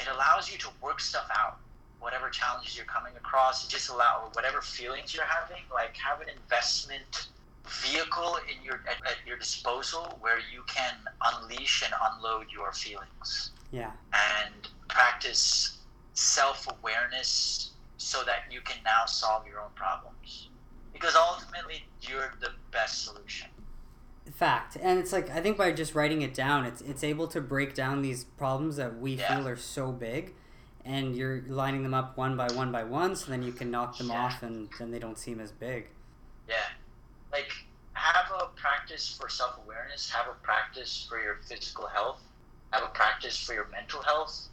it 0.00 0.06
allows 0.14 0.50
you 0.52 0.58
to 0.58 0.68
work 0.82 1.00
stuff 1.00 1.26
out 1.40 1.58
whatever 2.00 2.28
challenges 2.30 2.76
you're 2.76 2.86
coming 2.86 3.12
across 3.16 3.66
just 3.66 3.90
allow 3.90 4.22
or 4.24 4.30
whatever 4.34 4.60
feelings 4.60 5.14
you're 5.14 5.24
having 5.24 5.62
like 5.72 5.96
have 5.96 6.20
an 6.20 6.28
investment 6.28 7.28
vehicle 7.82 8.38
in 8.48 8.62
your 8.64 8.76
at, 8.88 8.96
at 9.06 9.16
your 9.26 9.36
disposal 9.36 10.16
where 10.20 10.38
you 10.52 10.62
can 10.66 10.94
unleash 11.24 11.82
and 11.84 11.92
unload 12.12 12.46
your 12.52 12.72
feelings 12.72 13.50
Yeah. 13.72 13.90
and 14.12 14.68
practice 14.88 15.78
self-awareness 16.14 17.72
so 17.96 18.22
that 18.24 18.44
you 18.50 18.60
can 18.62 18.78
now 18.84 19.04
solve 19.06 19.46
your 19.46 19.60
own 19.60 19.70
problems 19.74 20.48
because 20.92 21.14
ultimately 21.14 21.84
you're 22.02 22.34
the 22.40 22.50
best 22.70 23.04
solution 23.04 23.48
Fact. 24.30 24.76
And 24.80 24.98
it's 24.98 25.10
like 25.10 25.30
I 25.30 25.40
think 25.40 25.56
by 25.56 25.72
just 25.72 25.94
writing 25.94 26.20
it 26.20 26.34
down, 26.34 26.66
it's 26.66 26.82
it's 26.82 27.02
able 27.02 27.28
to 27.28 27.40
break 27.40 27.74
down 27.74 28.02
these 28.02 28.24
problems 28.24 28.76
that 28.76 28.98
we 29.00 29.14
Yeah. 29.14 29.36
feel 29.38 29.48
are 29.48 29.56
so 29.56 29.90
big 29.90 30.34
and 30.88 31.14
you're 31.14 31.42
lining 31.48 31.82
them 31.82 31.92
up 31.92 32.16
one 32.16 32.34
by 32.34 32.50
one 32.52 32.72
by 32.72 32.82
one 32.82 33.14
so 33.14 33.30
then 33.30 33.42
you 33.42 33.52
can 33.52 33.70
knock 33.70 33.98
them 33.98 34.08
Yeah. 34.08 34.24
off 34.24 34.42
and 34.42 34.70
then 34.78 34.90
they 34.90 34.98
don't 34.98 35.18
seem 35.18 35.38
as 35.38 35.52
big. 35.52 35.86
Yeah. 36.48 36.56
Like, 37.30 37.52
have 37.92 38.30
a 38.40 38.46
practice 38.56 39.14
for 39.20 39.28
self 39.28 39.58
awareness, 39.58 40.08
have 40.10 40.26
a 40.28 40.34
practice 40.42 41.06
for 41.06 41.20
your 41.20 41.36
physical 41.46 41.86
health, 41.88 42.22
have 42.72 42.82
a 42.82 42.88
practice 42.88 43.38
for 43.38 43.52
your 43.52 43.66
mental 43.66 44.02
health, 44.02 44.48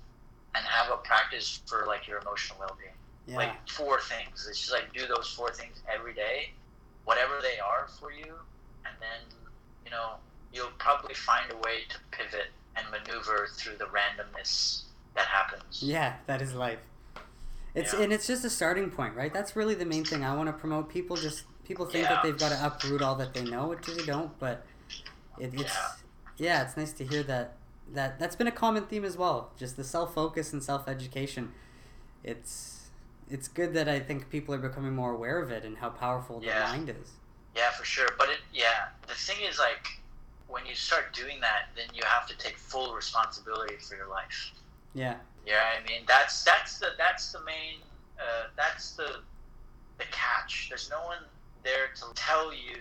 and 0.54 0.65
have 0.65 0.91
a 0.91 0.98
practice 0.98 1.62
for, 1.67 1.86
like, 1.88 2.06
your 2.06 2.19
emotional 2.19 2.60
well 2.60 2.76
being. 2.78 2.91
Yeah. 3.28 3.38
Like, 3.38 3.69
four 3.69 4.02
things. 4.02 4.45
It's 4.50 4.60
just 4.60 4.71
like 4.74 4.91
do 4.93 5.08
those 5.08 5.32
four 5.32 5.52
things 5.54 5.82
every 5.91 6.13
day, 6.13 6.52
whatever 7.06 7.39
they 7.41 7.60
are 7.60 7.88
for 8.00 8.12
you, 8.12 8.36
and 8.86 8.95
then, 9.00 9.21
you 9.86 9.91
know, 9.91 10.15
you'll 10.52 10.71
probably 10.80 11.13
find 11.13 11.50
a 11.52 11.58
way 11.58 11.84
to 11.89 11.98
pivot 12.12 12.48
and 12.76 12.86
maneuver 12.91 13.48
through 13.56 13.78
the 13.78 13.86
randomness 13.86 14.85
that 15.15 15.25
happens. 15.25 15.82
Yeah, 15.84 16.15
that 16.28 16.41
is 16.41 16.54
life. 16.54 16.80
It's 17.73 17.93
Yeah. 17.93 18.01
and 18.01 18.13
it's 18.13 18.28
just 18.28 18.45
a 18.45 18.49
starting 18.49 18.89
point, 18.91 19.15
right? 19.15 19.34
That's 19.34 19.56
really 19.56 19.75
the 19.75 19.86
main 19.86 20.06
thing 20.06 20.23
I 20.23 20.34
want 20.36 20.47
to 20.47 20.54
promote. 20.54 20.89
People 20.89 21.15
just 21.17 21.43
people 21.65 21.86
think 21.86 22.04
Yeah. 22.06 22.13
that 22.15 22.23
they've 22.23 22.38
got 22.38 22.49
to 22.49 22.65
uproot 22.65 23.01
all 23.01 23.15
that 23.15 23.34
they 23.34 23.43
know, 23.43 23.67
which 23.67 23.86
they 23.88 24.06
don't. 24.06 24.38
But 24.39 24.65
it, 25.39 25.54
it's 25.54 25.63
Yeah. 25.63 25.91
yeah. 26.38 26.63
it's 26.63 26.78
nice 26.78 26.93
to 26.93 27.06
hear 27.06 27.23
that 27.23 27.58
that 27.93 28.17
that's 28.19 28.36
been 28.36 28.47
a 28.47 28.51
common 28.51 28.86
theme 28.88 29.04
as 29.06 29.17
well. 29.17 29.51
Just 29.58 29.75
the 29.78 29.84
self 29.84 30.13
focus 30.13 30.54
and 30.54 30.63
self 30.63 30.88
education. 30.88 31.54
It's 32.23 32.89
it's 33.30 33.47
good 33.47 33.73
that 33.73 33.89
I 33.89 33.99
think 33.99 34.30
people 34.30 34.54
are 34.54 34.60
becoming 34.60 34.93
more 34.93 35.12
aware 35.12 35.39
of 35.41 35.49
it 35.51 35.63
and 35.65 35.78
how 35.78 35.89
powerful 35.89 36.39
the 36.39 36.47
mind 36.47 36.89
is. 36.89 37.12
Yeah, 37.56 37.71
for 37.71 37.84
sure. 37.84 38.10
But 38.19 38.30
it, 38.30 38.38
yeah, 38.54 38.89
the 39.08 39.15
thing 39.15 39.38
is, 39.41 39.58
like, 39.58 39.88
when 40.47 40.63
you 40.67 40.75
start 40.75 41.12
doing 41.13 41.39
that, 41.39 41.69
then 41.75 41.88
you 41.93 42.04
have 42.06 42.28
to 42.28 42.38
take 42.38 42.56
full 42.58 42.93
responsibility 42.93 43.78
for 43.78 43.95
your 43.95 44.08
life. 44.10 44.51
Yeah, 44.95 45.17
Yeah, 45.45 45.62
I 45.77 45.88
mean, 45.88 46.01
that's 46.08 46.43
that's 46.43 46.79
the 46.79 46.88
that's 46.97 47.31
the 47.31 47.39
main 47.41 47.81
uh, 48.17 48.47
that's 48.55 48.91
the 48.91 49.19
the 49.97 50.05
catch. 50.12 50.67
There's 50.69 50.89
no 50.89 51.01
one 51.01 51.19
there 51.63 51.88
to 51.95 52.05
tell 52.15 52.53
you 52.53 52.79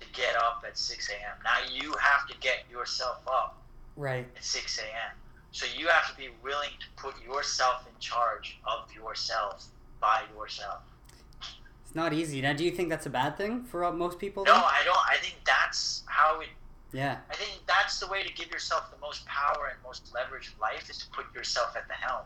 to 0.00 0.06
get 0.12 0.36
up 0.36 0.64
at 0.66 0.78
6 0.78 1.08
a.m. 1.10 1.36
Now 1.42 1.56
you 1.72 1.92
have 1.92 2.28
to 2.28 2.34
get 2.40 2.64
yourself 2.70 3.18
up 3.26 3.58
right. 3.96 4.26
at 4.36 4.44
6 4.44 4.78
a.m. 4.78 5.16
So 5.52 5.66
you 5.76 5.88
have 5.88 6.10
to 6.10 6.16
be 6.16 6.28
willing 6.42 6.70
to 6.80 7.02
put 7.02 7.14
yourself 7.24 7.86
in 7.86 7.98
charge 7.98 8.58
of 8.66 8.92
yourself 8.94 9.64
by 10.00 10.22
yourself. 10.36 10.82
It's 11.84 11.94
not 11.94 12.12
easy. 12.12 12.42
Now, 12.42 12.52
do 12.52 12.64
you 12.64 12.70
think 12.70 12.90
that's 12.90 13.06
a 13.06 13.10
bad 13.10 13.38
thing 13.38 13.64
for 13.64 13.84
uh, 13.84 13.92
most 13.92 14.18
people? 14.18 14.44
No, 14.44 14.52
then? 14.52 14.62
I 14.62 14.82
don't. 14.84 14.98
I 15.10 15.16
think 15.16 15.36
that's 15.46 16.02
how 16.06 16.40
it 16.40 16.48
Yeah, 16.96 17.18
I 17.30 17.34
think 17.34 17.60
that's 17.66 18.00
the 18.00 18.06
way 18.06 18.22
to 18.22 18.32
give 18.32 18.50
yourself 18.50 18.90
the 18.90 18.98
most 19.00 19.26
power 19.26 19.68
and 19.72 19.78
most 19.84 20.12
leverage 20.14 20.52
in 20.54 20.60
life 20.60 20.88
is 20.88 20.98
to 20.98 21.06
put 21.10 21.26
yourself 21.34 21.76
at 21.76 21.86
the 21.88 21.94
helm. 21.94 22.22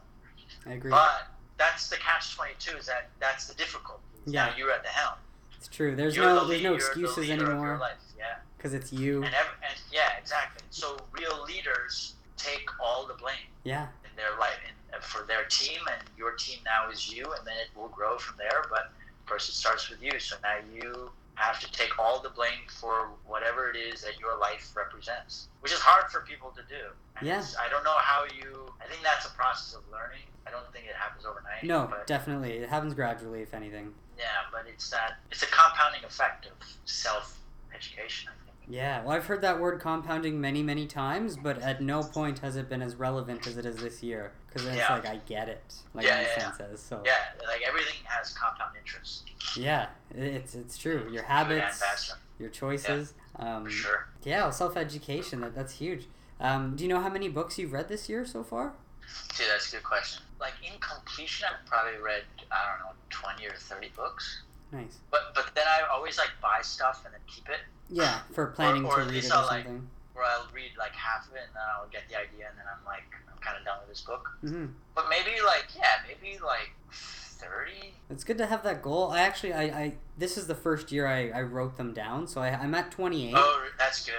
I 0.67 0.73
agree. 0.75 0.91
But 0.91 1.27
that's 1.59 1.89
the 1.89 1.97
catch 1.97 2.35
twenty 2.37 2.55
two 2.59 2.77
is 2.77 2.87
that 2.87 3.09
that's 3.19 3.47
the 3.49 3.55
difficulty. 3.55 4.03
is 4.27 4.33
Yeah. 4.33 4.47
Now 4.47 4.57
you're 4.57 4.71
at 4.71 4.83
the 4.83 4.89
helm. 4.91 5.17
It's 5.57 5.69
true. 5.69 5.95
There's 5.97 6.15
you're 6.17 6.25
no 6.27 6.45
the 6.45 6.51
there's 6.53 6.63
no 6.63 6.71
the 6.71 6.77
excuses 6.77 7.29
your 7.29 7.37
anymore 7.51 7.79
life, 7.79 7.97
Yeah. 8.19 8.37
because 8.57 8.73
it's 8.73 8.93
you. 8.93 9.17
And, 9.25 9.35
ev- 9.35 9.57
and 9.69 9.79
yeah, 9.93 10.13
exactly. 10.19 10.63
So 10.71 10.97
real 11.13 11.45
leaders 11.45 12.15
take 12.37 12.67
all 12.81 13.07
the 13.07 13.15
blame 13.15 13.51
Yeah, 13.65 13.89
in 14.05 14.11
their 14.17 14.39
life 14.39 14.57
in, 14.67 14.97
uh, 14.97 15.01
for 15.03 15.27
their 15.27 15.45
team, 15.51 15.81
and 15.93 16.03
your 16.17 16.33
team 16.33 16.59
now 16.65 16.89
is 16.91 17.13
you, 17.13 17.25
and 17.37 17.47
then 17.47 17.57
it 17.59 17.69
will 17.79 17.89
grow 17.89 18.19
from 18.19 18.37
there. 18.39 18.65
But 18.71 18.93
First, 19.27 19.49
it 19.49 19.53
starts 19.53 19.89
with 19.89 20.03
you. 20.03 20.19
So 20.19 20.35
now 20.43 20.57
you 20.75 21.13
have 21.41 21.59
to 21.61 21.71
take 21.73 21.99
all 21.99 22.21
the 22.21 22.31
blame 22.31 22.69
for 22.69 23.09
whatever 23.27 23.71
it 23.71 23.77
is 23.77 24.03
that 24.03 24.19
your 24.21 24.39
life 24.39 24.71
represents, 24.77 25.49
which 25.61 25.73
is 25.73 25.79
hard 25.81 26.11
for 26.11 26.21
people 26.21 26.51
to 26.51 26.63
do. 26.69 26.91
And 27.19 27.27
Yeah. 27.27 27.43
I 27.59 27.69
don't 27.69 27.85
know 27.85 27.97
how 27.97 28.25
you. 28.25 28.73
I 28.81 28.87
think 28.87 29.03
that's 29.03 29.27
a 29.27 29.31
process 29.31 29.75
of 29.75 29.83
learning. 29.91 30.23
I 30.47 30.51
don't 30.51 30.71
think 30.73 30.87
it 30.87 30.95
happens 30.95 31.25
overnight. 31.27 31.65
No, 31.65 31.87
but, 31.91 32.07
definitely. 32.07 32.53
It 32.59 32.69
happens 32.69 32.95
gradually, 32.95 33.43
if 33.43 33.55
anything. 33.55 33.95
Yeah, 34.19 34.27
but 34.53 34.67
it's 34.69 34.89
that. 34.91 35.19
It's 35.31 35.43
a 35.43 35.47
compounding 35.47 36.05
effect 36.05 36.47
of 36.47 36.53
self 36.85 37.39
education. 37.75 38.31
I 38.31 38.45
think. 38.45 38.50
Yeah, 38.71 39.03
well, 39.03 39.17
I've 39.17 39.27
heard 39.27 39.43
that 39.43 39.59
word 39.59 39.81
compounding 39.81 40.41
many, 40.41 40.63
many 40.63 40.87
times, 40.87 41.37
but 41.37 41.61
at 41.61 41.83
no 41.83 42.03
point 42.05 42.39
has 42.39 42.55
it 42.57 42.69
been 42.69 42.83
as 42.83 42.95
relevant 42.95 43.47
as 43.47 43.57
it 43.57 43.67
is 43.67 43.77
this 43.77 44.03
year. 44.03 44.33
Because 44.47 44.67
it's 44.67 44.77
Yeah. 44.77 44.93
like, 44.95 45.07
I 45.07 45.17
get 45.27 45.49
it, 45.49 45.75
like 45.93 46.07
Yeah, 46.07 46.19
Einstein 46.19 46.45
yeah, 46.45 46.53
says. 46.57 46.81
So, 46.81 47.03
Yeah, 47.05 47.17
like 47.49 47.63
everything 47.67 47.97
has 48.05 48.33
compound 48.33 48.77
interest. 48.77 49.29
yeah, 49.57 49.89
it's, 50.15 50.55
it's 50.55 50.79
true. 50.79 51.09
Your 51.13 51.25
habits, 51.25 51.83
your 52.39 52.49
choices. 52.51 53.15
Um, 53.37 53.69
sure. 53.69 54.09
Yeah, 54.23 54.43
well, 54.43 54.53
self 54.53 54.77
education, 54.77 55.41
that, 55.41 55.55
that's 55.55 55.73
huge. 55.75 56.07
Um, 56.41 56.77
do 56.77 56.85
you 56.85 56.89
know 56.89 57.01
how 57.01 57.09
many 57.11 57.29
books 57.29 57.59
you've 57.59 57.73
read 57.73 57.89
this 57.89 58.09
year 58.09 58.25
so 58.25 58.43
far? 58.45 58.73
Dude, 59.37 59.47
that's 59.49 59.69
a 59.73 59.77
good 59.77 59.85
question. 59.85 60.23
Like 60.41 60.55
in 60.65 60.79
completion, 60.81 61.49
I've 61.51 61.67
probably 61.67 62.01
read 62.01 62.23
I 62.53 62.71
don't 62.71 62.87
know 62.87 62.93
twenty 63.11 63.47
or 63.47 63.55
thirty 63.57 63.91
books. 63.95 64.43
Nice. 64.73 64.99
But 65.11 65.35
but 65.35 65.51
then 65.55 65.65
I 65.67 65.83
always 65.93 66.17
like 66.17 66.31
buy 66.41 66.61
stuff 66.63 67.03
and 67.05 67.13
then 67.13 67.21
keep 67.27 67.49
it, 67.49 67.59
Yeah, 67.91 68.21
for 68.33 68.47
planning 68.47 68.85
or 68.85 68.97
to 68.97 69.03
at 69.03 69.11
read 69.11 69.25
it 69.25 69.31
or 69.31 69.37
like, 69.37 69.65
something. 69.65 69.89
or 70.15 70.23
I'll 70.25 70.47
read 70.55 70.73
like 70.79 70.93
half 70.93 71.29
of 71.29 71.35
it 71.35 71.43
and 71.47 71.55
then 71.55 71.63
I'll 71.77 71.89
get 71.89 72.09
the 72.09 72.17
idea 72.17 72.49
and 72.49 72.57
then 72.59 72.67
I'm 72.71 72.85
like 72.87 73.05
I'm 73.31 73.39
kind 73.41 73.59
of 73.59 73.65
done 73.65 73.79
with 73.81 73.89
this 73.89 74.01
book. 74.03 74.29
hmm 74.41 74.67
But 74.95 75.07
maybe 75.09 75.41
like 75.45 75.67
yeah, 75.77 76.03
maybe 76.07 76.39
like 76.39 76.73
thirty. 76.93 77.95
It's 78.11 78.25
good 78.25 78.39
to 78.39 78.47
have 78.47 78.63
that 78.65 78.83
goal. 78.83 79.11
I 79.13 79.21
actually, 79.21 79.53
I, 79.55 79.63
I 79.63 79.95
this 80.19 80.37
is 80.37 80.47
the 80.47 80.55
first 80.55 80.93
year 80.93 81.07
I, 81.07 81.31
I 81.31 81.43
wrote 81.43 81.77
them 81.77 81.93
down, 81.95 82.27
so 82.27 82.41
I, 82.41 82.49
I'm 82.49 82.75
at 82.75 82.91
28. 82.91 83.33
Oh, 83.37 83.65
that's 83.79 84.05
good. 84.05 84.15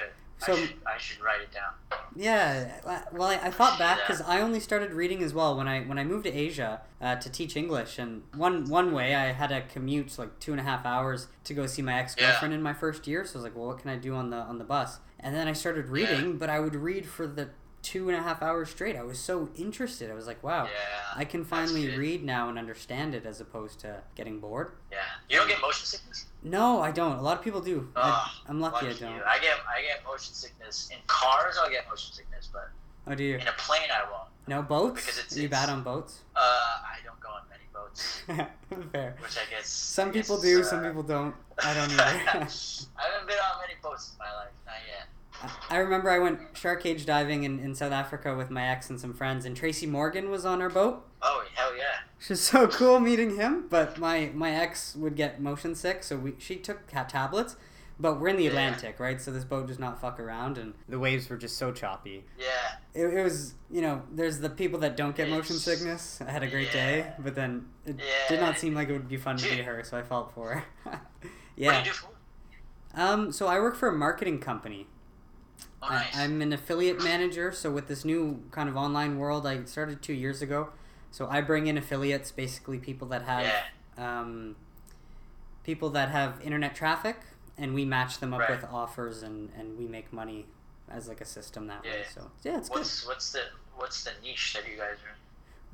So- 0.46 0.54
I 0.54 0.58
should 0.58 0.74
I 0.86 0.98
should 0.98 1.22
write 1.22 1.42
it 1.42 1.52
down. 1.52 1.74
Yeah, 2.16 2.82
well, 3.14 3.30
I, 3.30 3.36
I 3.36 3.52
thought 3.52 3.80
back 3.80 3.98
Yeah. 4.00 4.04
because 4.08 4.22
I 4.22 4.42
only 4.42 4.60
started 4.60 4.92
reading 4.92 5.24
as 5.24 5.34
well 5.34 5.56
when 5.56 5.68
I 5.68 5.82
when 5.82 5.98
I 5.98 6.04
moved 6.04 6.26
to 6.26 6.32
Asia 6.34 6.82
uh, 7.00 7.16
to 7.16 7.30
teach 7.30 7.56
English, 7.56 7.98
and 8.00 8.24
one 8.36 8.66
one 8.66 8.92
way 8.92 9.16
I 9.16 9.32
had 9.32 9.52
a 9.52 9.62
commute 9.62 10.18
like 10.20 10.40
two 10.40 10.52
and 10.52 10.60
a 10.60 10.64
half 10.64 10.86
hours 10.86 11.28
to 11.46 11.54
go 11.54 11.66
see 11.68 11.82
my 11.82 11.94
ex 12.00 12.16
girlfriend 12.16 12.54
in 12.54 12.62
my 12.62 12.74
first 12.74 13.08
year. 13.08 13.24
So 13.26 13.34
I 13.34 13.38
was 13.38 13.44
like, 13.44 13.56
well, 13.56 13.68
what 13.68 13.80
can 13.80 13.90
I 13.90 13.96
do 13.96 14.14
on 14.16 14.30
the 14.30 14.38
on 14.38 14.58
the 14.58 14.64
bus? 14.66 15.00
And 15.20 15.36
then 15.36 15.48
I 15.48 15.54
started 15.54 15.86
reading, 15.88 16.38
but 16.38 16.50
I 16.50 16.60
would 16.60 16.76
read 16.76 17.06
for 17.06 17.28
the 17.28 17.50
two 17.82 18.10
and 18.10 18.17
a 18.17 18.22
half 18.22 18.41
hours 18.41 18.70
straight. 18.70 18.96
I 18.96 19.04
was 19.04 19.17
so 19.20 19.50
interested. 19.58 20.12
I 20.12 20.13
was 20.13 20.28
like, 20.28 20.44
wow, 20.44 20.65
Yeah. 20.65 20.70
I 21.15 21.26
can 21.26 21.44
finally 21.44 21.96
read 21.98 22.24
now 22.24 22.48
and 22.50 22.58
understand 22.60 23.15
it 23.15 23.26
as 23.26 23.41
opposed 23.41 23.80
to 23.82 24.02
getting 24.15 24.39
bored. 24.39 24.74
Yeah. 24.91 25.00
You 25.30 25.38
don't 25.38 25.48
get 25.48 25.62
motion 25.62 25.86
sickness. 25.86 26.26
No, 26.44 26.82
I 26.82 26.91
don't. 26.91 27.17
A 27.17 27.22
lot 27.22 27.38
of 27.38 27.44
people 27.44 27.62
do. 27.62 27.89
I, 27.96 28.32
I'm 28.48 28.60
lucky, 28.60 28.88
Lucky 28.88 29.04
I 29.06 29.08
don't. 29.08 29.15
you. 29.17 29.24
I 29.26 29.39
get 29.39 29.58
I 29.67 29.82
get 29.82 30.04
motion 30.06 30.34
sickness 30.34 30.89
in 30.91 30.98
cars. 31.08 31.58
I'll 31.62 31.70
get 31.70 31.88
motion 31.89 32.13
sickness, 32.13 32.50
but 32.52 32.70
Oh, 33.08 33.15
do 33.15 33.24
you? 33.24 33.36
in 33.36 33.48
a 33.48 33.52
plane 33.58 33.89
I 33.91 34.04
won't. 34.12 34.28
No 34.48 34.62
boats? 34.62 35.02
Because 35.02 35.17
it's- 35.20 35.38
Are 35.38 35.41
you 35.41 35.50
bad 35.50 35.70
on 35.70 35.82
boats? 35.84 36.20
Uh, 36.36 36.39
I 36.39 36.98
don't 37.06 37.20
go 37.20 37.30
on 37.30 37.41
many 37.50 37.63
boats, 37.74 38.22
Fair. 38.91 39.15
which 39.20 39.38
I 39.38 39.50
guess 39.50 39.67
Some 39.67 40.10
I 40.10 40.12
guess 40.13 40.28
people 40.28 40.41
do, 40.41 40.62
uh, 40.62 40.63
some 40.63 40.84
people 40.84 41.04
don't. 41.04 41.34
I 41.63 41.74
don't 41.74 41.91
either. 41.91 42.02
I 42.04 42.08
haven't 42.08 42.48
been 43.28 43.38
on 43.38 43.60
many 43.62 43.74
boats 43.82 44.12
in 44.13 44.17
my 44.20 44.34
life, 44.36 44.52
not 44.65 44.76
yet. 44.88 45.08
I 45.70 45.78
remember 45.78 46.10
I 46.10 46.20
went 46.20 46.40
shark 46.54 46.84
cage 46.84 47.06
diving 47.06 47.44
in, 47.44 47.60
in 47.60 47.76
South 47.76 47.92
Africa 47.92 48.36
with 48.36 48.50
my 48.50 48.66
ex 48.68 48.90
and 48.90 49.00
some 49.00 49.14
friends, 49.14 49.46
and 49.46 49.56
Tracy 49.56 49.86
Morgan 49.88 50.30
was 50.30 50.46
on 50.46 50.62
our 50.62 50.70
boat. 50.70 51.06
Oh 51.22 51.44
hell 51.56 51.76
yeah! 51.76 51.84
Which 52.18 52.30
was 52.30 52.42
so 52.42 52.68
cool 52.80 53.00
meeting 53.00 53.36
him. 53.38 53.66
But 53.70 53.98
my, 53.98 54.32
my 54.34 54.52
ex 54.52 54.96
would 54.96 55.16
get 55.16 55.42
motion 55.42 55.76
sick, 55.76 56.04
so 56.04 56.18
we 56.18 56.34
she 56.38 56.56
took 56.58 56.88
cat 56.88 57.10
tablets. 57.10 57.56
But 58.00 58.20
we're 58.20 58.30
in 58.30 58.38
the 58.38 58.46
Yeah. 58.46 58.50
Atlantic, 58.50 59.00
right? 59.00 59.22
So 59.22 59.30
this 59.32 59.44
boat 59.44 59.68
does 59.68 59.78
not 59.78 60.02
fuck 60.02 60.20
around, 60.20 60.58
and 60.58 60.74
the 60.90 60.98
waves 60.98 61.30
were 61.30 61.38
just 61.38 61.56
so 61.58 61.72
choppy. 61.72 62.26
Yeah, 62.40 62.46
It, 62.96 63.06
it 63.14 63.24
was, 63.24 63.54
you 63.70 63.82
know, 63.82 64.02
there's 64.12 64.40
the 64.40 64.50
people 64.50 64.80
that 64.80 64.98
don't 64.98 65.16
get 65.16 65.30
motion 65.30 65.56
sickness. 65.56 66.20
I 66.26 66.32
had 66.32 66.42
a 66.42 66.48
great 66.48 66.72
day, 66.72 67.12
but 67.20 67.36
then 67.36 67.68
it 67.86 67.98
Yeah. 68.00 68.28
did 68.28 68.40
not 68.40 68.58
seem 68.58 68.74
like 68.74 68.90
it 68.90 68.94
would 68.94 69.08
be 69.08 69.18
fun 69.18 69.38
to 69.38 69.44
be 69.48 69.62
her, 69.62 69.84
so 69.84 70.00
I 70.00 70.02
felt 70.02 70.34
for 70.34 70.56
her. 70.56 70.64
What 71.22 71.32
yeah. 71.58 71.72
do 71.84 71.90
you 71.90 71.94
do 71.94 72.00
for? 72.00 72.10
Um, 73.00 73.32
so 73.32 73.46
I 73.46 73.60
work 73.60 73.76
for 73.76 73.88
a 73.88 73.94
marketing 73.96 74.40
company. 74.40 74.88
Oh, 75.84 75.88
I, 75.88 75.96
nice. 75.96 76.17
I'm 76.17 76.41
an 76.41 76.54
affiliate 76.54 77.04
manager. 77.04 77.52
So 77.52 77.72
with 77.72 77.88
this 77.88 78.06
new 78.06 78.44
kind 78.52 78.70
of 78.70 78.78
online 78.78 79.17
world, 79.17 79.46
I 79.48 79.63
started 79.65 80.02
two 80.02 80.13
years 80.13 80.41
ago. 80.41 80.70
So 81.12 81.28
I 81.30 81.41
bring 81.41 81.67
in 81.67 81.78
affiliates, 81.78 82.32
basically 82.32 82.78
people 82.78 83.08
that 83.10 83.24
have 83.24 83.44
yeah, 83.98 84.22
um, 84.22 84.56
people 85.63 85.89
that 85.91 86.10
have 86.10 86.39
internet 86.41 86.74
traffic, 86.76 87.17
and 87.58 87.74
we 87.74 87.84
match 87.86 88.20
them 88.20 88.34
up 88.34 88.41
Right. 88.41 88.52
with 88.52 88.63
offers, 88.72 89.22
and 89.24 89.50
and 89.58 89.78
we 89.78 89.88
make 89.88 90.13
money 90.13 90.46
as 90.89 91.08
like 91.10 91.20
a 91.22 91.26
system 91.26 91.67
that 91.67 91.84
way. 91.84 91.89
Yeah. 92.02 92.10
So 92.13 92.32
yeah, 92.44 92.58
it's 92.58 92.70
good. 92.70 92.78
what's 92.80 93.06
what's 93.08 93.32
the 93.34 93.41
what's 93.76 94.04
the 94.04 94.12
niche 94.24 94.54
that 94.54 94.63
you 94.72 94.78
guys 94.78 94.98
are 95.04 95.10
in? 95.10 95.15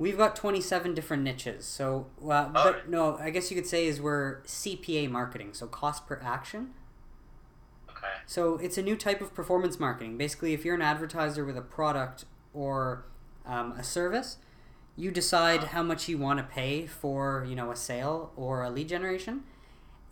We've 0.00 0.16
got 0.16 0.36
27 0.36 0.94
different 0.94 1.24
niches. 1.24 1.64
So, 1.66 2.06
uh, 2.22 2.48
Oh. 2.48 2.50
but 2.52 2.88
no, 2.88 3.16
I 3.18 3.30
guess 3.30 3.50
you 3.50 3.56
could 3.56 3.66
say 3.66 3.86
is 3.86 4.00
we're 4.00 4.42
CPA 4.44 5.08
marketing, 5.10 5.54
so 5.54 5.66
cost 5.66 6.06
per 6.06 6.20
action. 6.22 6.72
Okay. 7.98 8.12
So 8.26 8.56
it's 8.56 8.78
a 8.78 8.82
new 8.82 8.96
type 8.96 9.20
of 9.20 9.34
performance 9.34 9.78
marketing. 9.80 10.16
Basically, 10.16 10.52
if 10.54 10.64
you're 10.64 10.74
an 10.74 10.82
advertiser 10.82 11.44
with 11.44 11.56
a 11.56 11.62
product 11.62 12.24
or 12.54 13.04
um, 13.46 13.72
a 13.72 13.82
service, 13.84 14.38
you 14.96 15.10
decide 15.10 15.64
how 15.64 15.82
much 15.82 16.08
you 16.08 16.18
want 16.18 16.38
to 16.38 16.44
pay 16.44 16.86
for, 16.86 17.44
you 17.48 17.54
know, 17.54 17.70
a 17.70 17.76
sale 17.76 18.32
or 18.36 18.62
a 18.64 18.70
lead 18.70 18.88
generation, 18.88 19.44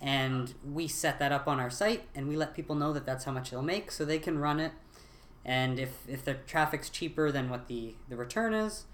and 0.01 0.55
we 0.65 0.87
set 0.89 1.19
that 1.19 1.33
up 1.33 1.49
on 1.49 1.59
our 1.59 1.71
site, 1.71 2.05
and 2.15 2.29
we 2.29 2.37
let 2.37 2.55
people 2.55 2.75
know 2.77 2.93
that 2.93 3.05
that's 3.07 3.25
how 3.25 3.33
much 3.33 3.51
they'll 3.51 3.63
make, 3.63 3.91
so 3.91 4.05
they 4.05 4.19
can 4.19 4.39
run 4.39 4.61
it. 4.61 4.73
And 5.45 5.79
if 5.79 6.09
if 6.09 6.25
the 6.25 6.35
traffic's 6.35 6.91
cheaper 6.91 7.31
than 7.33 7.49
what 7.49 7.69
the 7.69 7.95
the 8.09 8.17
return 8.17 8.53
is, 8.55 8.85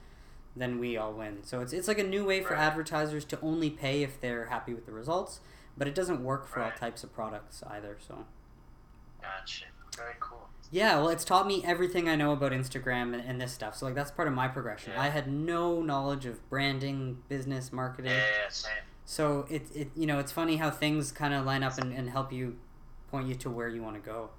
then 0.57 0.79
we 0.79 0.97
all 0.97 1.13
win. 1.13 1.43
So 1.45 1.61
it's 1.61 1.73
it's 1.73 1.89
like 1.89 1.99
a 1.99 2.05
new 2.05 2.25
way 2.25 2.41
for 2.43 2.55
Right. 2.55 2.63
advertisers 2.63 3.25
to 3.27 3.41
only 3.41 3.71
pay 3.71 4.03
if 4.03 4.21
they're 4.21 4.47
happy 4.47 4.75
with 4.75 4.87
the 4.87 4.93
results, 4.93 5.41
but 5.77 5.87
it 5.89 5.95
doesn't 5.95 6.23
work 6.23 6.47
for 6.47 6.63
all 6.63 6.71
types 6.73 7.03
of 7.05 7.13
products 7.15 7.63
either. 7.69 7.97
So. 8.07 8.27
Gotcha. 9.23 9.65
Very 9.97 10.15
cool. 10.21 10.49
Yeah, 10.71 10.97
well, 10.97 11.11
it's 11.11 11.25
taught 11.25 11.47
me 11.47 11.63
everything 11.65 12.09
I 12.09 12.17
know 12.17 12.33
about 12.33 12.53
Instagram 12.53 13.15
and, 13.15 13.23
and 13.27 13.41
this 13.41 13.53
stuff. 13.53 13.77
So, 13.77 13.87
like, 13.87 13.95
that's 13.95 14.11
part 14.11 14.27
of 14.27 14.35
my 14.35 14.49
progression. 14.49 14.93
Yeah. 14.95 15.03
I 15.03 15.09
had 15.11 15.31
no 15.31 15.83
knowledge 15.83 16.27
of 16.27 16.49
branding, 16.49 17.19
business, 17.29 17.73
marketing. 17.73 18.13
Yeah, 18.13 18.25
yeah, 18.45 18.49
same. 18.49 18.73
So, 19.05 19.47
it, 19.51 19.67
it 19.75 19.91
you 19.95 20.07
know, 20.07 20.19
it's 20.19 20.33
funny 20.33 20.57
how 20.57 20.71
things 20.71 21.13
kind 21.13 21.35
of 21.35 21.45
line 21.45 21.63
up 21.63 21.77
and, 21.79 21.93
and 21.93 22.09
help 22.09 22.33
you 22.33 22.57
point 23.11 23.29
you 23.29 23.35
to 23.35 23.51
where 23.51 23.69
you 23.69 23.83
want 23.83 23.97
to 23.97 24.01
go. 24.01 24.31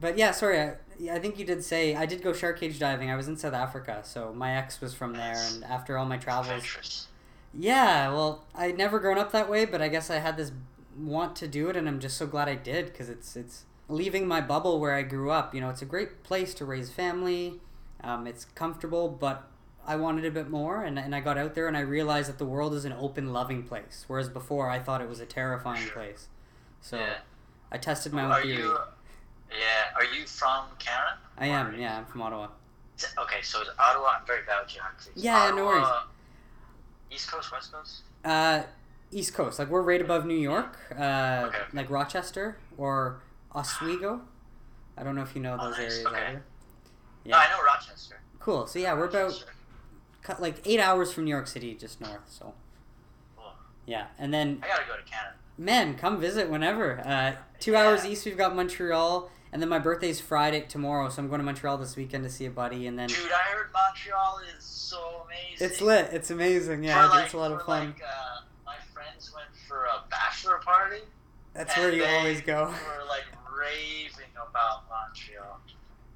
But 0.00 0.18
yeah, 0.18 0.32
sorry, 0.32 0.60
I, 0.60 0.74
I 1.12 1.18
think 1.18 1.38
you 1.38 1.44
did 1.44 1.64
say 1.64 1.94
I 1.94 2.06
did 2.06 2.22
go 2.22 2.32
shark 2.32 2.60
cage 2.60 2.78
diving. 2.78 3.10
I 3.10 3.16
was 3.16 3.28
in 3.28 3.36
South 3.36 3.54
Africa, 3.54 4.00
so 4.02 4.32
my 4.34 4.56
ex 4.56 4.80
was 4.80 4.92
from 4.92 5.14
there, 5.14 5.36
and 5.36 5.64
after 5.64 5.96
all 5.96 6.04
my 6.04 6.16
travels, 6.16 7.06
yeah, 7.54 8.08
well, 8.12 8.44
I'd 8.54 8.76
never 8.76 8.98
grown 8.98 9.16
up 9.16 9.32
that 9.32 9.48
way, 9.48 9.64
but 9.64 9.80
I 9.80 9.88
guess 9.88 10.10
I 10.10 10.16
had 10.16 10.36
this 10.36 10.52
want 10.98 11.36
to 11.36 11.48
do 11.48 11.68
it, 11.68 11.76
and 11.76 11.88
I'm 11.88 12.00
just 12.00 12.16
so 12.16 12.26
glad 12.26 12.48
I 12.48 12.56
did 12.56 12.86
because 12.86 13.08
it's 13.08 13.36
it's 13.36 13.64
leaving 13.88 14.26
my 14.26 14.40
bubble 14.40 14.80
where 14.80 14.94
I 14.94 15.02
grew 15.02 15.30
up. 15.30 15.54
You 15.54 15.60
know, 15.60 15.70
it's 15.70 15.82
a 15.82 15.86
great 15.86 16.22
place 16.24 16.54
to 16.54 16.64
raise 16.64 16.90
family. 16.90 17.60
Um, 18.02 18.26
it's 18.26 18.44
comfortable, 18.44 19.08
but 19.08 19.48
I 19.86 19.96
wanted 19.96 20.24
a 20.24 20.30
bit 20.30 20.50
more, 20.50 20.82
and, 20.82 20.98
and 20.98 21.14
I 21.14 21.20
got 21.20 21.38
out 21.38 21.54
there 21.54 21.68
and 21.68 21.76
I 21.76 21.80
realized 21.80 22.28
that 22.28 22.38
the 22.38 22.44
world 22.44 22.74
is 22.74 22.84
an 22.84 22.92
open, 22.92 23.32
loving 23.32 23.62
place, 23.62 24.04
whereas 24.08 24.28
before 24.28 24.68
I 24.68 24.78
thought 24.80 25.00
it 25.00 25.08
was 25.08 25.20
a 25.20 25.26
terrifying 25.26 25.82
Sure. 25.84 25.92
place. 25.92 26.28
So 26.80 26.98
yeah. 26.98 27.14
I 27.70 27.78
tested 27.78 28.12
my 28.12 28.24
own 28.24 28.30
Are 28.32 28.42
theory. 28.42 28.58
you? 28.58 28.76
Yeah. 29.50 29.94
Are 29.96 30.04
you 30.04 30.26
from 30.26 30.64
Canada? 30.78 31.18
I 31.38 31.46
am, 31.46 31.68
Or- 31.68 31.76
yeah, 31.76 31.98
I'm 31.98 32.06
from 32.06 32.22
Ottawa. 32.22 32.48
Okay, 33.18 33.42
so 33.42 33.60
it's 33.60 33.70
Ottawa. 33.78 34.08
I'm 34.20 34.26
very 34.26 34.42
bad 34.46 34.62
with 34.62 34.72
geography. 34.72 35.10
Yeah, 35.14 35.52
no 35.54 35.66
worries. 35.66 35.86
East 37.10 37.30
Coast, 37.30 37.52
West 37.52 37.72
Coast. 37.72 38.02
Uh, 38.24 38.62
East 39.12 39.34
Coast, 39.34 39.58
like 39.58 39.68
we're 39.68 39.82
right 39.82 40.00
above 40.00 40.26
New 40.26 40.36
York, 40.38 40.76
uh, 40.98 41.44
Okay. 41.46 41.58
like 41.72 41.88
Rochester 41.90 42.56
or 42.76 43.20
Oswego. 43.56 44.20
I 44.96 45.02
don't 45.02 45.14
know 45.16 45.22
if 45.22 45.34
you 45.34 45.40
know 45.42 45.56
Oh, 45.58 45.64
those 45.68 45.78
nice. 45.78 45.92
areas 45.92 46.06
Okay. 46.06 46.26
either. 46.26 46.44
No, 47.24 47.36
I 47.38 47.48
know 47.50 47.62
Rochester. 47.64 48.20
Cool. 48.38 48.66
So 48.66 48.78
yeah, 48.78 48.94
we're 48.94 49.06
about 49.08 49.44
cut 50.22 50.40
like 50.40 50.60
eight 50.64 50.78
hours 50.80 51.12
from 51.12 51.24
New 51.24 51.30
York 51.30 51.46
City, 51.48 51.74
just 51.74 52.00
north. 52.00 52.20
So 52.28 52.54
Cool. 53.36 53.52
yeah, 53.86 54.06
and 54.18 54.32
then 54.32 54.60
I 54.62 54.68
gotta 54.68 54.84
go 54.86 54.96
to 54.96 55.02
Canada. 55.02 55.34
man, 55.58 55.96
come 55.96 56.20
visit 56.20 56.48
whenever. 56.50 57.00
Uh, 57.04 57.36
two 57.58 57.72
Yeah. 57.72 57.82
hours 57.86 58.04
east, 58.04 58.26
we've 58.26 58.36
got 58.36 58.54
Montreal, 58.54 59.30
and 59.52 59.60
then 59.62 59.68
my 59.68 59.78
birthday's 59.78 60.20
Friday 60.20 60.60
tomorrow, 60.62 61.08
so 61.08 61.22
I'm 61.22 61.28
going 61.28 61.38
to 61.40 61.44
Montreal 61.44 61.78
this 61.78 61.96
weekend 61.96 62.24
to 62.24 62.30
see 62.30 62.44
a 62.46 62.50
buddy, 62.50 62.86
and 62.86 62.98
then 62.98 63.08
Dude, 63.08 63.32
I 63.32 63.38
heard 63.54 63.72
Montreal 63.72 64.40
is 64.56 64.62
so 64.64 65.24
amazing. 65.26 65.66
it's 65.66 65.80
lit. 65.80 66.10
It's 66.12 66.30
amazing. 66.30 66.84
Yeah, 66.84 67.06
like, 67.08 67.24
it's 67.24 67.34
a 67.34 67.38
lot 67.38 67.52
of 67.52 67.62
fun. 67.62 67.86
Like, 67.88 68.02
uh, 68.02 68.40
my 68.66 68.76
friends 68.92 69.32
went 69.34 69.48
for 69.66 69.84
a 69.84 70.02
bachelor 70.10 70.58
party. 70.58 71.00
That's 71.54 71.74
where 71.78 71.90
you 71.92 72.04
always 72.04 72.42
go. 72.42 72.64
Were 72.66 73.04
like 73.08 73.24
raving 73.58 74.32
about 74.34 74.84
Montreal. 74.88 75.60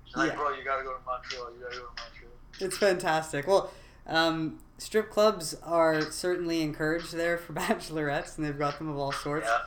She's 0.04 0.16
like, 0.16 0.30
Yeah. 0.30 0.36
bro, 0.36 0.50
you 0.54 0.64
gotta 0.64 0.82
go 0.82 0.92
to 0.94 1.00
Montreal. 1.06 1.52
You 1.52 1.60
gotta 1.64 1.76
go 1.76 1.82
to 1.86 2.02
Montreal. 2.02 2.32
It's 2.60 2.76
fantastic. 2.78 3.46
Well, 3.46 3.70
Um, 4.06 4.58
strip 4.78 5.10
clubs 5.10 5.54
are 5.62 6.00
certainly 6.10 6.62
encouraged 6.62 7.12
there 7.12 7.38
for 7.38 7.52
bachelorettes, 7.60 8.36
and 8.36 8.44
they've 8.46 8.58
got 8.58 8.78
them 8.78 8.88
of 8.88 8.96
all 8.98 9.12
sorts. 9.12 9.46
Yeah, 9.46 9.58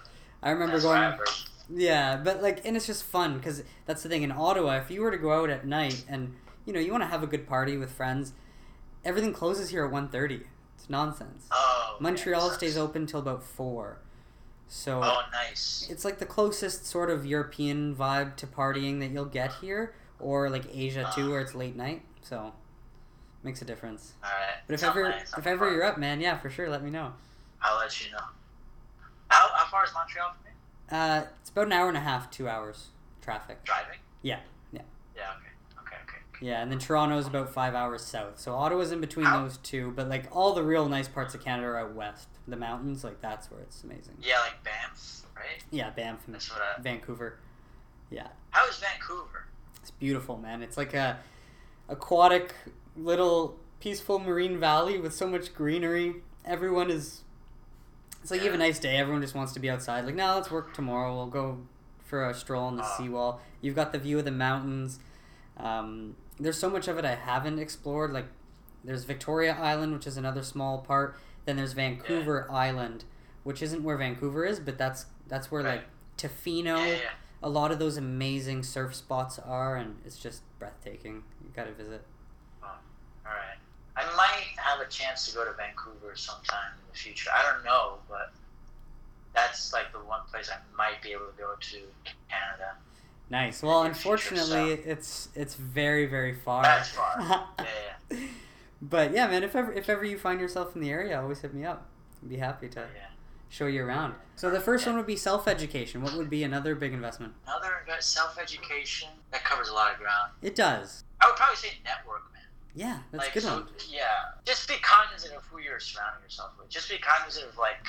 I 0.41 0.49
remember 0.51 0.80
that's 0.80 0.84
going. 0.84 1.17
Yeah, 1.69 2.17
but 2.17 2.41
like, 2.43 2.65
and 2.65 2.76
it's 2.76 2.86
just 2.88 3.03
fun 3.03 3.38
because 3.38 3.63
that's 3.86 4.03
the 4.03 4.09
thing 4.09 4.24
in 4.24 4.32
Ottawa. 4.34 4.74
If 4.78 4.91
you 4.91 5.01
were 5.01 5.11
to 5.11 5.17
go 5.17 5.32
out 5.32 5.49
at 5.49 5.65
night 5.65 6.03
and 6.09 6.36
you 6.65 6.74
know 6.74 6.80
you 6.80 6.91
want 6.91 7.03
to 7.03 7.07
have 7.07 7.24
a 7.24 7.28
good 7.28 7.47
party 7.47 7.78
with 7.78 7.91
friends, 7.91 8.34
everything 9.05 9.32
closes 9.34 9.69
here 9.69 9.86
at 9.86 9.91
1.30. 9.91 10.43
It's 10.76 10.89
nonsense. 10.89 11.47
Oh, 11.51 11.95
Montreal 12.01 12.47
yeah, 12.47 12.53
stays 12.53 12.78
open 12.78 13.05
till 13.05 13.19
about 13.21 13.43
four, 13.43 13.99
so 14.68 15.01
Oh, 15.03 15.22
nice. 15.32 15.88
it's 15.89 16.03
like 16.05 16.20
the 16.20 16.26
closest 16.26 16.86
sort 16.86 17.09
of 17.09 17.26
European 17.26 17.95
vibe 17.95 18.36
to 18.38 18.47
partying 18.47 18.99
that 18.99 19.11
you'll 19.11 19.26
get 19.26 19.53
here, 19.55 19.93
or 20.20 20.49
like 20.49 20.66
Asia 20.74 21.09
too, 21.16 21.30
where 21.32 21.41
it's 21.41 21.53
late 21.55 21.76
night. 21.76 22.01
So 22.22 22.53
makes 23.43 23.61
a 23.61 23.66
difference. 23.66 24.14
All 24.24 24.30
right. 24.30 24.57
But 24.68 24.74
if 24.76 24.84
ever 24.84 25.09
nice. 25.09 25.34
if 25.38 25.45
ever 25.45 25.72
you're 25.72 25.84
up, 25.84 25.97
man, 25.97 26.22
yeah, 26.22 26.38
for 26.38 26.49
sure, 26.49 26.70
let 26.70 26.84
me 26.84 26.89
know. 26.89 27.14
I'll 27.61 27.78
let 27.80 28.03
you 28.03 28.11
know. 28.11 28.18
How, 29.30 29.47
how 29.53 29.66
far 29.72 29.84
is 29.86 29.91
Montreal 29.93 30.32
from 30.34 30.43
me? 30.45 30.51
Uh, 30.91 31.26
it's 31.41 31.49
about 31.49 31.68
an 31.68 31.74
hour 31.74 31.88
and 31.88 31.97
a 31.97 32.01
half, 32.01 32.30
two 32.32 32.47
hours 32.47 32.88
traffic. 33.22 33.64
Driving? 33.64 33.99
Yeah, 34.22 34.39
yeah. 34.72 34.82
Yeah, 35.16 35.22
okay. 35.38 35.82
Okay, 35.82 35.95
okay. 36.03 36.18
okay. 36.36 36.45
Yeah, 36.45 36.61
and 36.61 36.72
then 36.72 36.78
Toronto 36.80 37.18
is 37.18 37.28
about 37.28 37.53
five 37.53 37.74
hours 37.74 38.01
south. 38.03 38.39
So 38.39 38.53
Ottawa's 38.53 38.91
in 38.91 38.99
between 39.01 39.26
How- 39.26 39.43
those 39.43 39.57
two, 39.57 39.91
but 39.95 40.07
like 40.09 40.28
all 40.36 40.53
the 40.53 40.64
real 40.64 40.88
nice 40.89 41.07
parts 41.07 41.34
of 41.34 41.43
Canada 41.43 41.68
are 41.70 41.78
out 41.80 41.93
west. 41.95 42.28
The 42.48 42.58
mountains, 42.58 43.04
like 43.04 43.22
that's 43.22 43.50
where 43.50 43.62
it's 43.62 43.84
amazing. 43.84 44.18
Yeah, 44.22 44.39
like 44.41 44.64
Banff, 44.64 45.22
right? 45.36 45.64
Yeah, 45.72 45.89
Banff 45.91 46.24
That's 46.28 46.50
what 46.52 46.62
I. 46.62 46.82
Vancouver. 46.82 47.38
Yeah, 48.10 48.28
How 48.52 48.68
is 48.68 48.78
Vancouver? 48.78 49.46
it's 49.82 49.91
beautiful, 49.91 50.38
man. 50.38 50.62
It's 50.62 50.76
like 50.78 50.94
a 50.94 51.20
aquatic 51.89 52.54
little 52.96 53.58
peaceful 53.80 54.20
marine 54.20 54.60
valley 54.60 54.98
with 55.00 55.14
so 55.14 55.28
much 55.28 55.54
greenery. 55.54 56.16
Everyone 56.46 56.89
is. 56.91 57.22
It's 58.22 58.32
like 58.32 58.39
you 58.41 58.46
have 58.48 58.56
a 58.56 58.58
nice 58.58 58.80
day. 58.80 58.98
Everyone 58.98 59.22
just 59.22 59.36
wants 59.36 59.52
to 59.54 59.60
be 59.60 59.70
outside. 59.70 60.06
Like, 60.06 60.16
now 60.16 60.36
let's 60.36 60.50
work 60.52 60.74
tomorrow. 60.74 61.14
We'll 61.16 61.26
go 61.28 61.60
for 62.04 62.30
a 62.30 62.34
stroll 62.34 62.66
on 62.66 62.78
the 62.78 62.84
Ah. 62.84 62.96
seawall. 62.98 63.41
You've 63.62 63.76
got 63.76 63.91
the 63.91 64.00
view 64.00 64.20
of 64.20 64.26
the 64.26 64.32
mountains. 64.32 65.00
Um, 65.58 66.16
there's 66.39 66.58
so 66.58 66.70
much 66.70 66.88
of 66.88 66.98
it 66.98 67.04
I 67.06 67.16
haven't 67.16 67.60
explored. 67.60 68.12
Like, 68.14 68.28
there's 68.84 69.04
Victoria 69.04 69.54
Island, 69.60 69.94
which 69.94 70.08
is 70.08 70.16
another 70.16 70.41
small 70.44 70.80
part. 70.80 71.18
Then 71.46 71.58
there's 71.58 71.74
Vancouver 71.74 72.50
Island, 72.52 73.04
which 73.44 73.62
isn't 73.62 73.84
where 73.84 73.98
Vancouver 73.98 74.46
is, 74.46 74.60
but 74.60 74.78
that's 74.78 75.06
that's 75.28 75.52
where 75.52 75.64
Right. 75.64 75.76
like 75.78 75.86
Tofino, 76.18 76.78
Yeah, 76.78 76.86
yeah, 76.86 76.91
yeah. 76.94 77.10
a 77.41 77.50
lot 77.50 77.72
of 77.72 77.80
those 77.80 77.98
amazing 77.98 78.64
surf 78.64 78.94
spots 78.96 79.39
are, 79.39 79.76
and 79.76 80.00
it's 80.06 80.18
just 80.18 80.41
breathtaking. 80.60 81.24
You 81.44 81.50
gotta 81.56 81.72
visit. 81.74 82.06
All 82.62 82.70
right. 83.26 83.58
I 83.96 84.04
might 84.16 84.46
have 84.58 84.80
a 84.80 84.89
chance 84.89 85.28
to 85.30 85.36
go 85.36 85.46
to 85.46 85.54
Vancouver 85.54 86.16
sometime 86.16 86.72
in 86.82 86.91
the 86.91 86.98
future. 86.98 87.30
I 87.36 87.41
don't 87.52 87.64
know, 87.64 87.98
but 88.10 88.32
that's 89.34 89.72
like 89.74 89.91
the 89.91 90.00
one 90.00 90.22
place 90.32 90.50
I 90.52 90.58
might 90.78 91.02
be 91.02 91.12
able 91.12 91.26
to 91.28 91.38
go 91.38 91.54
to 91.60 91.78
Canada. 92.30 92.76
Nice. 93.30 93.64
Well, 93.64 93.84
Your 93.86 93.94
future 93.94 94.10
unfortunately, 94.36 94.74
it's 94.89 95.30
it's 95.36 95.56
very 95.56 96.06
very 96.06 96.34
far. 96.36 96.64
That's 96.64 96.89
far. 96.89 97.16
Yeah, 97.60 97.66
yeah. 98.12 98.18
But 98.90 99.14
yeah, 99.14 99.28
man, 99.28 99.44
if 99.44 99.56
ever 99.56 99.72
if 99.72 99.90
ever 99.90 100.04
you 100.04 100.18
find 100.18 100.42
yourself 100.42 100.76
in 100.76 100.82
the 100.82 100.90
area, 100.90 101.20
always 101.20 101.40
hit 101.40 101.54
me 101.54 101.64
up. 101.64 101.90
I'd 102.22 102.30
be 102.30 102.38
happy 102.38 102.68
to 102.70 102.80
yeah. 102.80 103.08
show 103.48 103.66
you 103.66 103.84
around. 103.84 104.16
So 104.36 104.50
the 104.50 104.60
first 104.60 104.86
Yeah. 104.86 104.92
one 104.92 104.98
would 104.98 105.08
be 105.08 105.16
self 105.16 105.48
education. 105.48 106.02
What 106.02 106.14
would 106.14 106.30
be 106.30 106.44
another 106.44 106.76
big 106.76 106.94
investment? 106.94 107.34
Another 107.48 107.82
self 108.00 108.38
education 108.38 109.08
that 109.32 109.44
covers 109.46 109.70
a 109.70 109.74
lot 109.74 109.94
of 109.94 110.00
ground. 110.00 110.32
It 110.42 110.56
does. 110.56 111.06
I 111.22 111.28
would 111.28 111.38
probably 111.38 111.56
say 111.56 111.70
network, 111.86 112.24
man. 112.34 112.44
Yeah, 112.76 113.00
that's 113.12 113.24
like, 113.24 113.32
a 113.32 113.34
good 113.36 113.44
so, 113.44 113.54
one. 113.56 113.68
Yeah. 113.90 114.04
Just 114.44 114.68
be 114.68 114.76
cognizant 114.82 115.34
of 115.36 115.44
who 115.46 115.60
you're 115.60 115.80
surrounding 115.80 116.24
yourself 116.24 116.52
with. 116.60 116.68
Just 116.70 116.90
be 116.90 116.98
cognizant 116.98 117.48
of 117.48 117.58
like 117.58 117.88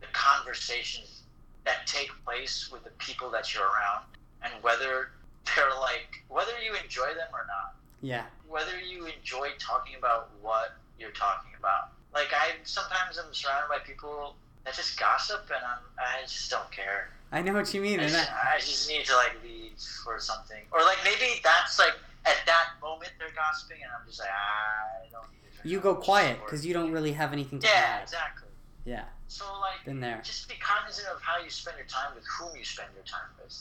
the 0.00 0.06
conversations 0.14 1.24
that 1.64 1.86
take 1.86 2.10
place 2.24 2.70
with 2.72 2.84
the 2.84 2.90
people 2.98 3.30
that 3.30 3.52
you're 3.54 3.64
around 3.64 4.04
and 4.42 4.52
whether 4.62 5.10
they're 5.54 5.70
like 5.80 6.24
whether 6.28 6.52
you 6.64 6.74
enjoy 6.82 7.08
them 7.08 7.28
or 7.32 7.46
not. 7.46 7.74
Yeah. 8.02 8.24
Whether 8.48 8.78
you 8.80 9.06
enjoy 9.06 9.50
talking 9.58 9.94
about 9.96 10.30
what 10.42 10.74
you're 10.98 11.10
talking 11.12 11.52
about. 11.58 11.92
Like 12.12 12.28
I 12.34 12.52
sometimes 12.64 13.18
I'm 13.18 13.32
surrounded 13.32 13.68
by 13.68 13.78
people 13.78 14.36
that 14.64 14.74
just 14.74 14.98
gossip 14.98 15.44
and 15.54 15.64
I'm 15.64 15.78
I 15.98 16.22
just 16.22 16.50
don't 16.50 16.70
care. 16.70 17.10
I 17.32 17.40
know 17.40 17.54
what 17.54 17.72
you 17.72 17.80
mean. 17.80 17.98
I 18.00 18.08
just, 18.08 18.30
I 18.30 18.58
just 18.58 18.88
need 18.90 19.06
to 19.06 19.16
like 19.16 19.32
leave 19.42 19.72
for 20.04 20.18
something. 20.20 20.60
Or 20.72 20.80
like 20.82 20.98
maybe 21.04 21.40
that's 21.42 21.78
like 21.78 21.94
at 22.26 22.36
that 22.46 22.66
moment 22.82 23.12
they're 23.18 23.32
gossiping 23.34 23.78
and 23.82 23.90
I'm 23.98 24.06
just 24.06 24.20
like 24.20 24.28
I 24.28 25.08
don't 25.10 25.24
you 25.64 25.80
go 25.80 25.94
quiet 25.94 26.38
because 26.44 26.66
you 26.66 26.74
don't 26.74 26.90
really 26.92 27.12
have 27.12 27.32
anything 27.32 27.60
to 27.60 27.66
Yeah, 27.66 27.72
add. 27.98 28.02
exactly. 28.02 28.48
Yeah, 28.84 29.04
So 29.28 29.44
like 29.60 29.84
been 29.86 30.00
there. 30.00 30.20
just 30.24 30.48
be 30.48 30.56
cognizant 30.60 31.06
of 31.14 31.22
how 31.22 31.40
you 31.42 31.48
spend 31.48 31.76
your 31.78 31.86
time 31.86 32.12
with 32.16 32.24
whom 32.26 32.56
you 32.56 32.64
spend 32.64 32.88
your 32.96 33.04
time 33.04 33.30
with. 33.42 33.56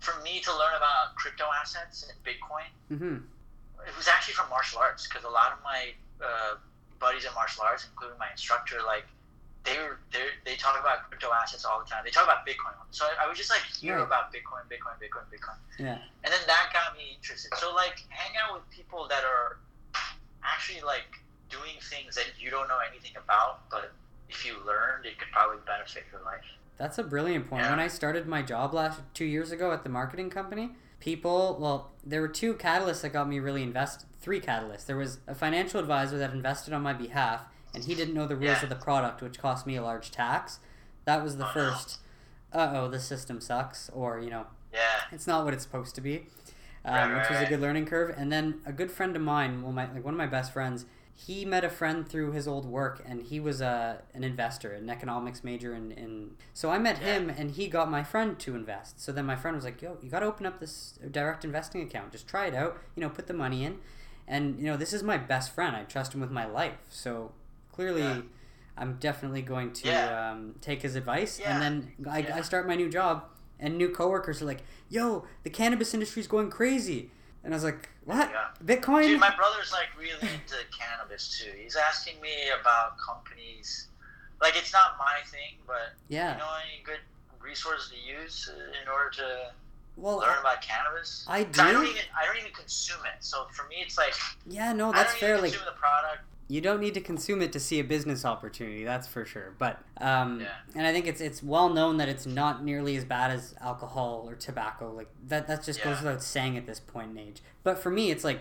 For 0.00 0.20
me 0.22 0.40
to 0.40 0.50
learn 0.52 0.74
about 0.76 1.16
crypto 1.16 1.44
assets 1.60 2.04
and 2.08 2.12
Bitcoin, 2.22 2.68
Mm-hmm. 2.92 3.24
It 3.86 3.94
was 3.96 4.08
actually 4.08 4.34
from 4.34 4.50
martial 4.50 4.78
arts 4.78 5.06
because 5.06 5.24
a 5.24 5.30
lot 5.30 5.52
of 5.54 5.58
my 5.62 5.94
uh, 6.20 6.58
buddies 6.98 7.24
in 7.24 7.32
martial 7.34 7.62
arts, 7.62 7.86
including 7.86 8.18
my 8.18 8.26
instructor, 8.30 8.82
like 8.84 9.06
they 9.64 9.78
were 9.78 9.98
they 10.12 10.26
they 10.44 10.56
talk 10.56 10.78
about 10.78 11.06
crypto 11.10 11.30
assets 11.34 11.64
all 11.64 11.78
the 11.82 11.88
time. 11.88 12.02
They 12.04 12.10
talk 12.14 12.24
about 12.24 12.46
Bitcoin. 12.46 12.74
So 12.90 13.04
I, 13.06 13.24
I 13.24 13.28
would 13.28 13.36
just 13.36 13.50
like 13.50 13.62
hear 13.78 13.98
Right. 13.98 14.06
about 14.06 14.30
Bitcoin, 14.34 14.66
Bitcoin, 14.70 14.94
Bitcoin, 15.02 15.26
Bitcoin. 15.30 15.58
Yeah. 15.78 15.98
And 16.22 16.30
then 16.30 16.42
that 16.46 16.70
got 16.72 16.96
me 16.98 17.14
interested. 17.14 17.50
So 17.58 17.74
like 17.74 18.02
hang 18.10 18.34
out 18.42 18.54
with 18.54 18.66
people 18.70 19.06
that 19.10 19.22
are 19.24 19.58
actually 20.42 20.82
like 20.82 21.06
doing 21.50 21.78
things 21.90 22.14
that 22.14 22.26
you 22.38 22.50
don't 22.50 22.66
know 22.68 22.78
anything 22.90 23.14
about, 23.18 23.70
but 23.70 23.92
if 24.28 24.44
you 24.44 24.54
learned, 24.66 25.06
it 25.06 25.18
could 25.18 25.30
probably 25.30 25.58
benefit 25.66 26.04
your 26.10 26.22
life. 26.26 26.42
That's 26.78 26.98
a 26.98 27.02
brilliant 27.02 27.48
point. 27.48 27.64
Yeah. 27.64 27.70
When 27.70 27.80
I 27.80 27.88
started 27.88 28.26
my 28.26 28.42
job 28.42 28.74
last 28.74 29.00
two 29.14 29.24
years 29.24 29.50
ago 29.50 29.72
at 29.72 29.82
the 29.82 29.88
marketing 29.88 30.30
company, 30.30 30.72
people, 31.00 31.56
well, 31.58 31.92
there 32.04 32.20
were 32.20 32.28
two 32.28 32.54
catalysts 32.54 33.00
that 33.02 33.12
got 33.12 33.28
me 33.28 33.38
really 33.38 33.62
invested. 33.62 34.06
Three 34.20 34.40
catalysts. 34.40 34.86
There 34.86 34.96
was 34.96 35.18
a 35.26 35.34
financial 35.34 35.80
advisor 35.80 36.18
that 36.18 36.32
invested 36.32 36.74
on 36.74 36.82
my 36.82 36.92
behalf, 36.92 37.42
and 37.74 37.84
he 37.84 37.94
didn't 37.94 38.14
know 38.14 38.26
the 38.26 38.36
rules 38.36 38.58
Yeah. 38.58 38.62
of 38.64 38.68
the 38.68 38.76
product, 38.76 39.22
which 39.22 39.38
cost 39.38 39.66
me 39.66 39.76
a 39.76 39.82
large 39.82 40.10
tax. 40.10 40.58
That 41.04 41.22
was 41.22 41.36
the 41.38 41.44
Oh, 41.44 41.48
no. 41.48 41.52
first. 41.52 41.98
Uh 42.52 42.70
oh, 42.74 42.88
the 42.88 43.00
system 43.00 43.40
sucks, 43.40 43.88
or 43.90 44.20
you 44.20 44.30
know, 44.30 44.46
Yeah. 44.72 44.80
it's 45.12 45.26
not 45.26 45.44
what 45.44 45.54
it's 45.54 45.62
supposed 45.62 45.94
to 45.96 46.00
be, 46.00 46.28
um, 46.84 46.94
Right, 46.94 47.06
which 47.18 47.30
right, 47.30 47.30
was 47.30 47.40
a 47.40 47.46
good 47.46 47.60
learning 47.60 47.86
curve. 47.86 48.14
And 48.16 48.30
then 48.32 48.60
a 48.66 48.72
good 48.72 48.90
friend 48.90 49.14
of 49.16 49.22
mine, 49.22 49.62
well, 49.62 49.72
my 49.72 49.90
like 49.92 50.04
one 50.04 50.14
of 50.14 50.18
my 50.18 50.26
best 50.26 50.52
friends, 50.52 50.84
he 51.18 51.44
met 51.46 51.64
a 51.64 51.70
friend 51.70 52.06
through 52.06 52.32
his 52.32 52.46
old 52.46 52.66
work, 52.66 53.02
and 53.06 53.22
he 53.22 53.40
was 53.40 53.60
a 53.62 54.02
an 54.14 54.22
investor, 54.22 54.72
an 54.72 54.90
economics 54.90 55.42
major, 55.42 55.74
in, 55.74 55.90
in 55.92 56.32
so 56.52 56.70
I 56.70 56.78
met 56.78 57.00
Yeah. 57.00 57.14
him, 57.14 57.30
and 57.30 57.50
he 57.52 57.68
got 57.68 57.90
my 57.90 58.02
friend 58.04 58.38
to 58.40 58.54
invest. 58.54 59.00
So 59.00 59.12
then 59.12 59.24
my 59.26 59.34
friend 59.36 59.54
was 59.56 59.64
like, 59.64 59.80
"Yo, 59.82 59.96
you 60.02 60.10
got 60.10 60.20
to 60.20 60.26
open 60.26 60.44
up 60.46 60.60
this 60.60 60.98
direct 61.10 61.44
investing 61.44 61.80
account. 61.82 62.12
Just 62.12 62.28
try 62.28 62.46
it 62.46 62.54
out. 62.54 62.78
You 62.94 63.00
know, 63.02 63.08
put 63.08 63.26
the 63.26 63.34
money 63.34 63.64
in." 63.64 63.78
And 64.28 64.58
you 64.58 64.66
know, 64.66 64.76
this 64.76 64.92
is 64.92 65.02
my 65.02 65.16
best 65.16 65.54
friend. 65.54 65.74
I 65.74 65.84
trust 65.84 66.14
him 66.14 66.20
with 66.20 66.30
my 66.30 66.44
life. 66.46 66.78
So 66.90 67.32
clearly. 67.72 68.02
Yeah. 68.02 68.20
I'm 68.78 68.96
definitely 69.00 69.40
going 69.40 69.72
to 69.72 69.88
Yeah. 69.88 70.32
um, 70.32 70.54
take 70.60 70.82
his 70.82 70.96
advice, 70.96 71.40
and 71.40 71.62
then 71.62 71.92
I. 72.10 72.18
I 72.30 72.42
start 72.42 72.68
my 72.68 72.74
new 72.74 72.90
job, 72.90 73.24
and 73.58 73.78
new 73.78 73.88
coworkers 73.88 74.42
are 74.42 74.44
like, 74.44 74.62
"Yo, 74.90 75.24
the 75.44 75.48
cannabis 75.48 75.94
industry 75.94 76.20
is 76.20 76.26
going 76.28 76.50
crazy," 76.50 77.10
and 77.46 77.54
I 77.54 77.56
was 77.56 77.64
like, 77.64 77.88
"What? 78.04 78.28
Yeah. 78.30 78.48
Bitcoin?" 78.64 79.04
Dude, 79.04 79.20
my 79.20 79.34
brother's 79.34 79.72
like 79.72 79.88
really 79.96 80.20
into 80.20 80.56
cannabis 80.76 81.38
too. 81.40 81.50
He's 81.56 81.76
asking 81.76 82.20
me 82.20 82.32
about 82.60 82.98
companies. 82.98 83.86
Like 84.42 84.56
it's 84.56 84.72
not 84.72 84.96
my 84.98 85.20
thing, 85.30 85.56
but 85.66 85.94
yeah. 86.08 86.32
you 86.32 86.38
know 86.38 86.48
any 86.66 86.82
good 86.84 86.98
resources 87.40 87.90
to 87.90 87.96
use 87.96 88.50
in 88.82 88.88
order 88.88 89.10
to 89.10 89.52
well, 89.96 90.18
learn 90.18 90.38
about 90.40 90.60
cannabis? 90.60 91.24
I 91.28 91.44
'Cause 91.44 91.60
I 91.60 91.72
don't 91.72 91.86
even 91.86 92.02
I 92.20 92.26
don't 92.26 92.36
even 92.36 92.52
consume 92.52 93.00
it. 93.06 93.24
So 93.24 93.46
for 93.52 93.66
me, 93.68 93.76
it's 93.78 93.96
like 93.96 94.14
yeah, 94.46 94.72
no, 94.72 94.90
I 94.90 94.96
that's 94.96 95.12
don't 95.12 95.20
fair. 95.20 95.30
even 95.30 95.42
Like, 95.42 95.52
consume 95.52 95.72
the 95.72 95.78
product. 95.78 96.22
You 96.48 96.60
don't 96.60 96.80
need 96.80 96.94
to 96.94 97.00
consume 97.00 97.42
it 97.42 97.52
to 97.52 97.60
see 97.60 97.80
a 97.80 97.84
business 97.84 98.24
opportunity. 98.24 98.84
That's 98.84 99.08
for 99.08 99.24
sure. 99.24 99.54
But 99.58 99.80
um, 100.00 100.40
Yeah. 100.40 100.48
and 100.74 100.86
I 100.86 100.92
think 100.92 101.06
it's 101.06 101.20
it's 101.20 101.42
well 101.42 101.68
known 101.68 101.96
that 101.96 102.08
it's 102.08 102.26
not 102.26 102.64
nearly 102.64 102.96
as 102.96 103.04
bad 103.04 103.30
as 103.32 103.54
alcohol 103.60 104.24
or 104.28 104.34
tobacco. 104.34 104.92
Like 104.92 105.08
that 105.26 105.46
that 105.48 105.64
just 105.64 105.82
goes 105.82 105.98
without 105.98 106.22
saying 106.22 106.56
at 106.56 106.66
this 106.66 106.78
point 106.80 107.10
in 107.10 107.18
age. 107.18 107.42
But 107.64 107.78
for 107.78 107.90
me, 107.90 108.10
it's 108.10 108.22
like 108.24 108.40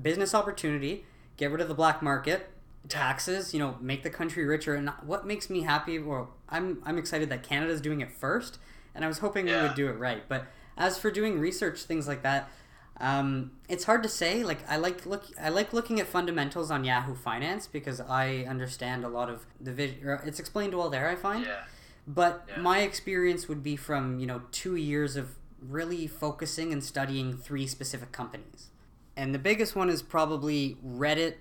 business 0.00 0.34
opportunity. 0.34 1.04
Get 1.36 1.50
rid 1.50 1.60
of 1.60 1.68
the 1.68 1.74
black 1.74 2.02
market. 2.02 2.50
Taxes, 2.88 3.52
you 3.52 3.60
know, 3.60 3.76
make 3.80 4.02
the 4.02 4.10
country 4.10 4.44
richer. 4.46 4.74
And 4.74 4.90
what 5.04 5.26
makes 5.26 5.50
me 5.50 5.62
happy, 5.62 5.98
well, 5.98 6.30
I'm 6.48 6.82
I'm 6.86 6.96
excited 6.98 7.28
that 7.30 7.42
Canada's 7.42 7.80
doing 7.80 8.00
it 8.00 8.10
first, 8.10 8.58
and 8.94 9.04
I 9.04 9.08
was 9.08 9.18
hoping 9.18 9.46
we 9.46 9.52
would 9.52 9.74
do 9.74 9.88
it 9.88 9.98
right. 9.98 10.22
But 10.28 10.46
as 10.76 10.98
for 10.98 11.10
doing 11.10 11.38
research, 11.38 11.82
things 11.82 12.06
like 12.08 12.22
that, 12.22 12.48
um, 13.00 13.52
it's 13.68 13.84
hard 13.84 14.02
to 14.02 14.08
say. 14.08 14.42
Like 14.44 14.58
I 14.68 14.76
like 14.76 15.06
look, 15.06 15.24
I 15.40 15.48
like 15.50 15.72
looking 15.72 16.00
at 16.00 16.06
fundamentals 16.06 16.70
on 16.70 16.84
Yahoo 16.84 17.14
Finance 17.14 17.66
because 17.66 18.00
I 18.00 18.44
understand 18.48 19.04
a 19.04 19.08
lot 19.08 19.28
of 19.30 19.46
the 19.60 19.72
vision. 19.72 20.18
It's 20.24 20.40
explained 20.40 20.74
well 20.74 20.90
there. 20.90 21.08
I 21.08 21.14
find, 21.16 21.44
Yeah. 21.46 21.64
but 22.06 22.44
Yeah. 22.48 22.60
my 22.60 22.80
experience 22.80 23.48
would 23.48 23.62
be 23.62 23.76
from 23.76 24.18
you 24.18 24.26
know 24.26 24.42
two 24.52 24.76
years 24.76 25.16
of 25.16 25.36
really 25.60 26.06
focusing 26.06 26.72
and 26.72 26.82
studying 26.82 27.36
three 27.36 27.66
specific 27.66 28.12
companies, 28.12 28.70
and 29.16 29.34
the 29.34 29.38
biggest 29.38 29.74
one 29.76 29.88
is 29.90 30.02
probably 30.02 30.76
Reddit 30.86 31.34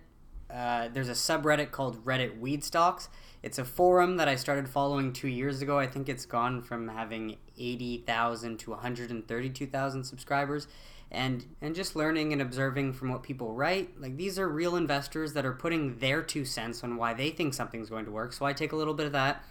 uh, 0.49 0.88
there's 0.93 1.10
a 1.10 1.12
subreddit 1.12 1.72
called 1.72 2.05
Reddit 2.05 2.39
Weed 2.39 2.64
Stocks. 2.64 3.10
It's 3.43 3.60
a 3.60 3.66
forum 3.66 4.16
that 4.16 4.30
I 4.30 4.38
started 4.38 4.70
following 4.70 5.12
two 5.12 5.28
years 5.28 5.62
ago. 5.62 5.78
I 5.78 5.88
think 5.88 6.08
it's 6.08 6.26
gone 6.26 6.62
from 6.62 6.88
having 6.88 7.36
80,000 7.58 8.58
to 8.60 8.72
132,000 8.72 10.03
subscribers. 10.05 10.68
And, 11.10 11.45
and 11.62 11.74
just 11.74 11.95
learning 11.95 12.34
and 12.34 12.41
observing 12.41 12.93
from 12.93 13.10
what 13.10 13.24
people 13.24 13.53
write. 13.53 13.99
Like, 13.99 14.18
these 14.18 14.38
are 14.38 14.47
real 14.47 14.76
investors 14.76 15.34
that 15.34 15.45
are 15.45 15.53
putting 15.53 15.99
their 15.99 16.22
two 16.22 16.43
cents 16.43 16.84
on 16.84 16.97
why 16.97 17.14
they 17.14 17.30
think 17.30 17.53
something's 17.53 17.89
going 17.89 18.05
to 18.05 18.12
work. 18.12 18.34
So 18.34 18.45
I 18.45 18.51
take 18.51 18.74
a 18.74 18.76
little 18.76 18.93
bit 18.93 19.05
of 19.05 19.14
that 19.14 19.43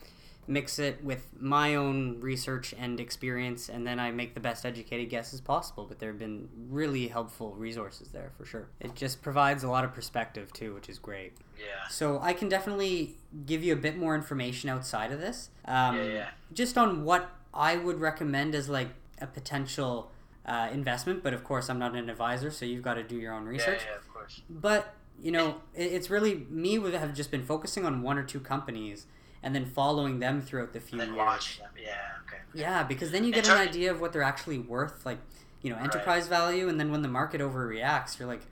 mix 0.49 0.79
it 0.79 1.03
with 1.03 1.29
my 1.39 1.75
own 1.75 2.21
research 2.21 2.75
and 2.79 3.01
experience, 3.01 3.69
and 3.69 3.87
then 3.87 3.99
I 3.99 4.11
make 4.11 4.35
the 4.35 4.41
best 4.41 4.65
educated 4.65 5.11
guesses 5.11 5.41
possible. 5.41 5.87
But 5.87 5.99
there 5.99 6.11
have 6.11 6.19
been 6.19 6.49
really 6.69 7.09
helpful 7.09 7.55
resources 7.55 8.09
there 8.09 8.33
for 8.37 8.45
sure. 8.45 8.69
It 8.81 8.95
just 8.95 9.23
provides 9.23 9.65
a 9.65 9.69
lot 9.69 9.85
of 9.85 9.95
perspective 9.95 10.53
too, 10.53 10.75
which 10.75 10.89
is 10.89 10.99
great. 10.99 11.33
Yeah. 11.59 11.89
So 11.89 12.21
I 12.21 12.33
can 12.33 12.49
definitely 12.49 13.17
give 13.45 13.63
you 13.65 13.73
a 13.73 13.77
bit 13.77 13.97
more 13.97 14.15
information 14.15 14.71
outside 14.71 15.13
of 15.13 15.21
this. 15.21 15.51
Um, 15.65 15.97
Yeah, 15.97 16.05
yeah. 16.05 16.29
Just 16.53 16.79
on 16.79 17.05
what 17.05 17.31
I 17.53 17.77
would 17.77 18.01
recommend 18.01 18.55
as 18.55 18.69
like 18.69 18.89
a 19.21 19.27
potential 19.27 20.11
uh, 20.47 20.69
investment, 20.73 21.23
but 21.23 21.35
of 21.35 21.43
course 21.45 21.69
I'm 21.69 21.79
not 21.79 21.95
an 21.97 22.09
advisor, 22.09 22.51
so 22.51 22.65
you've 22.65 22.83
got 22.85 22.95
to 22.95 23.03
do 23.03 23.17
your 23.17 23.35
own 23.35 23.45
research. 23.47 23.81
yeah, 23.85 23.91
yeah 23.93 23.97
of 23.99 24.13
course. 24.13 24.43
But 24.49 24.95
you 25.21 25.33
know, 25.33 25.63
it- 25.75 25.93
it's 25.93 26.11
really 26.11 26.47
me 26.51 26.79
would 26.79 26.95
have 26.95 27.15
just 27.15 27.31
been 27.31 27.43
focusing 27.45 27.85
on 27.87 28.03
one 28.03 28.19
or 28.19 28.23
two 28.23 28.39
companies 28.41 29.07
and 29.43 29.55
then 29.55 29.65
following 29.67 30.19
them 30.19 30.41
throughout 30.43 30.73
the 30.73 30.81
few 30.81 30.99
years. 30.99 31.11
watching 31.13 31.63
them. 31.65 31.73
Yeah. 31.83 31.97
Okay. 32.27 32.43
Yeah, 32.55 32.83
because 32.83 33.11
then 33.13 33.25
you 33.25 33.33
get 33.33 33.49
an 33.49 33.57
idea 33.57 33.91
of 33.91 34.01
what 34.01 34.13
they're 34.13 34.23
actually 34.23 34.59
worth, 34.59 35.05
like 35.07 35.19
you 35.63 35.71
know, 35.71 35.77
Right. 35.77 35.85
enterprise 35.85 36.29
value, 36.29 36.69
and 36.69 36.79
then 36.79 36.91
when 36.93 37.03
the 37.03 37.09
market 37.09 37.41
overreacts, 37.41 38.19
you're 38.19 38.29
like, 38.29 38.43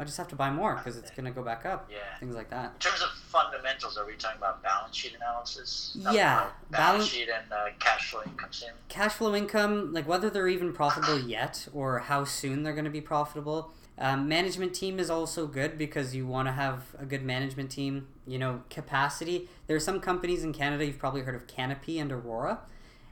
I 0.00 0.04
just 0.04 0.16
have 0.16 0.28
to 0.28 0.34
buy 0.34 0.50
more 0.50 0.76
because 0.76 0.96
it's 0.96 1.10
gonna 1.10 1.30
go 1.30 1.42
back 1.42 1.66
up. 1.66 1.90
Yeah. 1.92 1.98
Things 2.18 2.34
like 2.34 2.48
that. 2.48 2.72
In 2.72 2.78
terms 2.78 3.02
of 3.02 3.10
fundamentals, 3.10 3.98
are 3.98 4.06
we 4.06 4.14
talking 4.14 4.38
about 4.38 4.62
balance 4.62 4.96
sheet 4.96 5.14
analysis? 5.14 5.94
Yeah, 6.10 6.36
balance 6.38 6.54
balance- 6.70 7.06
sheet 7.08 7.28
and 7.28 7.52
uh, 7.52 7.66
cash 7.78 8.10
flow 8.10 8.22
income. 8.24 8.48
Cash 8.88 9.12
flow 9.12 9.34
income, 9.34 9.92
like 9.92 10.08
whether 10.08 10.30
they're 10.30 10.48
even 10.48 10.72
profitable 10.72 11.18
yet 11.20 11.68
or 11.74 11.98
how 11.98 12.24
soon 12.24 12.62
they're 12.62 12.72
going 12.72 12.86
to 12.86 12.90
be 12.90 13.02
profitable. 13.02 13.72
Um, 13.98 14.26
management 14.26 14.72
team 14.72 14.98
is 14.98 15.10
also 15.10 15.46
good 15.46 15.76
because 15.76 16.14
you 16.14 16.26
want 16.26 16.48
to 16.48 16.52
have 16.52 16.94
a 16.98 17.04
good 17.04 17.22
management 17.22 17.70
team. 17.70 18.08
You 18.26 18.38
know, 18.38 18.62
capacity. 18.70 19.50
There 19.66 19.76
are 19.76 19.80
some 19.80 20.00
companies 20.00 20.42
in 20.42 20.54
Canada 20.54 20.86
you've 20.86 20.98
probably 20.98 21.20
heard 21.20 21.34
of 21.34 21.46
Canopy 21.46 21.98
and 21.98 22.10
Aurora, 22.10 22.60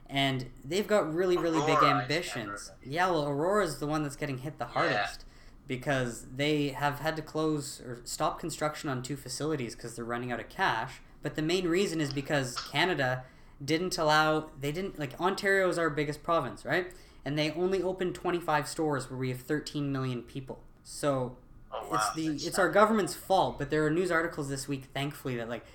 and 0.09 0.47
they've 0.65 0.87
got 0.87 1.13
really 1.13 1.37
really 1.37 1.59
big 1.67 1.77
Aurora, 1.77 1.97
I 1.97 2.01
ambitions. 2.01 2.71
Yeah, 2.83 3.11
well, 3.11 3.27
Aurora 3.27 3.63
is 3.65 3.77
the 3.77 3.85
one 3.85 4.01
that's 4.01 4.15
getting 4.15 4.39
hit 4.39 4.57
the 4.57 4.65
hardest 4.65 5.25
because 5.69 6.25
they 6.35 6.69
have 6.69 6.99
had 6.99 7.15
to 7.15 7.21
close 7.21 7.79
or 7.81 8.01
stop 8.03 8.39
construction 8.39 8.89
on 8.89 9.03
two 9.03 9.15
facilities 9.15 9.75
because 9.75 9.95
they're 9.95 10.03
running 10.03 10.31
out 10.31 10.39
of 10.39 10.49
cash. 10.49 10.99
But 11.21 11.35
the 11.35 11.43
main 11.43 11.67
reason 11.67 12.01
is 12.01 12.11
because 12.11 12.57
Canada 12.71 13.23
didn't 13.63 13.97
allow 13.97 14.49
they 14.59 14.71
didn't 14.71 14.97
like 14.97 15.17
Ontario 15.21 15.69
is 15.69 15.77
our 15.77 15.91
biggest 15.91 16.23
province, 16.23 16.65
right? 16.65 16.91
And 17.23 17.37
they 17.37 17.51
only 17.51 17.83
opened 17.83 18.15
25 18.15 18.67
stores 18.67 19.09
where 19.11 19.19
we 19.19 19.29
have 19.29 19.41
13 19.41 19.91
million 19.91 20.23
people. 20.23 20.59
So 20.83 21.37
Oh 21.71 21.87
wow. 21.91 21.97
it's 21.97 22.13
the 22.15 22.47
it's 22.47 22.57
our 22.57 22.69
government's 22.71 23.13
fault, 23.13 23.59
but 23.59 23.69
there 23.69 23.85
are 23.85 23.91
news 23.91 24.09
articles 24.09 24.49
this 24.49 24.67
week 24.67 24.85
thankfully 24.91 25.35
that 25.37 25.49
like 25.49 25.65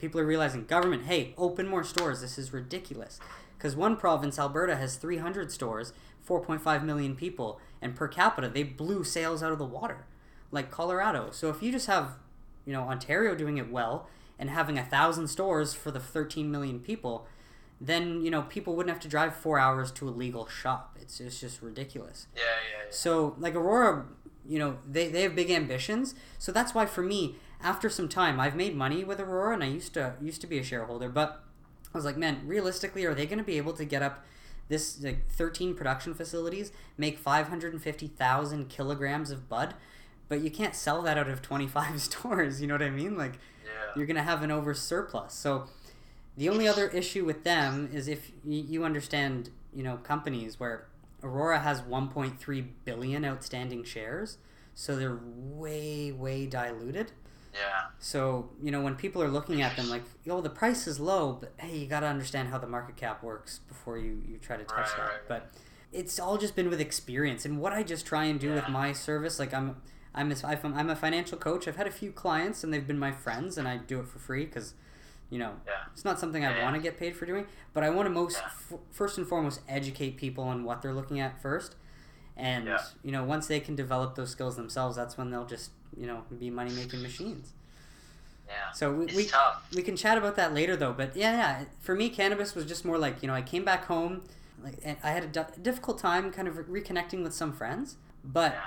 people 0.00 0.20
are 0.20 0.26
realizing 0.26 0.64
government, 0.64 1.04
hey, 1.04 1.34
open 1.38 1.68
more 1.68 1.84
stores. 1.84 2.20
This 2.20 2.36
is 2.36 2.52
ridiculous. 2.52 3.20
Cuz 3.60 3.76
one 3.76 3.96
province, 3.96 4.40
Alberta 4.40 4.74
has 4.74 4.96
300 4.96 5.52
stores, 5.52 5.92
4.5 6.26 6.84
million 6.84 7.14
people, 7.14 7.60
and 7.80 7.94
per 7.94 8.08
capita 8.08 8.48
they 8.48 8.62
blew 8.62 9.04
sales 9.04 9.42
out 9.42 9.52
of 9.52 9.58
the 9.58 9.64
water. 9.64 10.06
Like 10.50 10.70
Colorado. 10.70 11.30
So 11.32 11.50
if 11.50 11.62
you 11.62 11.72
just 11.72 11.86
have, 11.86 12.12
you 12.64 12.72
know, 12.72 12.82
Ontario 12.82 13.34
doing 13.34 13.58
it 13.58 13.70
well 13.70 14.08
and 14.38 14.50
having 14.50 14.78
a 14.78 14.82
1000 14.82 15.28
stores 15.28 15.74
for 15.74 15.90
the 15.90 16.00
13 16.00 16.50
million 16.50 16.78
people, 16.78 17.26
then, 17.80 18.22
you 18.22 18.30
know, 18.30 18.42
people 18.42 18.74
wouldn't 18.74 18.92
have 18.92 19.02
to 19.02 19.08
drive 19.08 19.34
4 19.36 19.58
hours 19.58 19.90
to 19.92 20.08
a 20.08 20.10
legal 20.10 20.46
shop. 20.46 20.96
It's 21.00 21.20
it's 21.20 21.40
just 21.40 21.62
ridiculous. 21.62 22.26
Yeah, 22.34 22.42
yeah, 22.42 22.84
yeah. 22.84 22.90
So 22.90 23.34
like 23.38 23.54
Aurora, 23.54 24.06
you 24.48 24.58
know, 24.58 24.78
they, 24.88 25.08
they 25.08 25.22
have 25.22 25.34
big 25.34 25.50
ambitions. 25.50 26.14
So 26.38 26.52
that's 26.52 26.74
why 26.74 26.86
for 26.86 27.02
me, 27.02 27.36
after 27.62 27.88
some 27.88 28.08
time, 28.08 28.38
I've 28.38 28.54
made 28.54 28.74
money 28.76 29.02
with 29.04 29.20
Aurora, 29.20 29.54
and 29.54 29.64
I 29.64 29.68
used 29.68 29.94
to 29.94 30.14
used 30.20 30.40
to 30.42 30.46
be 30.46 30.58
a 30.58 30.62
shareholder. 30.62 31.08
But 31.08 31.42
I 31.92 31.98
was 31.98 32.04
like, 32.04 32.16
man, 32.16 32.42
realistically, 32.44 33.04
are 33.04 33.14
they 33.14 33.26
going 33.26 33.38
to 33.38 33.44
be 33.44 33.56
able 33.56 33.72
to 33.74 33.84
get 33.84 34.02
up 34.02 34.24
this 34.68 35.02
like 35.02 35.28
13 35.30 35.74
production 35.74 36.14
facilities, 36.14 36.72
make 36.98 37.18
550,000 37.18 38.68
kilograms 38.68 39.30
of 39.30 39.48
bud? 39.48 39.74
But 40.28 40.40
you 40.40 40.50
can't 40.50 40.74
sell 40.74 41.02
that 41.02 41.16
out 41.18 41.28
of 41.28 41.40
25 41.42 42.00
stores. 42.08 42.60
You 42.60 42.66
know 42.66 42.74
what 42.74 42.82
I 42.82 42.90
mean? 42.90 43.16
Like 43.16 43.34
Yeah. 43.64 43.70
you're 43.96 44.06
going 44.06 44.16
to 44.16 44.22
have 44.22 44.42
an 44.42 44.50
over 44.50 44.74
surplus. 44.74 45.34
So 45.34 45.66
the 46.36 46.48
only 46.48 46.66
other 46.68 46.88
issue 46.88 47.24
with 47.24 47.44
them 47.44 47.88
is 47.92 48.08
if 48.08 48.30
you 48.44 48.84
understand, 48.84 49.50
you 49.72 49.82
know, 49.82 49.96
companies 49.98 50.58
where 50.60 50.86
Aurora 51.22 51.60
has 51.60 51.80
1.3 51.82 52.66
billion 52.84 53.24
outstanding 53.24 53.84
shares, 53.84 54.38
so 54.74 54.96
they're 54.96 55.18
way 55.24 56.12
way 56.12 56.46
diluted. 56.46 57.12
Yeah. 57.58 57.86
So, 57.98 58.50
you 58.62 58.70
know, 58.70 58.80
when 58.82 58.94
people 58.96 59.22
are 59.22 59.28
looking 59.28 59.62
at 59.62 59.76
them 59.76 59.88
like, 59.88 60.02
"Oh, 60.28 60.40
the 60.40 60.50
price 60.50 60.86
is 60.86 61.00
low," 61.00 61.32
but 61.40 61.52
hey, 61.58 61.76
you 61.78 61.86
got 61.86 62.00
to 62.00 62.06
understand 62.06 62.48
how 62.50 62.58
the 62.58 62.66
market 62.66 62.96
cap 62.96 63.22
works 63.22 63.60
before 63.68 63.96
you 63.98 64.22
you 64.26 64.38
try 64.38 64.56
to 64.56 64.64
touch 64.64 64.76
Right, 64.78 64.96
that. 64.96 65.02
right, 65.02 65.10
right. 65.12 65.28
But 65.28 65.50
it's 65.92 66.18
all 66.20 66.36
just 66.36 66.54
been 66.54 66.68
with 66.68 66.80
experience 66.80 67.44
and 67.44 67.58
what 67.60 67.72
I 67.72 67.82
just 67.82 68.04
try 68.04 68.24
and 68.24 68.38
do 68.38 68.52
with 68.52 68.68
my 68.68 68.92
service, 68.92 69.38
like 69.38 69.54
I'm 69.54 69.80
I'm 70.14 70.30
a, 70.32 70.36
I'm 70.74 70.90
a 70.90 70.96
financial 70.96 71.38
coach. 71.38 71.66
I've 71.68 71.76
had 71.76 71.86
a 71.86 71.90
few 71.90 72.10
clients 72.12 72.62
and 72.64 72.72
they've 72.72 72.86
been 72.86 72.98
my 72.98 73.12
friends 73.12 73.56
and 73.58 73.66
I 73.68 73.76
do 73.78 74.00
it 74.00 74.08
for 74.08 74.18
free 74.18 74.46
cuz 74.46 74.74
you 75.30 75.38
know, 75.40 75.54
Yeah. 75.66 75.72
it's 75.92 76.04
not 76.04 76.20
something 76.20 76.44
I 76.44 76.50
Yeah, 76.50 76.56
yeah. 76.58 76.62
want 76.64 76.76
to 76.76 76.82
get 76.82 76.98
paid 76.98 77.16
for 77.16 77.26
doing, 77.26 77.46
but 77.72 77.82
I 77.82 77.90
want 77.90 78.06
to 78.06 78.10
most 78.10 78.36
Yeah. 78.40 78.46
f- 78.74 78.78
first 78.92 79.18
and 79.18 79.26
foremost 79.26 79.60
educate 79.68 80.16
people 80.16 80.44
on 80.44 80.62
what 80.62 80.82
they're 80.82 80.94
looking 80.94 81.18
at 81.18 81.40
first. 81.42 81.74
And 82.36 82.66
Yeah. 82.66 82.78
you 83.02 83.10
know, 83.12 83.24
once 83.24 83.46
they 83.48 83.58
can 83.60 83.74
develop 83.74 84.14
those 84.14 84.30
skills 84.30 84.54
themselves, 84.56 84.94
that's 84.96 85.16
when 85.18 85.30
they'll 85.30 85.46
just, 85.46 85.70
you 85.96 86.06
know, 86.06 86.22
be 86.38 86.50
money 86.50 86.70
making 86.72 87.02
machines. 87.02 87.52
Yeah. 88.48 88.70
So 88.72 88.92
we, 88.92 89.06
we 89.06 89.28
we 89.74 89.82
can 89.82 89.96
chat 89.96 90.16
about 90.18 90.36
that 90.36 90.54
later 90.54 90.76
though, 90.76 90.92
but 90.92 91.16
yeah, 91.16 91.32
yeah, 91.32 91.64
for 91.80 91.94
me 91.94 92.08
cannabis 92.08 92.54
was 92.54 92.64
just 92.64 92.84
more 92.84 92.96
like, 92.98 93.20
you 93.22 93.26
know, 93.28 93.34
I 93.34 93.42
came 93.42 93.64
back 93.64 93.86
home 93.86 94.22
like 94.62 94.78
and 94.84 94.96
I 95.02 95.10
had 95.10 95.36
a 95.36 95.46
difficult 95.60 95.98
time 95.98 96.30
kind 96.30 96.46
of 96.48 96.54
reconnecting 96.54 97.22
with 97.24 97.34
some 97.34 97.52
friends, 97.52 97.96
but 98.24 98.52
Yeah. 98.52 98.60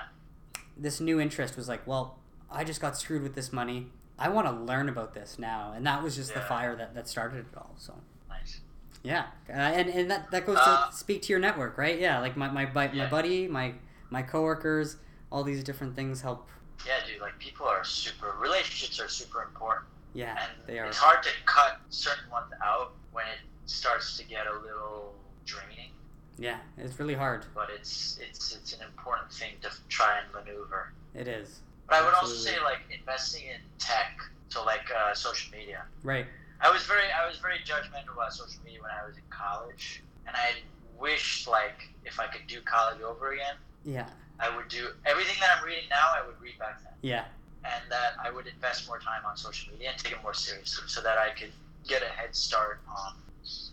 this 0.76 1.00
new 1.00 1.18
interest 1.18 1.56
was 1.56 1.68
like, 1.68 1.86
well, 1.86 2.18
I 2.50 2.62
just 2.64 2.80
got 2.80 2.96
screwed 2.98 3.22
with 3.22 3.34
this 3.34 3.52
money. 3.52 3.86
I 4.18 4.28
want 4.28 4.46
to 4.48 4.52
learn 4.52 4.88
about 4.90 5.14
this 5.14 5.38
now, 5.38 5.72
and 5.74 5.86
that 5.86 6.02
was 6.02 6.14
just 6.14 6.34
the 6.34 6.40
fire 6.42 6.76
that, 6.76 6.94
that 6.94 7.08
started 7.08 7.46
it 7.50 7.56
all. 7.56 7.74
So 7.78 7.94
Nice. 8.28 8.60
yeah, 9.02 9.26
uh, 9.48 9.52
and 9.52 9.88
and 9.88 10.10
that, 10.10 10.30
that 10.30 10.44
goes 10.44 10.58
Uh, 10.60 10.90
to 10.90 10.94
speak 10.94 11.22
to 11.22 11.28
your 11.32 11.38
network, 11.40 11.78
right? 11.78 11.98
Yeah, 11.98 12.20
like 12.20 12.36
my 12.36 12.50
my, 12.50 12.66
my 12.66 12.90
Yeah. 12.92 13.08
buddy, 13.08 13.48
my 13.48 13.74
my 14.10 14.20
coworkers, 14.22 14.96
all 15.32 15.42
these 15.42 15.64
different 15.64 15.96
things 15.96 16.20
help. 16.20 16.48
Yeah, 16.86 16.94
dude. 17.06 17.20
Like 17.20 17.38
people 17.38 17.66
are 17.66 17.84
super. 17.84 18.34
Relationships 18.40 19.00
are 19.00 19.08
super 19.08 19.42
important, 19.42 19.86
Yeah, 20.14 20.36
and 20.42 20.52
they 20.66 20.78
are. 20.78 20.86
it's 20.86 20.96
hard 20.96 21.22
to 21.22 21.30
cut 21.46 21.80
certain 21.90 22.28
ones 22.30 22.52
out 22.64 22.92
when 23.12 23.24
it 23.26 23.40
starts 23.66 24.16
to 24.18 24.24
get 24.24 24.46
a 24.46 24.52
little 24.60 25.14
draining. 25.44 25.90
Yeah, 26.38 26.56
it's 26.78 26.98
really 26.98 27.14
hard. 27.14 27.44
But 27.54 27.68
it's 27.74 28.18
it's 28.22 28.54
it's 28.56 28.72
an 28.72 28.80
important 28.86 29.30
thing 29.32 29.52
to 29.62 29.70
try 29.88 30.18
and 30.18 30.32
maneuver. 30.32 30.92
It 31.14 31.28
is. 31.28 31.60
But 31.88 31.96
I 31.96 32.04
would 32.04 32.14
also 32.14 32.34
say 32.34 32.60
like 32.62 32.78
investing 32.96 33.42
in 33.46 33.60
tech, 33.78 34.18
so 34.48 34.64
like 34.64 34.86
uh, 34.96 35.12
social 35.14 35.50
media. 35.56 35.82
Right. 36.02 36.26
I 36.62 36.70
was 36.70 36.84
very 36.84 37.04
I 37.22 37.26
was 37.28 37.38
very 37.38 37.58
judgmental 37.58 38.14
about 38.14 38.32
social 38.32 38.62
media 38.64 38.80
when 38.80 38.90
I 38.92 39.06
was 39.06 39.16
in 39.16 39.22
college, 39.30 40.02
and 40.26 40.34
I 40.36 40.52
wished 40.98 41.46
like 41.48 41.82
if 42.04 42.18
I 42.20 42.26
could 42.26 42.46
do 42.46 42.60
college 42.62 43.00
over 43.02 43.32
again, 43.32 43.56
Yeah. 43.84 44.06
I 44.40 44.54
would 44.56 44.68
do 44.68 44.88
everything 45.06 45.36
that 45.40 45.58
I'm 45.58 45.64
reading 45.64 45.84
now. 45.90 46.06
I 46.14 46.26
would 46.26 46.40
read 46.40 46.58
back 46.58 46.82
then, 46.82 46.92
Yeah. 47.02 47.24
and 47.64 47.82
that 47.90 48.14
I 48.22 48.30
would 48.30 48.46
invest 48.46 48.86
more 48.86 48.98
time 48.98 49.24
on 49.26 49.36
social 49.36 49.72
media 49.72 49.90
and 49.90 49.98
take 49.98 50.12
it 50.12 50.22
more 50.22 50.34
seriously, 50.34 50.84
so 50.88 51.00
that 51.02 51.18
I 51.18 51.30
could 51.30 51.52
get 51.86 52.02
a 52.02 52.08
head 52.08 52.34
start 52.34 52.80
on 52.88 53.14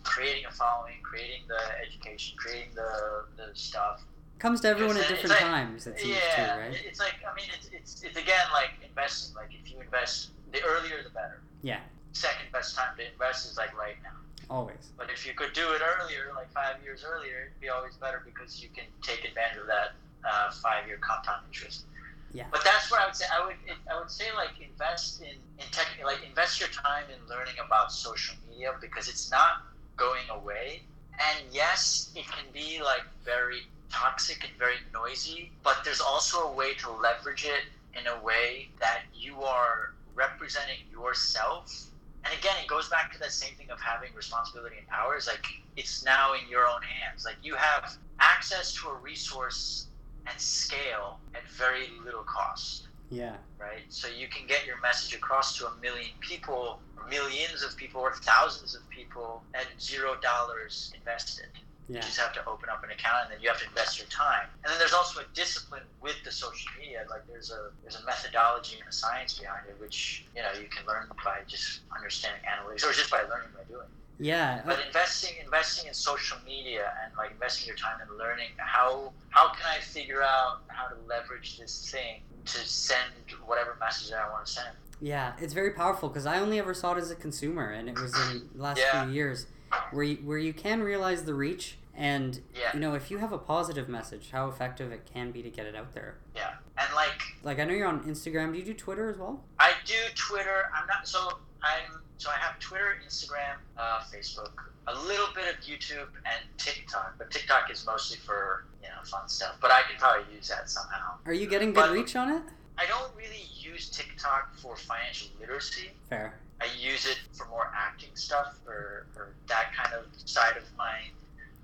creating 0.04 0.46
a 0.46 0.52
following, 0.52 0.96
creating 1.04 1.44
the 1.48 1.60
education, 1.86 2.38
creating 2.38 2.74
the 2.76 3.26
the 3.38 3.50
stuff. 3.54 4.02
Comes 4.40 4.62
to 4.62 4.68
everyone 4.68 4.98
at 4.98 5.08
different 5.08 5.30
like- 5.32 5.40
times. 5.40 5.88
It 5.88 6.00
seems 6.00 6.16
yeah, 6.18 6.54
too, 6.56 6.60
right? 6.62 6.74
it- 6.74 6.86
it's 6.86 7.00
like 7.00 7.16
I 7.30 7.34
mean 7.36 7.48
it's, 7.58 7.68
it's 7.72 8.04
it's 8.04 8.18
again 8.18 8.46
like 8.54 8.72
investing. 8.88 9.36
Like 9.36 9.50
if 9.54 9.72
you 9.72 9.80
invest, 9.82 10.32
the 10.52 10.62
earlier 10.64 11.02
the 11.04 11.10
better. 11.10 11.42
Yeah. 11.62 11.80
Second 12.14 12.52
best 12.52 12.76
time 12.76 12.96
to 12.98 13.12
invest 13.12 13.50
is 13.50 13.58
like 13.58 13.76
right 13.78 13.96
now. 14.04 14.12
Always. 14.50 14.92
But 14.98 15.10
if 15.10 15.26
you 15.28 15.34
could 15.34 15.54
do 15.54 15.72
it 15.74 15.82
earlier, 15.82 16.32
like 16.36 16.50
five 16.52 16.82
years 16.84 17.04
earlier, 17.06 17.48
it'd 17.48 17.60
be 17.60 17.70
always 17.70 17.96
better 17.96 18.22
because 18.26 18.62
you 18.64 18.70
can 18.70 18.86
take 19.02 19.26
advantage 19.26 19.58
of 19.60 19.68
that 19.68 19.94
uh, 20.24 20.52
five-year 20.52 20.98
compound 21.02 21.44
interest. 21.48 21.86
Yeah. 22.34 22.46
But 22.52 22.64
that's 22.64 22.92
where 22.92 23.00
I 23.00 23.06
would 23.06 23.16
say 23.16 23.26
I 23.34 23.46
would 23.46 23.56
I 23.92 24.00
would 24.00 24.12
say 24.12 24.26
like 24.36 24.52
invest 24.62 25.22
in 25.22 25.36
in 25.58 25.66
tech 25.72 25.88
like 26.04 26.20
invest 26.28 26.60
your 26.60 26.70
time 26.70 27.06
in 27.10 27.28
learning 27.30 27.56
about 27.66 27.92
social 27.92 28.36
media 28.50 28.74
because 28.82 29.08
it's 29.08 29.32
not 29.32 29.64
going 29.96 30.30
away. 30.30 30.82
And 31.14 31.46
yes, 31.52 32.12
it 32.16 32.26
can 32.28 32.46
be 32.54 32.82
like 32.84 33.02
very 33.26 33.62
toxic 33.92 34.44
and 34.44 34.54
very 34.60 34.76
noisy, 34.94 35.52
but 35.64 35.78
there's 35.84 36.02
also 36.02 36.50
a 36.50 36.54
way 36.54 36.74
to 36.76 36.92
leverage 36.92 37.46
it 37.46 37.64
in 38.00 38.06
a 38.08 38.24
way 38.24 38.70
that 38.80 39.04
you 39.16 39.42
are 39.42 39.94
representing 40.14 40.78
yourself. 40.92 41.88
And 42.24 42.38
again, 42.38 42.56
it 42.62 42.68
goes 42.68 42.90
back 42.90 43.12
to 43.14 43.20
that 43.20 43.32
same 43.32 43.56
thing 43.56 43.70
of 43.72 43.80
having 43.80 44.10
responsibility 44.14 44.76
and 44.78 44.88
power. 44.88 45.16
Is 45.16 45.28
like 45.28 45.46
it's 45.76 46.04
now 46.04 46.34
in 46.34 46.48
your 46.50 46.68
own 46.68 46.82
hands. 46.82 47.26
Like 47.26 47.38
you 47.42 47.56
have 47.56 47.98
access 48.20 48.74
to 48.76 48.90
a 48.90 48.96
resource 48.96 49.88
and 50.30 50.40
scale 50.40 51.20
at 51.36 51.48
very 51.58 51.88
little 52.04 52.24
cost 52.24 52.88
Yeah. 53.10 53.36
right? 53.60 53.84
So 53.90 54.08
you 54.08 54.28
can 54.28 54.48
get 54.48 54.66
your 54.66 54.80
message 54.82 55.16
across 55.16 55.58
to 55.58 55.68
a 55.68 55.76
million 55.82 56.12
people, 56.20 56.80
millions 57.10 57.64
of 57.64 57.76
people, 57.78 58.02
or 58.02 58.14
thousands 58.14 58.76
of 58.76 58.88
people 58.90 59.44
at 59.54 59.66
zero 59.80 60.16
dollars 60.22 60.92
invested. 60.96 61.48
Yeah. 61.90 61.98
You 61.98 62.02
just 62.02 62.20
have 62.20 62.34
to 62.34 62.46
open 62.46 62.68
up 62.70 62.84
an 62.84 62.92
account 62.92 63.24
and 63.24 63.32
then 63.32 63.40
you 63.42 63.48
have 63.48 63.62
to 63.62 63.68
invest 63.68 63.98
your 63.98 64.10
time. 64.10 64.48
And 64.64 64.72
then 64.72 64.78
there's 64.78 64.92
also 64.94 65.22
a 65.22 65.26
discipline 65.34 65.84
with 66.02 66.18
the 66.26 66.32
social 66.32 66.70
media. 66.78 67.06
Like 67.10 67.26
there's 67.28 67.50
a 67.50 67.72
there's 67.82 67.96
a 67.96 68.04
methodology 68.06 68.76
and 68.78 68.90
a 68.90 68.92
science 68.92 69.40
behind 69.40 69.64
it, 69.70 69.80
which 69.80 70.26
you 70.36 70.42
know 70.42 70.52
you 70.60 70.68
can 70.68 70.86
learn 70.86 71.08
by 71.24 71.40
just 71.48 71.82
understanding 71.96 72.42
analytics 72.44 72.84
or 72.84 72.92
just 72.92 73.10
by 73.10 73.22
learning 73.22 73.56
by 73.56 73.64
doing. 73.72 73.88
Yeah. 74.20 74.62
But 74.66 74.80
investing 74.86 75.36
investing 75.44 75.88
in 75.88 75.94
social 75.94 76.38
media 76.46 76.92
and 77.04 77.14
like 77.18 77.32
investing 77.32 77.68
your 77.68 77.78
time 77.78 77.98
in 78.02 78.18
learning 78.18 78.50
how 78.58 79.14
how 79.30 79.50
can 79.54 79.66
I 79.66 79.80
figure 79.82 80.24
out 80.24 80.62
how 80.68 80.88
to 80.88 80.96
leverage 81.08 81.58
this 81.60 81.92
thing 81.92 82.22
to 82.46 82.58
send 82.60 83.12
whatever 83.46 83.76
message 83.80 84.10
that 84.10 84.20
I 84.20 84.30
want 84.32 84.46
to 84.46 84.52
send. 84.52 84.70
Yeah, 85.00 85.34
it's 85.40 85.54
very 85.54 85.72
powerful 85.72 86.10
because 86.10 86.26
I 86.26 86.40
only 86.40 86.58
ever 86.60 86.74
saw 86.74 86.94
it 86.94 86.98
as 86.98 87.12
a 87.12 87.16
consumer, 87.16 87.70
and 87.70 87.88
it 87.88 88.00
was 88.00 88.16
in 88.32 88.50
the 88.56 88.62
last 88.64 88.80
Yeah. 88.80 89.04
few 89.04 89.14
years 89.14 89.46
where 89.92 90.04
you, 90.04 90.16
where 90.18 90.38
you 90.40 90.54
can 90.54 90.82
realize 90.82 91.26
the 91.26 91.34
reach, 91.36 91.78
and 91.94 92.42
Yeah. 92.56 92.72
you 92.74 92.80
know 92.80 92.96
if 92.96 93.12
you 93.12 93.20
have 93.20 93.32
a 93.32 93.38
positive 93.38 93.88
message, 93.88 94.32
how 94.32 94.48
effective 94.48 94.92
it 94.92 95.06
can 95.14 95.32
be 95.32 95.44
to 95.44 95.50
get 95.52 95.66
it 95.68 95.76
out 95.76 95.94
there. 95.94 96.16
Yeah. 96.36 96.56
And 96.78 96.92
like 96.96 97.22
Like 97.44 97.60
I 97.60 97.66
know 97.66 97.74
you're 97.74 97.88
on 97.88 98.04
Instagram. 98.06 98.54
Do 98.54 98.58
you 98.60 98.66
do 98.66 98.74
Twitter 98.74 99.10
as 99.10 99.18
well? 99.18 99.44
I 99.60 99.74
do 99.86 99.94
Twitter. 100.16 100.72
I'm 100.74 100.88
not 100.88 101.08
so 101.08 101.38
I'm 101.64 102.00
so 102.18 102.30
I 102.30 102.38
have 102.40 102.60
Twitter, 102.60 102.98
Instagram, 103.08 103.56
uh, 103.78 104.02
Facebook, 104.14 104.52
a 104.88 104.96
little 105.06 105.28
bit 105.36 105.46
of 105.54 105.62
YouTube 105.64 106.08
and 106.26 106.42
TikTok. 106.58 107.16
But 107.18 107.30
TikTok 107.32 107.70
is 107.72 107.86
mostly 107.86 108.18
for 108.18 108.66
you 108.82 108.90
know 108.90 108.96
fun 109.04 109.28
stuff. 109.30 109.56
But 109.62 109.72
I 109.72 109.82
could 109.84 109.98
probably 110.00 110.34
use 110.36 110.48
that 110.50 110.70
somehow. 110.70 111.14
Are 111.26 111.34
you 111.34 111.48
getting 111.48 111.74
good 111.74 111.88
But- 111.88 111.92
reach 111.92 112.16
on 112.16 112.32
it? 112.32 112.42
I 112.80 112.86
don't 112.86 113.12
really 113.16 113.46
use 113.60 113.90
TikTok 113.90 114.56
for 114.58 114.76
financial 114.76 115.30
literacy. 115.40 115.90
Fair. 116.10 116.36
I 116.62 116.66
use 116.78 117.08
it 117.08 117.20
for 117.34 117.48
more 117.48 117.72
acting 117.76 118.10
stuff 118.14 118.56
or, 118.68 119.08
or 119.16 119.30
that 119.48 119.74
kind 119.76 119.94
of 119.96 120.06
side 120.30 120.58
of 120.58 120.64
my 120.78 121.00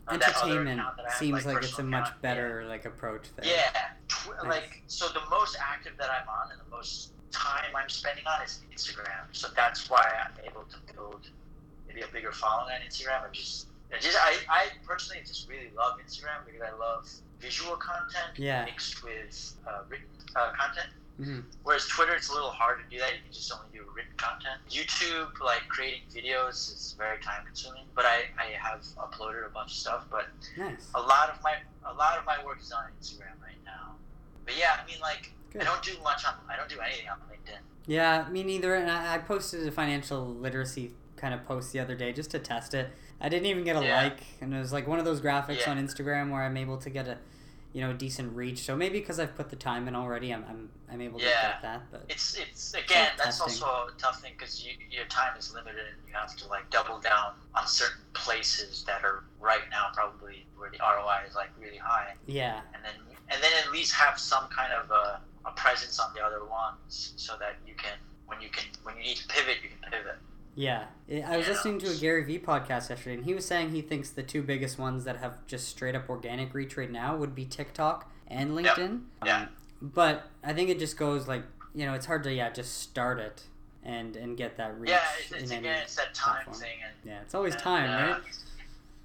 uh, 0.07 0.13
Entertainment 0.15 0.79
account 0.79 0.97
that 0.97 1.05
I 1.05 1.09
have, 1.09 1.17
seems 1.19 1.45
like, 1.45 1.57
it's 1.63 1.77
a 1.77 1.83
much 1.83 2.07
account. 2.07 2.21
better 2.23 2.65
like 2.67 2.85
approach 2.85 3.25
there. 3.35 3.45
Yeah, 3.45 3.69
yeah. 3.75 3.89
Tw- 4.07 4.43
Nice. 4.43 4.45
like 4.45 4.81
so 4.87 5.07
the 5.09 5.21
most 5.29 5.55
active 5.61 5.93
that 5.99 6.09
I'm 6.09 6.27
on 6.27 6.51
and 6.51 6.59
the 6.59 6.69
most 6.75 7.11
time 7.33 7.73
I'm 7.75 7.89
spending 7.89 8.23
on 8.25 8.43
is 8.45 8.61
Instagram. 8.73 9.25
So 9.33 9.47
that's 9.55 9.89
why 9.89 10.05
I'm 10.23 10.45
able 10.45 10.63
to 10.69 10.93
build 10.93 11.27
maybe 11.87 12.01
a 12.01 12.07
bigger 12.07 12.31
following 12.31 12.73
on 12.73 12.81
Instagram. 12.87 13.25
I'm 13.25 13.33
just, 13.33 13.67
I 13.93 13.99
just 13.99 14.17
I, 14.17 14.37
I 14.49 14.61
personally 14.87 15.21
just 15.25 15.49
really 15.49 15.69
love 15.75 15.99
Instagram 15.99 16.45
because 16.45 16.61
I 16.61 16.71
love 16.77 17.09
visual 17.39 17.75
content 17.75 18.37
Yeah. 18.37 18.63
mixed 18.65 19.03
with 19.03 19.55
uh, 19.67 19.81
written 19.89 20.07
uh, 20.35 20.51
content. 20.57 20.89
hmm 21.17 21.39
Whereas 21.63 21.85
Twitter, 21.87 22.13
it's 22.15 22.29
a 22.29 22.33
little 22.33 22.49
hard 22.51 22.79
to 22.79 22.85
do 22.89 22.97
that. 22.99 23.11
You 23.13 23.21
can 23.23 23.33
just 23.33 23.51
only 23.51 23.67
do 23.73 23.83
written 23.95 24.13
content. 24.17 24.57
YouTube, 24.69 25.29
like 25.43 25.61
creating 25.69 26.01
videos, 26.13 26.71
is 26.73 26.95
very 26.97 27.17
time 27.21 27.45
consuming. 27.45 27.83
But 27.95 28.05
I, 28.05 28.25
I 28.39 28.55
have 28.57 28.81
uploaded 28.97 29.45
a 29.45 29.49
bunch 29.53 29.71
of 29.71 29.77
stuff. 29.77 30.05
But 30.09 30.27
Nice. 30.57 30.89
a 30.95 31.01
lot 31.01 31.29
of 31.29 31.37
my 31.43 31.53
a 31.85 31.93
lot 31.93 32.17
of 32.17 32.25
my 32.25 32.37
work 32.45 32.59
is 32.61 32.71
on 32.71 32.83
Instagram 32.99 33.35
right 33.43 33.59
now. 33.65 33.95
But 34.45 34.57
yeah, 34.57 34.79
I 34.81 34.87
mean, 34.87 34.99
like 35.01 35.31
Good. 35.53 35.61
I 35.61 35.65
don't 35.65 35.81
do 35.83 35.91
much 36.03 36.25
on. 36.25 36.33
I 36.49 36.55
don't 36.57 36.69
do 36.69 36.79
anything 36.79 37.07
on 37.09 37.17
LinkedIn. 37.31 37.57
Yeah, 37.85 38.27
me 38.29 38.43
neither. 38.43 38.75
And 38.75 38.89
I, 38.89 39.15
I 39.15 39.17
posted 39.19 39.65
a 39.67 39.71
financial 39.71 40.25
literacy 40.25 40.91
kind 41.15 41.33
of 41.33 41.45
post 41.45 41.71
the 41.71 41.79
other 41.79 41.95
day 41.95 42.11
just 42.11 42.31
to 42.31 42.39
test 42.39 42.73
it. 42.73 42.89
I 43.21 43.29
didn't 43.29 43.45
even 43.45 43.63
get 43.63 43.75
a 43.77 43.83
Yeah. 43.85 44.03
like, 44.03 44.23
and 44.41 44.53
it 44.53 44.59
was 44.59 44.73
like 44.73 44.87
one 44.87 44.99
of 44.99 45.05
those 45.05 45.21
graphics 45.21 45.61
Yeah. 45.61 45.71
on 45.71 45.77
Instagram 45.85 46.31
where 46.31 46.41
I'm 46.43 46.57
able 46.57 46.77
to 46.79 46.89
get 46.89 47.07
a, 47.07 47.17
you 47.71 47.81
know, 47.81 47.93
decent 47.93 48.35
reach. 48.35 48.59
So 48.63 48.75
maybe 48.75 48.99
because 48.99 49.19
I've 49.19 49.35
put 49.35 49.49
the 49.49 49.55
time 49.55 49.87
in 49.87 49.95
already, 49.95 50.33
I'm 50.33 50.43
I'm, 50.49 50.69
I'm 50.91 51.01
able 51.01 51.19
to 51.19 51.25
get 51.25 51.61
that. 51.61 51.83
But 51.91 52.05
It's 52.09 52.35
it's 52.37 52.73
again 52.73 53.07
Tough 53.15 53.17
that's 53.25 53.39
testing. 53.39 53.63
also 53.63 53.87
a 53.87 53.97
tough 53.97 54.21
thing 54.21 54.33
because 54.37 54.65
you, 54.65 54.73
your 54.91 55.05
time 55.05 55.37
is 55.37 55.53
limited 55.53 55.79
and 55.79 56.07
you 56.07 56.13
have 56.13 56.35
to 56.35 56.47
like 56.49 56.69
double 56.69 56.99
down 56.99 57.33
on 57.55 57.65
certain 57.67 58.01
places 58.13 58.83
that 58.85 59.03
are 59.03 59.23
right 59.39 59.61
now 59.71 59.87
probably 59.93 60.45
where 60.57 60.69
the 60.69 60.77
ROI 60.79 61.21
is 61.27 61.35
like 61.35 61.49
really 61.59 61.77
high. 61.77 62.13
yeah, 62.27 62.61
and 62.73 62.83
then 62.83 62.93
and 63.29 63.41
then 63.41 63.51
at 63.65 63.71
least 63.71 63.93
have 63.93 64.19
some 64.19 64.47
kind 64.49 64.71
of 64.73 64.91
a, 64.91 65.21
a 65.45 65.51
presence 65.51 65.99
on 65.99 66.13
the 66.15 66.21
other 66.21 66.45
ones 66.45 67.13
so 67.15 67.33
that 67.39 67.55
you 67.67 67.73
can 67.75 67.97
when 68.27 68.41
you 68.41 68.49
can 68.49 68.65
when 68.83 68.95
you 68.97 69.03
need 69.03 69.17
to 69.17 69.27
pivot 69.27 69.57
you 69.63 69.69
can 69.69 69.91
pivot 69.91 70.15
yeah. 70.55 70.85
I 71.27 71.37
was 71.37 71.47
listening 71.47 71.79
to 71.79 71.89
a 71.89 71.95
Gary 71.95 72.23
Vee 72.23 72.37
podcast 72.37 72.89
yesterday, 72.89 73.15
and 73.15 73.25
he 73.25 73.33
was 73.33 73.43
saying 73.43 73.71
he 73.71 73.81
thinks 73.81 74.11
the 74.11 74.21
two 74.21 74.43
biggest 74.43 74.77
ones 74.77 75.03
that 75.05 75.17
have 75.17 75.45
just 75.47 75.67
straight 75.67 75.95
up 75.95 76.09
organic 76.09 76.53
reach 76.53 76.77
right 76.77 76.91
now 76.91 77.15
would 77.15 77.33
be 77.33 77.45
TikTok 77.45 78.11
and 78.27 78.51
LinkedIn. 78.51 79.01
Yeah. 79.25 79.37
Um, 79.37 79.49
but 79.81 80.27
I 80.43 80.53
think 80.53 80.69
it 80.69 80.79
just 80.79 80.95
goes 80.95 81.27
like 81.27 81.43
you 81.73 81.85
know 81.85 81.93
it's 81.93 82.05
hard 82.05 82.23
to 82.23 82.33
yeah 82.33 82.49
just 82.51 82.81
start 82.81 83.19
it 83.19 83.43
and 83.83 84.15
and 84.15 84.37
get 84.37 84.57
that 84.57 84.79
reach 84.79 84.91
yeah 84.91 85.01
it's, 85.19 85.31
it's 85.31 85.51
in 85.51 85.57
any 85.57 85.67
again 85.67 85.81
it's 85.83 85.95
that 85.95 86.13
time 86.13 86.35
platform. 86.35 86.55
thing 86.57 86.77
and 86.85 87.11
Yeah, 87.11 87.21
it's 87.21 87.35
always 87.35 87.53
and, 87.55 87.63
time, 87.63 87.89
uh, 87.89 88.13
right? 88.13 88.21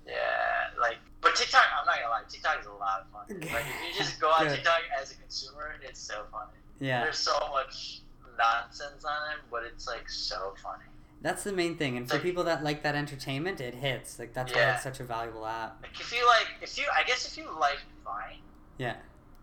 yeah 0.06 0.80
like 0.80 0.98
but 1.20 1.34
tiktok 1.34 1.62
i'm 1.78 1.86
not 1.86 1.96
gonna 1.96 2.10
lie 2.10 2.22
tiktok 2.28 2.60
is 2.60 2.66
a 2.66 2.72
lot 2.72 3.00
of 3.00 3.06
fun 3.12 3.40
like 3.52 3.64
if 3.66 3.92
you 3.92 3.98
just 3.98 4.20
go 4.20 4.28
on 4.28 4.46
tiktok 4.54 4.80
as 5.00 5.12
a 5.12 5.14
consumer 5.16 5.74
it's 5.82 6.00
so 6.00 6.24
funny 6.30 6.52
Yeah, 6.80 7.02
there's 7.04 7.18
so 7.18 7.36
much 7.52 8.00
nonsense 8.38 9.04
on 9.04 9.32
it 9.32 9.38
but 9.50 9.64
it's 9.64 9.86
like 9.86 10.08
so 10.08 10.54
funny 10.62 10.84
that's 11.20 11.42
the 11.42 11.52
main 11.52 11.76
thing. 11.76 11.96
And 11.96 12.06
for 12.08 12.14
Like- 12.14 12.22
people 12.22 12.44
that 12.44 12.62
like 12.62 12.84
that 12.84 12.94
entertainment, 12.94 13.60
it 13.60 13.74
hits. 13.74 14.20
Like 14.20 14.32
that's 14.34 14.54
why 14.54 14.70
it's 14.70 14.84
such 14.84 15.00
a 15.00 15.04
valuable 15.04 15.44
app. 15.44 15.82
like 15.82 15.98
if 16.00 16.12
you 16.12 16.24
like 16.24 16.46
if 16.62 16.78
you 16.78 16.84
i 16.96 17.02
guess 17.02 17.26
if 17.26 17.36
you 17.36 17.44
like 17.58 17.78
vine 18.04 18.38
Yeah. 18.78 18.94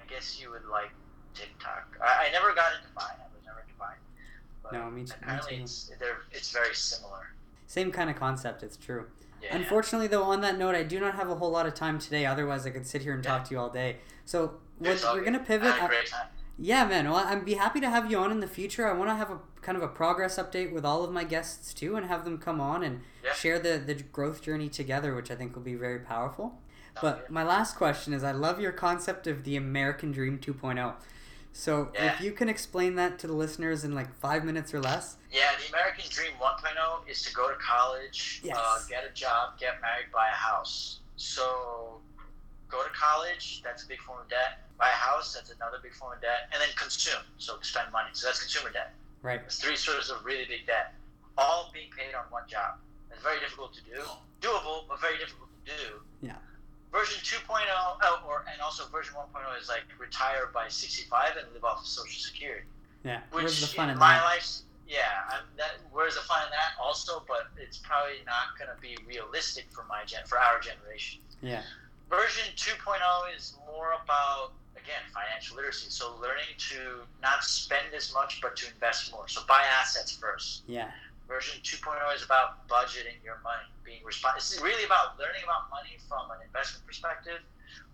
i 0.01 0.05
guess 0.09 0.39
you 0.41 0.51
would 0.51 0.63
like 0.71 0.91
tiktok 1.34 1.97
i, 2.01 2.28
I 2.28 2.32
never 2.32 2.53
got 2.55 2.71
into 2.80 2.88
vine 2.95 3.17
i 3.19 3.28
was 3.36 3.43
never 3.45 3.59
into 3.59 3.73
vine 3.78 3.97
but 4.63 4.71
No, 4.71 4.89
me, 4.89 5.03
t- 5.03 5.09
me 5.11 5.15
apparently 5.21 5.57
too. 5.57 5.63
it's 5.63 5.91
it's 6.32 6.51
very 6.51 6.73
similar. 6.73 7.28
Same 7.67 7.91
kind 7.91 8.09
of 8.09 8.15
concept. 8.15 8.63
It's 8.63 8.78
true. 8.78 9.07
Yeah. 9.45 9.55
Unfortunately, 9.57 10.07
though, 10.07 10.23
on 10.23 10.41
that 10.41 10.57
note, 10.57 10.75
I 10.75 10.83
do 10.83 10.99
not 10.99 11.15
have 11.15 11.29
a 11.29 11.35
whole 11.35 11.51
lot 11.51 11.65
of 11.65 11.73
time 11.73 11.99
today. 11.99 12.25
Otherwise, 12.25 12.65
I 12.65 12.71
could 12.71 12.85
sit 12.87 13.01
here 13.01 13.13
and 13.13 13.23
talk 13.23 13.45
to 13.45 13.51
you 13.53 13.59
all 13.59 13.69
day. 13.69 13.97
So 14.25 14.55
we're, 14.79 14.97
we're 15.13 15.23
gonna 15.23 15.39
pivot. 15.39 15.67
I 15.67 15.77
had 15.77 15.81
I- 15.83 15.85
a 15.85 15.89
great 15.89 16.07
time. 16.07 16.27
Yeah, 16.57 16.85
man. 16.87 17.05
Well, 17.09 17.17
I'd 17.17 17.43
be 17.43 17.55
happy 17.55 17.81
to 17.81 17.89
have 17.89 18.09
you 18.09 18.17
on 18.17 18.31
in 18.31 18.39
the 18.39 18.47
future. 18.47 18.87
I 18.87 18.93
want 18.93 19.09
to 19.09 19.15
have 19.15 19.29
a 19.29 19.39
kind 19.61 19.75
of 19.77 19.83
a 19.83 19.89
progress 19.89 20.37
update 20.37 20.71
with 20.71 20.85
all 20.85 21.03
of 21.03 21.11
my 21.11 21.25
guests 21.25 21.73
too, 21.73 21.97
and 21.97 22.05
have 22.07 22.23
them 22.23 22.37
come 22.37 22.61
on 22.61 22.81
and 22.81 23.01
Yeah. 23.25 23.33
share 23.33 23.59
the 23.59 23.77
the 23.77 23.95
growth 23.95 24.41
journey 24.41 24.69
together, 24.69 25.13
which 25.13 25.29
I 25.29 25.35
think 25.35 25.53
will 25.53 25.63
be 25.63 25.75
very 25.75 25.99
powerful. 25.99 26.61
Sounds 26.93 26.99
But 27.01 27.21
good. 27.27 27.29
my 27.31 27.43
last 27.43 27.75
question 27.75 28.13
is, 28.13 28.23
I 28.23 28.31
love 28.31 28.61
your 28.61 28.71
concept 28.71 29.27
of 29.27 29.43
the 29.43 29.57
American 29.57 30.13
Dream 30.13 30.39
2.0. 30.39 30.93
So 31.58 31.89
Yeah. 31.93 32.14
if 32.14 32.22
you 32.22 32.34
can 32.34 32.49
explain 32.49 32.95
that 32.95 33.18
to 33.20 33.28
the 33.28 33.34
listeners 33.34 33.86
in 33.86 33.95
like 33.95 34.14
five 34.20 34.43
minutes 34.43 34.74
or 34.74 34.82
less. 34.82 35.16
yeah, 35.32 35.56
the 35.58 35.68
American 35.70 36.03
Dream 36.10 36.34
1.0 36.38 37.08
is 37.08 37.22
to 37.24 37.34
go 37.34 37.49
to 37.49 37.56
college, 37.56 38.41
uh, 38.53 38.80
get 38.89 39.06
a 39.06 39.10
job, 39.12 39.58
get 39.58 39.80
married, 39.82 40.12
buy 40.12 40.28
a 40.28 40.36
house. 40.36 40.99
So 41.16 42.01
go 42.68 42.84
to 42.84 42.89
college, 42.89 43.62
that's 43.64 43.84
a 43.84 43.88
big 43.88 43.99
form 44.01 44.20
of 44.22 44.28
debt. 44.30 44.68
Buy 44.78 44.89
a 44.89 44.91
house, 44.91 45.34
that's 45.34 45.49
another 45.49 45.80
big 45.82 45.93
form 45.93 46.12
of 46.14 46.22
debt. 46.22 46.49
And 46.51 46.62
then 46.62 46.70
consume, 46.76 47.24
so 47.38 47.58
spend 47.62 47.89
money. 47.93 48.10
So 48.14 48.28
that's 48.28 48.39
consumer 48.41 48.70
debt. 48.72 48.93
Right. 49.22 49.39
There's 49.39 49.58
three 49.60 49.78
sources 49.78 50.12
of 50.12 50.26
really 50.26 50.45
big 50.45 50.68
debt, 50.68 50.93
all 51.38 51.72
being 51.74 51.89
paid 51.97 52.14
on 52.16 52.26
one 52.32 52.43
job. 52.49 52.80
It's 53.12 53.24
very 53.24 53.39
difficult 53.39 53.74
to 53.76 53.82
do. 53.82 54.01
Doable, 54.41 54.88
but 54.89 54.99
very 54.99 55.18
difficult 55.18 55.49
to 55.66 55.72
do. 55.72 56.01
Yeah. 56.22 56.36
Version 56.91 57.19
2.0, 57.23 57.65
oh, 58.03 58.23
or 58.27 58.45
and 58.51 58.61
also 58.61 58.86
version 58.88 59.15
1.0 59.15 59.61
is 59.61 59.67
like 59.67 59.83
retire 59.99 60.49
by 60.53 60.67
65 60.67 61.36
and 61.38 61.47
live 61.53 61.63
off 61.65 61.81
of 61.81 61.88
Social 61.88 62.21
Security. 62.21 62.65
Yeah. 63.03 63.19
Which 63.31 63.43
Where's 63.43 63.61
the 63.61 63.67
fun 63.67 63.89
in 63.89 63.93
in 63.93 63.99
my 63.99 64.21
life, 64.23 64.61
yeah, 64.88 65.25
I'm, 65.29 65.43
that 65.57 65.77
where's 65.91 66.15
the 66.15 66.21
fun 66.21 66.43
in 66.45 66.51
that 66.51 66.81
also, 66.81 67.23
but 67.27 67.47
it's 67.57 67.77
probably 67.77 68.21
not 68.25 68.57
going 68.57 68.69
to 68.73 68.81
be 68.81 68.97
realistic 69.07 69.65
for 69.71 69.83
my 69.89 70.03
gen 70.05 70.21
for 70.25 70.38
our 70.38 70.59
generation. 70.59 71.21
Yeah. 71.41 71.61
Version 72.09 72.45
2.0 72.55 73.36
is 73.36 73.57
more 73.65 73.93
about 74.03 74.53
again 74.75 75.01
financial 75.13 75.57
literacy, 75.57 75.89
so 75.89 76.15
learning 76.21 76.53
to 76.57 77.01
not 77.21 77.43
spend 77.43 77.93
as 77.95 78.13
much 78.13 78.41
but 78.41 78.55
to 78.57 78.67
invest 78.71 79.11
more. 79.11 79.27
So 79.27 79.41
buy 79.47 79.63
assets 79.81 80.11
first. 80.11 80.63
Yeah. 80.67 80.91
Version 81.28 81.59
2.0 81.63 81.97
is 82.15 82.23
about 82.23 82.67
budgeting 82.67 83.17
your 83.23 83.41
money, 83.43 83.65
being 83.84 84.03
responsible. 84.05 84.38
It's 84.38 84.61
really 84.61 84.86
about 84.86 85.17
learning 85.17 85.41
about 85.43 85.69
money 85.73 85.97
from 86.07 86.30
an 86.30 86.38
investment 86.45 86.86
perspective, 86.86 87.41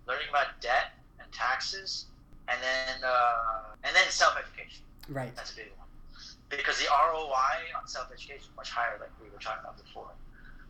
learning 0.07 0.27
about 0.29 0.59
debt 0.59 0.99
and 1.19 1.31
taxes, 1.31 2.07
and 2.47 2.59
then 2.59 3.03
uh, 3.03 3.75
and 3.83 3.95
then 3.95 4.03
self 4.09 4.35
education. 4.35 4.83
Right. 5.07 5.33
That's 5.35 5.53
a 5.53 5.55
big 5.55 5.71
one 5.77 5.87
because 6.51 6.77
the 6.79 6.87
ROI 6.91 7.71
on 7.79 7.87
self 7.87 8.11
education 8.11 8.43
is 8.43 8.55
much 8.55 8.69
higher, 8.69 8.97
like 8.99 9.11
we 9.23 9.29
were 9.29 9.39
talking 9.39 9.63
about 9.63 9.77
before. 9.77 10.11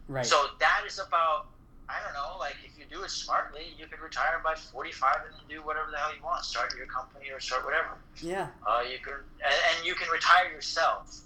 Right. 0.07 0.26
So 0.26 0.53
that 0.59 0.84
is 0.86 0.99
about 0.99 1.47
I 1.89 1.99
don't 2.05 2.14
know, 2.14 2.39
like 2.39 2.55
if 2.64 2.78
you 2.80 2.86
do 2.89 3.03
it 3.03 3.12
smartly, 3.12 3.74
you 3.78 3.86
can 3.88 3.99
retire 3.99 4.39
by 4.43 4.55
45 4.55 5.16
and 5.28 5.49
do 5.49 5.62
whatever 5.66 5.91
the 5.91 5.97
hell 5.97 6.16
you 6.16 6.24
want. 6.24 6.45
Start 6.45 6.74
your 6.78 6.86
company 6.86 7.26
or 7.32 7.39
start 7.41 7.66
whatever. 7.66 7.97
yeah. 8.22 8.47
Uh, 8.66 8.82
you 8.82 8.99
can 9.03 9.16
and, 9.43 9.59
and 9.76 9.86
you 9.86 9.95
can 9.95 10.09
retire 10.09 10.49
yourself. 10.51 11.22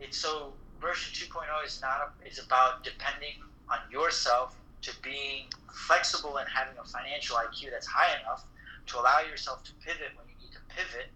it's 0.00 0.16
so 0.16 0.54
version 0.80 1.12
2.0 1.12 1.44
is 1.66 1.80
not 1.80 1.98
a, 2.00 2.28
is 2.28 2.38
about 2.38 2.82
depending 2.84 3.36
on 3.68 3.78
yourself 3.90 4.56
to 4.82 4.90
being 5.02 5.44
flexible 5.86 6.38
and 6.38 6.48
having 6.48 6.74
a 6.80 6.86
financial 6.88 7.36
IQ 7.36 7.70
that's 7.70 7.86
high 7.86 8.18
enough 8.20 8.44
to 8.86 8.98
allow 8.98 9.20
yourself 9.20 9.62
to 9.64 9.72
pivot 9.84 10.10
when 10.16 10.26
you 10.26 10.34
need 10.40 10.52
to 10.52 10.62
pivot, 10.74 11.12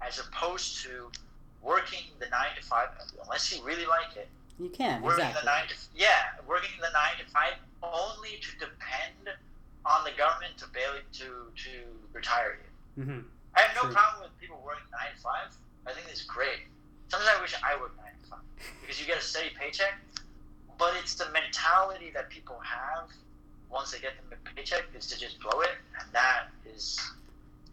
as 0.00 0.18
opposed 0.18 0.80
to 0.84 1.10
working 1.60 2.06
the 2.20 2.26
nine 2.30 2.54
to 2.56 2.62
five 2.62 2.88
unless 3.24 3.52
you 3.52 3.62
really 3.64 3.86
like 3.86 4.16
it. 4.16 4.28
You 4.58 4.70
can 4.70 5.02
Working 5.02 5.26
exactly. 5.26 5.40
the 5.42 5.46
nine 5.46 5.66
to 5.68 5.74
yeah, 5.94 6.34
working 6.46 6.74
the 6.80 6.90
nine 6.94 7.18
to 7.18 7.26
five 7.30 7.54
only 7.82 8.38
to 8.42 8.50
depend 8.58 9.34
on 9.84 10.04
the 10.04 10.10
government 10.16 10.56
to 10.58 10.66
bail 10.72 10.94
to 11.20 11.50
to 11.52 11.70
retire 12.14 12.58
you. 12.62 13.02
hmm 13.04 13.20
I 13.54 13.60
have 13.66 13.74
no 13.74 13.82
True. 13.90 13.92
problem 13.98 14.22
with 14.30 14.34
people 14.38 14.62
working 14.64 14.86
nine 14.94 15.10
to 15.14 15.20
five. 15.20 15.50
I 15.86 15.92
think 15.92 16.06
it's 16.10 16.22
great. 16.24 16.66
Sometimes 17.10 17.30
I 17.34 17.40
wish 17.42 17.54
I 17.58 17.74
worked 17.80 17.96
nine 17.98 18.07
because 18.80 19.00
you 19.00 19.06
get 19.06 19.18
a 19.18 19.22
steady 19.22 19.50
paycheck. 19.58 19.94
But 20.78 20.94
it's 21.00 21.14
the 21.14 21.26
mentality 21.32 22.10
that 22.14 22.28
people 22.30 22.58
have 22.62 23.08
once 23.70 23.90
they 23.92 23.98
get 23.98 24.12
the 24.30 24.36
paycheck 24.54 24.84
is 24.96 25.06
to 25.08 25.18
just 25.18 25.40
blow 25.40 25.60
it, 25.60 25.70
and 26.00 26.08
that 26.12 26.48
is 26.64 26.98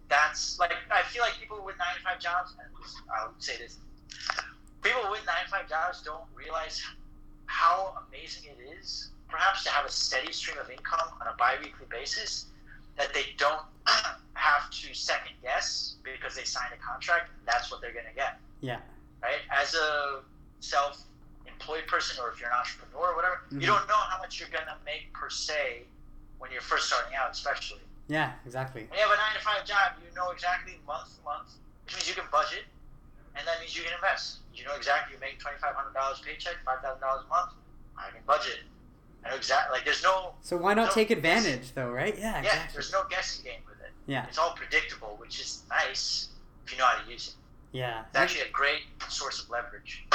that's 0.09 0.59
like 0.59 0.71
I 0.91 1.01
feel 1.03 1.21
like 1.21 1.33
people 1.39 1.61
with 1.65 1.77
nine 1.77 1.95
to 1.97 2.03
five 2.03 2.19
jobs. 2.19 2.53
And 2.59 2.67
I 3.15 3.27
would 3.27 3.41
say 3.41 3.57
this: 3.57 3.77
people 4.81 5.01
with 5.11 5.25
nine 5.25 5.45
to 5.45 5.51
five 5.51 5.69
jobs 5.69 6.01
don't 6.01 6.23
realize 6.35 6.81
how 7.45 7.93
amazing 8.09 8.49
it 8.49 8.77
is, 8.81 9.09
perhaps 9.29 9.63
to 9.63 9.69
have 9.69 9.85
a 9.85 9.91
steady 9.91 10.31
stream 10.33 10.57
of 10.57 10.69
income 10.69 11.09
on 11.21 11.27
a 11.27 11.35
biweekly 11.37 11.85
basis 11.89 12.45
that 12.97 13.13
they 13.13 13.25
don't 13.37 13.61
have 14.33 14.69
to 14.71 14.93
second 14.93 15.33
guess 15.43 15.95
because 16.03 16.35
they 16.35 16.43
signed 16.43 16.73
a 16.73 16.83
contract. 16.83 17.29
That's 17.45 17.69
what 17.71 17.81
they're 17.81 17.93
going 17.93 18.05
to 18.09 18.15
get, 18.15 18.39
Yeah. 18.61 18.79
right? 19.21 19.41
As 19.55 19.75
a 19.75 20.21
self-employed 20.59 21.87
person, 21.87 22.21
or 22.23 22.29
if 22.31 22.39
you're 22.39 22.49
an 22.49 22.55
entrepreneur 22.57 23.09
or 23.11 23.15
whatever, 23.15 23.41
Mhm. 23.51 23.61
you 23.61 23.67
don't 23.67 23.87
know 23.87 23.95
how 23.97 24.17
much 24.19 24.39
you're 24.39 24.49
going 24.49 24.65
to 24.65 24.77
make 24.85 25.11
per 25.13 25.29
se 25.29 25.85
when 26.39 26.51
you're 26.51 26.61
first 26.61 26.87
starting 26.87 27.15
out, 27.15 27.31
especially. 27.31 27.81
Yeah. 28.07 28.33
Exactly. 28.45 28.85
When 28.85 28.99
you 28.99 29.05
have 29.05 29.13
a 29.13 29.17
nine 29.17 29.33
to 29.35 29.41
five 29.41 29.65
job, 29.65 29.93
you 30.03 30.13
know 30.15 30.29
exactly 30.31 30.79
month 30.85 31.15
to 31.17 31.23
month, 31.23 31.49
which 31.85 31.95
means 31.95 32.07
you 32.07 32.13
can 32.13 32.27
budget, 32.31 32.65
and 33.35 33.47
that 33.47 33.59
means 33.59 33.75
you 33.75 33.83
can 33.83 33.93
invest. 33.93 34.39
You 34.53 34.63
know 34.63 34.75
exactly 34.75 35.15
you 35.15 35.19
make 35.19 35.39
twenty 35.39 35.57
five 35.57 35.75
hundred 35.75 35.93
dollars 35.93 36.19
paycheck, 36.21 36.55
five 36.63 36.81
thousand 36.81 37.01
dollars 37.01 37.23
a 37.25 37.27
month. 37.27 37.51
I 37.97 38.11
can 38.11 38.21
budget. 38.25 38.59
I 39.25 39.29
know 39.29 39.35
exactly. 39.37 39.75
Like 39.75 39.85
there's 39.85 40.03
no 40.03 40.35
So 40.41 40.55
why 40.55 40.75
not 40.75 40.87
No, 40.89 40.93
take 40.93 41.09
advantage 41.09 41.73
though, 41.73 41.89
right? 41.89 42.15
Yeah. 42.15 42.33
yeah, 42.33 42.39
Exactly. 42.39 42.73
there's 42.73 42.91
no 42.91 43.03
guessing 43.05 43.43
game 43.43 43.61
with 43.67 43.81
it. 43.81 43.91
Yeah. 44.05 44.25
It's 44.27 44.37
all 44.37 44.53
predictable, 44.53 45.15
which 45.17 45.39
is 45.39 45.63
nice 45.69 46.29
if 46.65 46.71
you 46.71 46.77
know 46.77 46.85
how 46.85 47.01
to 47.03 47.09
use 47.11 47.29
it. 47.29 47.33
Yeah. 47.71 48.03
It's 48.07 48.15
actually 48.15 48.41
a 48.41 48.51
great 48.51 48.83
source 49.09 49.41
of 49.41 49.49
leverage 49.49 50.05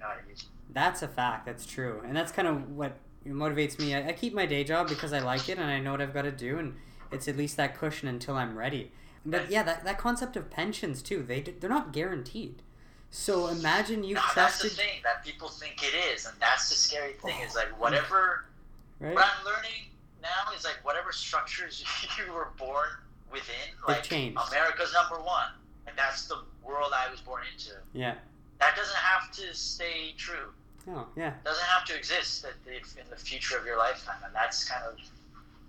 if 0.00 0.06
you 0.06 0.08
know 0.08 0.14
how 0.14 0.20
to 0.20 0.28
use 0.28 0.40
it. 0.42 0.48
That's 0.72 1.02
a 1.02 1.08
fact. 1.08 1.46
That's 1.46 1.66
true, 1.66 2.02
and 2.06 2.16
that's 2.16 2.32
kind 2.32 2.48
of 2.48 2.70
what 2.70 2.96
motivates 3.26 3.78
me. 3.78 3.94
I, 3.94 4.08
I 4.08 4.12
keep 4.12 4.34
my 4.34 4.46
day 4.46 4.64
job 4.64 4.88
because 4.88 5.12
I 5.12 5.20
like 5.20 5.48
it 5.48 5.58
and 5.58 5.70
I 5.70 5.78
know 5.80 5.92
what 5.92 6.00
I've 6.00 6.14
got 6.14 6.22
to 6.22 6.32
do, 6.32 6.58
and 6.58 6.74
it's 7.10 7.28
at 7.28 7.36
least 7.36 7.56
that 7.56 7.78
cushion 7.78 8.08
until 8.08 8.36
I'm 8.36 8.56
ready. 8.56 8.92
But 9.24 9.50
yeah, 9.50 9.62
that, 9.64 9.84
that 9.84 9.98
concept 9.98 10.36
of 10.36 10.50
pensions 10.50 11.02
too. 11.02 11.22
They 11.22 11.40
d- 11.40 11.54
they're 11.58 11.68
not 11.68 11.92
guaranteed. 11.92 12.62
So 13.10 13.48
imagine 13.48 14.04
you 14.04 14.14
No, 14.14 14.22
that's 14.34 14.62
the 14.62 14.68
thing 14.68 15.00
that 15.02 15.24
people 15.24 15.48
think 15.48 15.82
it 15.82 15.94
is, 16.14 16.26
and 16.26 16.34
that's 16.40 16.68
the 16.68 16.76
scary 16.76 17.14
thing. 17.14 17.34
Is 17.44 17.54
like 17.54 17.68
oh. 17.72 17.80
whatever 17.80 18.46
right? 19.00 19.14
what 19.14 19.24
I'm 19.24 19.44
learning 19.44 19.88
now 20.22 20.52
is 20.56 20.64
like 20.64 20.78
whatever 20.82 21.12
structures 21.12 21.84
you 22.18 22.32
were 22.32 22.48
born 22.56 22.88
within, 23.30 23.54
They've 23.86 23.96
like 23.96 24.04
changed. 24.04 24.38
America's 24.48 24.92
number 24.94 25.22
one, 25.22 25.48
and 25.86 25.96
that's 25.98 26.26
the 26.26 26.38
world 26.62 26.92
I 26.94 27.10
was 27.10 27.20
born 27.20 27.42
into. 27.52 27.72
Yeah. 27.92 28.14
That 28.60 28.76
doesn't 28.76 28.96
have 28.96 29.30
to 29.32 29.54
stay 29.54 30.14
true. 30.16 30.52
Oh 30.88 31.06
yeah. 31.16 31.34
doesn't 31.44 31.64
have 31.64 31.84
to 31.86 31.96
exist 31.96 32.44
in 32.66 33.04
the 33.10 33.16
future 33.16 33.58
of 33.58 33.66
your 33.66 33.76
lifetime, 33.78 34.16
and 34.24 34.34
that's 34.34 34.68
kind 34.68 34.84
of 34.86 34.96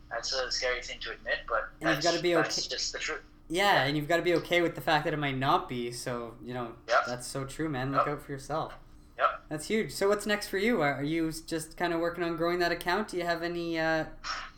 that's 0.10 0.34
a 0.34 0.52
scary 0.52 0.82
thing 0.82 1.00
to 1.02 1.12
admit, 1.12 1.40
but 1.48 1.70
And 1.80 1.90
you've 1.90 1.96
that's, 1.98 2.06
gotta 2.06 2.22
be 2.22 2.34
that's 2.34 2.58
okay- 2.68 2.76
just 2.76 2.92
the 2.94 3.00
truth. 3.00 3.22
Yeah, 3.50 3.84
and 3.84 3.98
you've 3.98 4.08
got 4.08 4.16
to 4.18 4.22
be 4.24 4.34
okay 4.36 4.62
with 4.62 4.76
the 4.76 4.82
fact 4.82 5.04
that 5.04 5.14
it 5.14 5.18
might 5.18 5.38
not 5.38 5.68
be. 5.68 5.92
So 5.92 6.36
you 6.44 6.54
know, 6.54 6.72
Yep. 6.88 7.06
that's 7.08 7.28
so 7.28 7.44
true, 7.44 7.68
man. 7.68 7.92
Look 7.92 8.06
Yep. 8.06 8.16
out 8.18 8.24
for 8.26 8.32
yourself. 8.32 8.74
Yep. 9.18 9.42
That's 9.50 9.66
huge. 9.68 9.92
So 9.92 10.08
what's 10.08 10.26
next 10.26 10.48
for 10.48 10.58
you? 10.58 10.82
Are, 10.82 10.96
are 10.96 11.04
you 11.04 11.32
just 11.46 11.76
kind 11.76 11.94
of 11.94 12.00
working 12.00 12.24
on 12.24 12.38
growing 12.38 12.60
that 12.60 12.72
account? 12.72 13.10
Do 13.10 13.18
you 13.18 13.26
have 13.26 13.44
any 13.44 13.78
uh, 13.78 14.06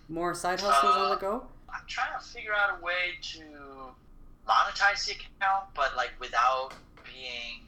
more 0.10 0.36
side 0.36 0.62
hustles 0.62 0.96
on 0.96 1.10
the 1.10 1.16
Uh, 1.16 1.20
go? 1.20 1.48
I'm 1.74 1.82
trying 1.88 2.18
to 2.20 2.24
figure 2.24 2.54
out 2.54 2.80
a 2.80 2.84
way 2.84 3.18
to 3.34 3.42
monetize 4.48 5.06
the 5.08 5.14
account, 5.14 5.66
but 5.74 5.96
like 5.96 6.12
without 6.20 6.74
being 7.04 7.62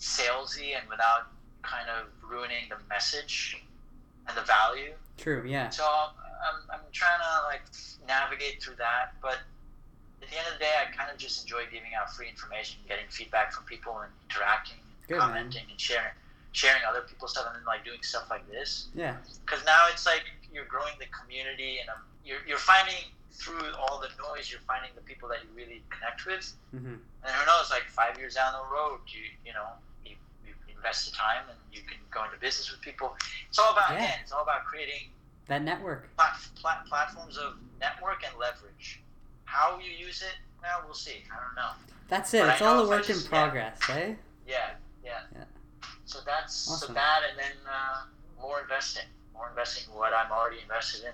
salesy 0.00 0.74
and 0.76 0.88
without 0.88 1.28
kind 1.62 1.88
of 1.88 2.06
ruining 2.28 2.68
the 2.68 2.76
message 2.88 3.62
and 4.26 4.36
the 4.36 4.42
value. 4.42 4.92
True. 5.18 5.44
Yeah. 5.46 5.68
So 5.68 5.84
I'm, 5.84 6.60
I'm 6.72 6.80
trying 6.92 7.20
to 7.20 7.46
like 7.46 7.62
navigate 8.08 8.62
through 8.62 8.76
that, 8.76 9.12
but 9.20 9.38
at 10.22 10.28
the 10.28 10.36
end 10.36 10.46
of 10.48 10.54
the 10.54 10.60
day, 10.60 10.72
I 10.80 10.90
kind 10.96 11.10
of 11.10 11.16
just 11.18 11.42
enjoy 11.42 11.64
giving 11.72 11.92
out 11.98 12.12
free 12.12 12.28
information, 12.28 12.80
getting 12.88 13.06
feedback 13.08 13.52
from 13.52 13.64
people, 13.64 13.98
and 14.00 14.12
interacting, 14.28 14.76
and 14.80 15.08
Good, 15.08 15.18
man. 15.18 15.28
commenting, 15.28 15.64
and 15.70 15.80
sharing, 15.80 16.12
sharing 16.52 16.82
other 16.88 17.00
people's 17.02 17.32
stuff, 17.32 17.46
and 17.48 17.56
then 17.56 17.64
like 17.64 17.84
doing 17.84 18.02
stuff 18.02 18.28
like 18.28 18.44
this. 18.50 18.88
Yeah. 18.94 19.16
Because 19.44 19.64
now 19.64 19.88
it's 19.92 20.04
like 20.06 20.24
you're 20.52 20.68
growing 20.68 20.92
the 20.98 21.08
community, 21.08 21.80
and 21.80 21.88
um, 21.88 22.00
you're 22.24 22.40
you're 22.48 22.60
finding 22.60 23.04
through 23.32 23.72
all 23.80 24.00
the 24.00 24.08
noise, 24.20 24.50
you're 24.52 24.64
finding 24.68 24.90
the 24.94 25.00
people 25.02 25.28
that 25.28 25.38
you 25.44 25.48
really 25.56 25.82
connect 25.88 26.24
with, 26.26 26.52
hmm 26.72 27.00
and 27.22 27.32
who 27.36 27.44
knows, 27.44 27.68
like 27.70 27.84
five 27.88 28.16
years 28.16 28.34
down 28.34 28.52
the 28.52 28.64
road, 28.72 29.00
you 29.08 29.24
you 29.44 29.52
know. 29.52 29.68
Invest 30.80 31.10
the 31.10 31.16
time 31.16 31.44
and 31.50 31.58
you 31.72 31.82
can 31.82 31.98
go 32.10 32.24
into 32.24 32.38
business 32.38 32.70
with 32.72 32.80
people. 32.80 33.14
It's 33.48 33.58
all 33.58 33.72
about 33.72 33.92
Yeah. 33.92 34.14
it's 34.22 34.32
all 34.32 34.42
about 34.42 34.64
creating 34.64 35.10
That 35.46 35.60
network. 35.62 36.08
plat- 36.16 36.38
plat- 36.54 36.86
platforms 36.86 37.36
of 37.36 37.56
network 37.78 38.24
and 38.26 38.34
leverage. 38.38 39.02
How 39.44 39.78
you 39.78 39.90
use 39.92 40.22
it, 40.22 40.34
well, 40.62 40.80
we'll 40.86 40.94
see. 40.94 41.22
I 41.30 41.36
don't 41.44 41.54
know. 41.54 41.72
That's 42.08 42.32
it. 42.32 42.40
But 42.46 42.52
It's 42.54 42.62
all 42.62 42.80
a 42.86 42.88
work 42.88 43.02
in 43.02 43.14
just- 43.14 43.24
yeah. 43.24 43.28
progress, 43.30 43.78
eh? 43.90 44.14
Yeah, 44.46 44.70
yeah. 45.04 45.20
Yeah. 45.36 45.44
So 46.06 46.20
that's 46.24 46.66
Awesome. 46.70 46.88
so 46.88 46.92
that, 46.94 47.20
and 47.28 47.38
then 47.38 47.52
uh, 47.70 48.04
more 48.40 48.62
investing, 48.62 49.04
more 49.34 49.50
investing 49.50 49.92
in 49.92 49.98
what 49.98 50.14
I'm 50.14 50.32
already 50.32 50.60
invested 50.62 51.04
in. 51.04 51.12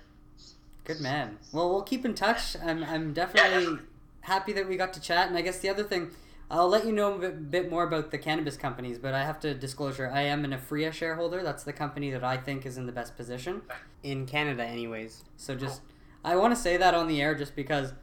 Good 0.85 1.01
man. 1.01 1.39
Well, 1.51 1.69
we'll 1.69 1.83
keep 1.83 2.05
in 2.05 2.13
touch. 2.15 2.55
I'm, 2.55 2.83
I'm 2.85 3.13
definitely 3.13 3.49
definitely. 3.65 3.79
happy 4.21 4.53
that 4.53 4.67
we 4.69 4.77
got 4.77 4.93
to 4.93 5.01
chat. 5.01 5.27
And 5.27 5.37
I 5.37 5.41
guess 5.41 5.59
the 5.59 5.67
other 5.69 5.83
thing, 5.83 6.11
I'll 6.49 6.69
let 6.69 6.85
you 6.85 6.93
know 6.93 7.21
a 7.21 7.29
bit, 7.29 7.69
more 7.69 7.83
about 7.83 8.09
the 8.11 8.17
cannabis 8.17 8.55
companies, 8.55 8.97
but 8.97 9.13
I 9.13 9.23
have 9.25 9.39
to 9.41 9.53
disclosure 9.53 10.09
I 10.13 10.21
am 10.21 10.45
an 10.45 10.51
Aphria 10.53 10.93
shareholder. 10.93 11.43
That's 11.43 11.63
the 11.63 11.73
company 11.73 12.09
that 12.11 12.23
I 12.23 12.37
think 12.37 12.65
is 12.65 12.77
in 12.77 12.85
the 12.85 12.93
best 12.93 13.17
position 13.17 13.61
in 14.03 14.25
Canada, 14.25 14.63
anyways. 14.63 15.25
So 15.35 15.55
just, 15.55 15.81
I 16.23 16.37
want 16.37 16.55
to 16.55 16.59
say 16.61 16.77
that 16.77 16.93
on 16.93 17.07
the 17.07 17.21
air 17.21 17.35
just 17.35 17.53
because 17.55 17.93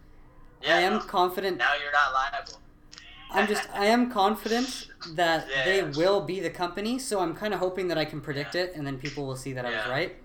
Yeah, 0.62 0.76
I 0.76 0.80
am 0.80 1.00
confident. 1.00 1.56
now 1.56 1.72
you're 1.82 1.92
not 1.92 2.12
liable. 2.12 2.60
I'm 3.30 3.46
just, 3.48 3.66
I 3.72 3.86
am 3.86 4.10
confident 4.10 4.88
that 5.14 5.46
Yeah, 5.50 5.64
they 5.64 5.76
yeah. 5.78 5.90
will 5.96 6.20
be 6.20 6.40
the 6.40 6.50
company. 6.50 6.98
So 6.98 7.20
I'm 7.20 7.34
kind 7.34 7.54
of 7.54 7.60
hoping 7.60 7.88
that 7.88 7.96
I 7.96 8.04
can 8.04 8.20
predict 8.20 8.54
it, 8.54 8.74
and 8.76 8.86
then 8.86 8.98
people 8.98 9.26
will 9.26 9.36
see 9.36 9.54
that 9.54 9.64
I 9.64 9.70
was 9.70 9.86
right. 9.88 10.16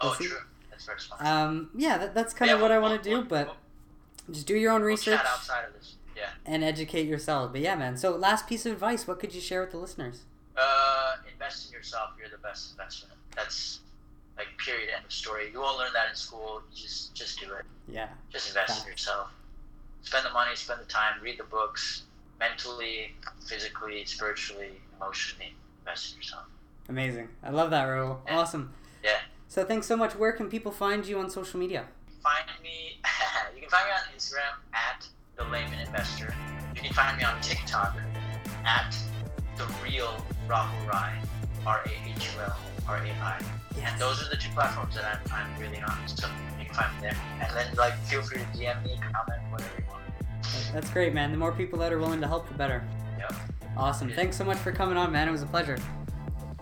Oh, 0.00 0.08
We'll 0.08 0.14
see. 0.16 0.26
true. 0.26 0.38
That's 0.70 0.84
very 0.86 0.98
smart. 1.00 1.22
Um, 1.24 1.70
yeah, 1.76 1.98
that, 1.98 2.14
that's 2.16 2.34
kind 2.34 2.50
of 2.50 2.60
what 2.60 2.72
I 2.72 2.78
we'll- 2.80 2.90
want 2.90 3.02
to 3.04 3.08
do, 3.08 3.16
we'll- 3.18 3.26
but 3.26 3.46
we'll- 3.46 4.34
just 4.34 4.46
do 4.48 4.56
your 4.56 4.72
own 4.72 4.82
research. 4.82 5.20
outside 5.20 5.66
of 5.66 5.72
this. 5.74 5.96
Yeah. 6.16 6.30
and 6.46 6.62
educate 6.62 7.06
yourself. 7.06 7.52
But 7.52 7.60
yeah, 7.60 7.74
man. 7.74 7.96
So 7.96 8.16
last 8.16 8.46
piece 8.46 8.66
of 8.66 8.72
advice, 8.72 9.06
what 9.06 9.18
could 9.18 9.34
you 9.34 9.40
share 9.40 9.60
with 9.60 9.70
the 9.72 9.78
listeners? 9.78 10.22
Uh, 10.56 11.16
invest 11.32 11.68
in 11.68 11.72
yourself. 11.72 12.10
You're 12.18 12.28
the 12.28 12.38
best 12.38 12.72
investment. 12.72 13.14
That's 13.34 13.80
like 14.36 14.46
period. 14.58 14.90
End 14.94 15.04
of 15.04 15.12
story. 15.12 15.50
You 15.52 15.60
won't 15.60 15.78
learn 15.78 15.92
that 15.94 16.10
in 16.10 16.16
school. 16.16 16.62
You 16.72 16.82
just 16.82 17.14
just 17.14 17.40
do 17.40 17.52
it. 17.52 17.64
Yeah. 17.88 18.08
Just 18.30 18.48
invest 18.48 18.84
in 18.84 18.90
yourself. 18.90 19.30
Spend 20.02 20.26
the 20.26 20.30
money, 20.30 20.54
spend 20.54 20.80
the 20.80 20.84
time, 20.84 21.14
read 21.22 21.38
the 21.38 21.44
books, 21.44 22.02
mentally, 22.38 23.14
physically, 23.46 24.04
spiritually, 24.04 24.72
emotionally. 24.96 25.54
Invest 25.80 26.12
in 26.12 26.18
yourself. 26.18 26.44
Amazing. 26.88 27.28
I 27.42 27.50
love 27.50 27.70
that, 27.70 27.88
Rahul. 27.88 28.18
Yeah. 28.26 28.38
Awesome. 28.38 28.72
Yeah. 29.02 29.18
So 29.48 29.64
thanks 29.64 29.86
so 29.86 29.96
much. 29.96 30.14
Where 30.16 30.32
can 30.32 30.48
people 30.48 30.72
find 30.72 31.06
you 31.06 31.18
on 31.18 31.30
social 31.30 31.58
media? 31.58 31.86
Find 32.22 32.44
me. 32.62 33.00
you 33.54 33.60
can 33.60 33.70
find 33.70 33.86
me 33.86 33.92
on 33.92 34.16
Instagram 34.16 34.58
at 34.72 35.06
the 35.36 35.44
Layman 35.44 35.78
Investor. 35.80 36.34
You 36.74 36.82
can 36.82 36.92
find 36.92 37.16
me 37.18 37.24
on 37.24 37.40
TikTok 37.40 37.96
at 38.64 38.96
the 39.56 39.66
real 39.82 40.24
Rahul 40.48 40.92
Rai, 40.92 41.12
R 41.66 41.82
A 41.84 42.10
H 42.10 42.30
U 42.34 42.40
L 42.40 42.56
R 42.88 42.96
A 42.96 43.00
I. 43.00 43.40
And 43.82 44.00
those 44.00 44.24
are 44.24 44.30
the 44.30 44.36
two 44.36 44.50
platforms 44.50 44.94
that 44.94 45.20
I'm, 45.30 45.32
I'm 45.32 45.60
really 45.60 45.80
on. 45.82 45.96
So 46.06 46.28
you 46.58 46.66
can 46.66 46.74
find 46.74 46.94
me 46.96 47.02
there. 47.02 47.16
And 47.40 47.56
then 47.56 47.74
like 47.76 47.96
feel 48.04 48.22
free 48.22 48.38
to 48.38 48.44
DM 48.58 48.82
me, 48.84 48.98
comment, 49.00 49.42
whatever 49.50 49.70
you 49.78 49.84
want. 49.90 50.02
That's 50.72 50.90
great, 50.90 51.14
man. 51.14 51.30
The 51.30 51.38
more 51.38 51.52
people 51.52 51.78
that 51.80 51.92
are 51.92 51.98
willing 51.98 52.20
to 52.20 52.26
help, 52.26 52.48
the 52.48 52.54
better. 52.54 52.86
Yep. 53.18 53.34
Awesome. 53.76 54.10
Thanks 54.10 54.36
so 54.36 54.44
much 54.44 54.58
for 54.58 54.72
coming 54.72 54.96
on, 54.96 55.10
man. 55.10 55.28
It 55.28 55.32
was 55.32 55.42
a 55.42 55.46
pleasure. 55.46 55.78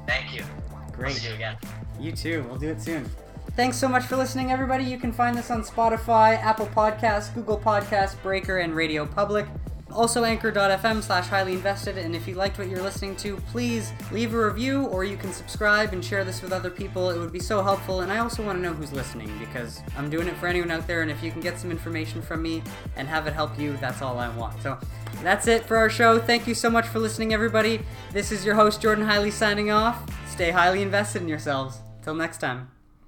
Thank 0.07 0.35
you. 0.35 0.45
Great. 0.93 1.17
See 1.17 1.29
you 1.29 1.35
again. 1.35 1.57
You 2.01 2.13
too. 2.13 2.45
We'll 2.49 2.59
do 2.59 2.69
it 2.69 2.81
soon. 2.81 3.09
Thanks 3.55 3.77
so 3.77 3.87
much 3.87 4.05
for 4.05 4.17
listening, 4.17 4.51
everybody. 4.51 4.83
You 4.85 4.99
can 4.99 5.13
find 5.13 5.37
this 5.37 5.51
on 5.51 5.63
Spotify, 5.63 6.39
Apple 6.39 6.69
Podcasts, 6.69 7.35
Google 7.35 7.59
Podcasts, 7.59 8.21
Breaker, 8.23 8.59
and 8.59 8.75
Radio 8.75 9.05
Public. 9.05 9.47
Also, 9.91 10.25
anchor.fm 10.25 11.03
slash 11.03 11.27
highly 11.27 11.53
invested. 11.53 11.99
And 11.99 12.17
if 12.17 12.27
you 12.27 12.35
liked 12.35 12.59
what 12.59 12.69
you're 12.69 12.81
listening 12.81 13.15
to, 13.17 13.37
please 13.49 13.93
leave 14.11 14.33
a 14.33 14.47
review 14.47 14.85
or 14.87 15.05
you 15.05 15.19
can 15.19 15.35
subscribe 15.35 15.93
and 15.93 16.03
share 16.03 16.25
this 16.25 16.41
with 16.41 16.51
other 16.51 16.71
people. 16.71 17.11
It 17.11 17.19
would 17.19 17.31
be 17.31 17.41
so 17.41 17.63
helpful. 17.63 18.01
And 18.01 18.11
I 18.11 18.21
also 18.21 18.43
want 18.43 18.57
to 18.57 18.63
know 18.63 18.73
who's 18.73 18.91
listening 18.91 19.31
because 19.39 19.83
I'm 19.99 20.09
doing 20.09 20.29
it 20.29 20.37
for 20.39 20.47
anyone 20.47 20.71
out 20.71 20.87
there. 20.87 21.03
And 21.03 21.11
if 21.11 21.23
you 21.23 21.31
can 21.31 21.43
get 21.43 21.59
some 21.59 21.71
information 21.71 22.23
from 22.23 22.41
me 22.41 22.63
and 22.97 23.07
have 23.07 23.27
it 23.27 23.35
help 23.35 23.59
you, 23.59 23.77
that's 23.83 24.01
all 24.01 24.19
I 24.19 24.31
want. 24.31 24.63
So 24.63 24.79
that's 25.23 25.47
it 25.47 25.67
for 25.67 25.77
our 25.77 25.91
show. 25.91 26.19
Thank 26.19 26.47
you 26.47 26.55
so 26.55 26.71
much 26.71 26.87
for 26.87 27.01
listening, 27.01 27.35
everybody. 27.35 27.81
This 28.13 28.33
is 28.33 28.47
your 28.47 28.55
host, 28.55 28.81
Jordan 28.81 29.05
Hiley, 29.05 29.31
signing 29.31 29.71
off. 29.71 30.11
Stay 30.27 30.51
highly 30.51 30.81
invested 30.81 31.21
in 31.21 31.29
yourselves. 31.29 31.81
Till 32.03 32.15
next 32.15 32.39
time. 32.39 32.82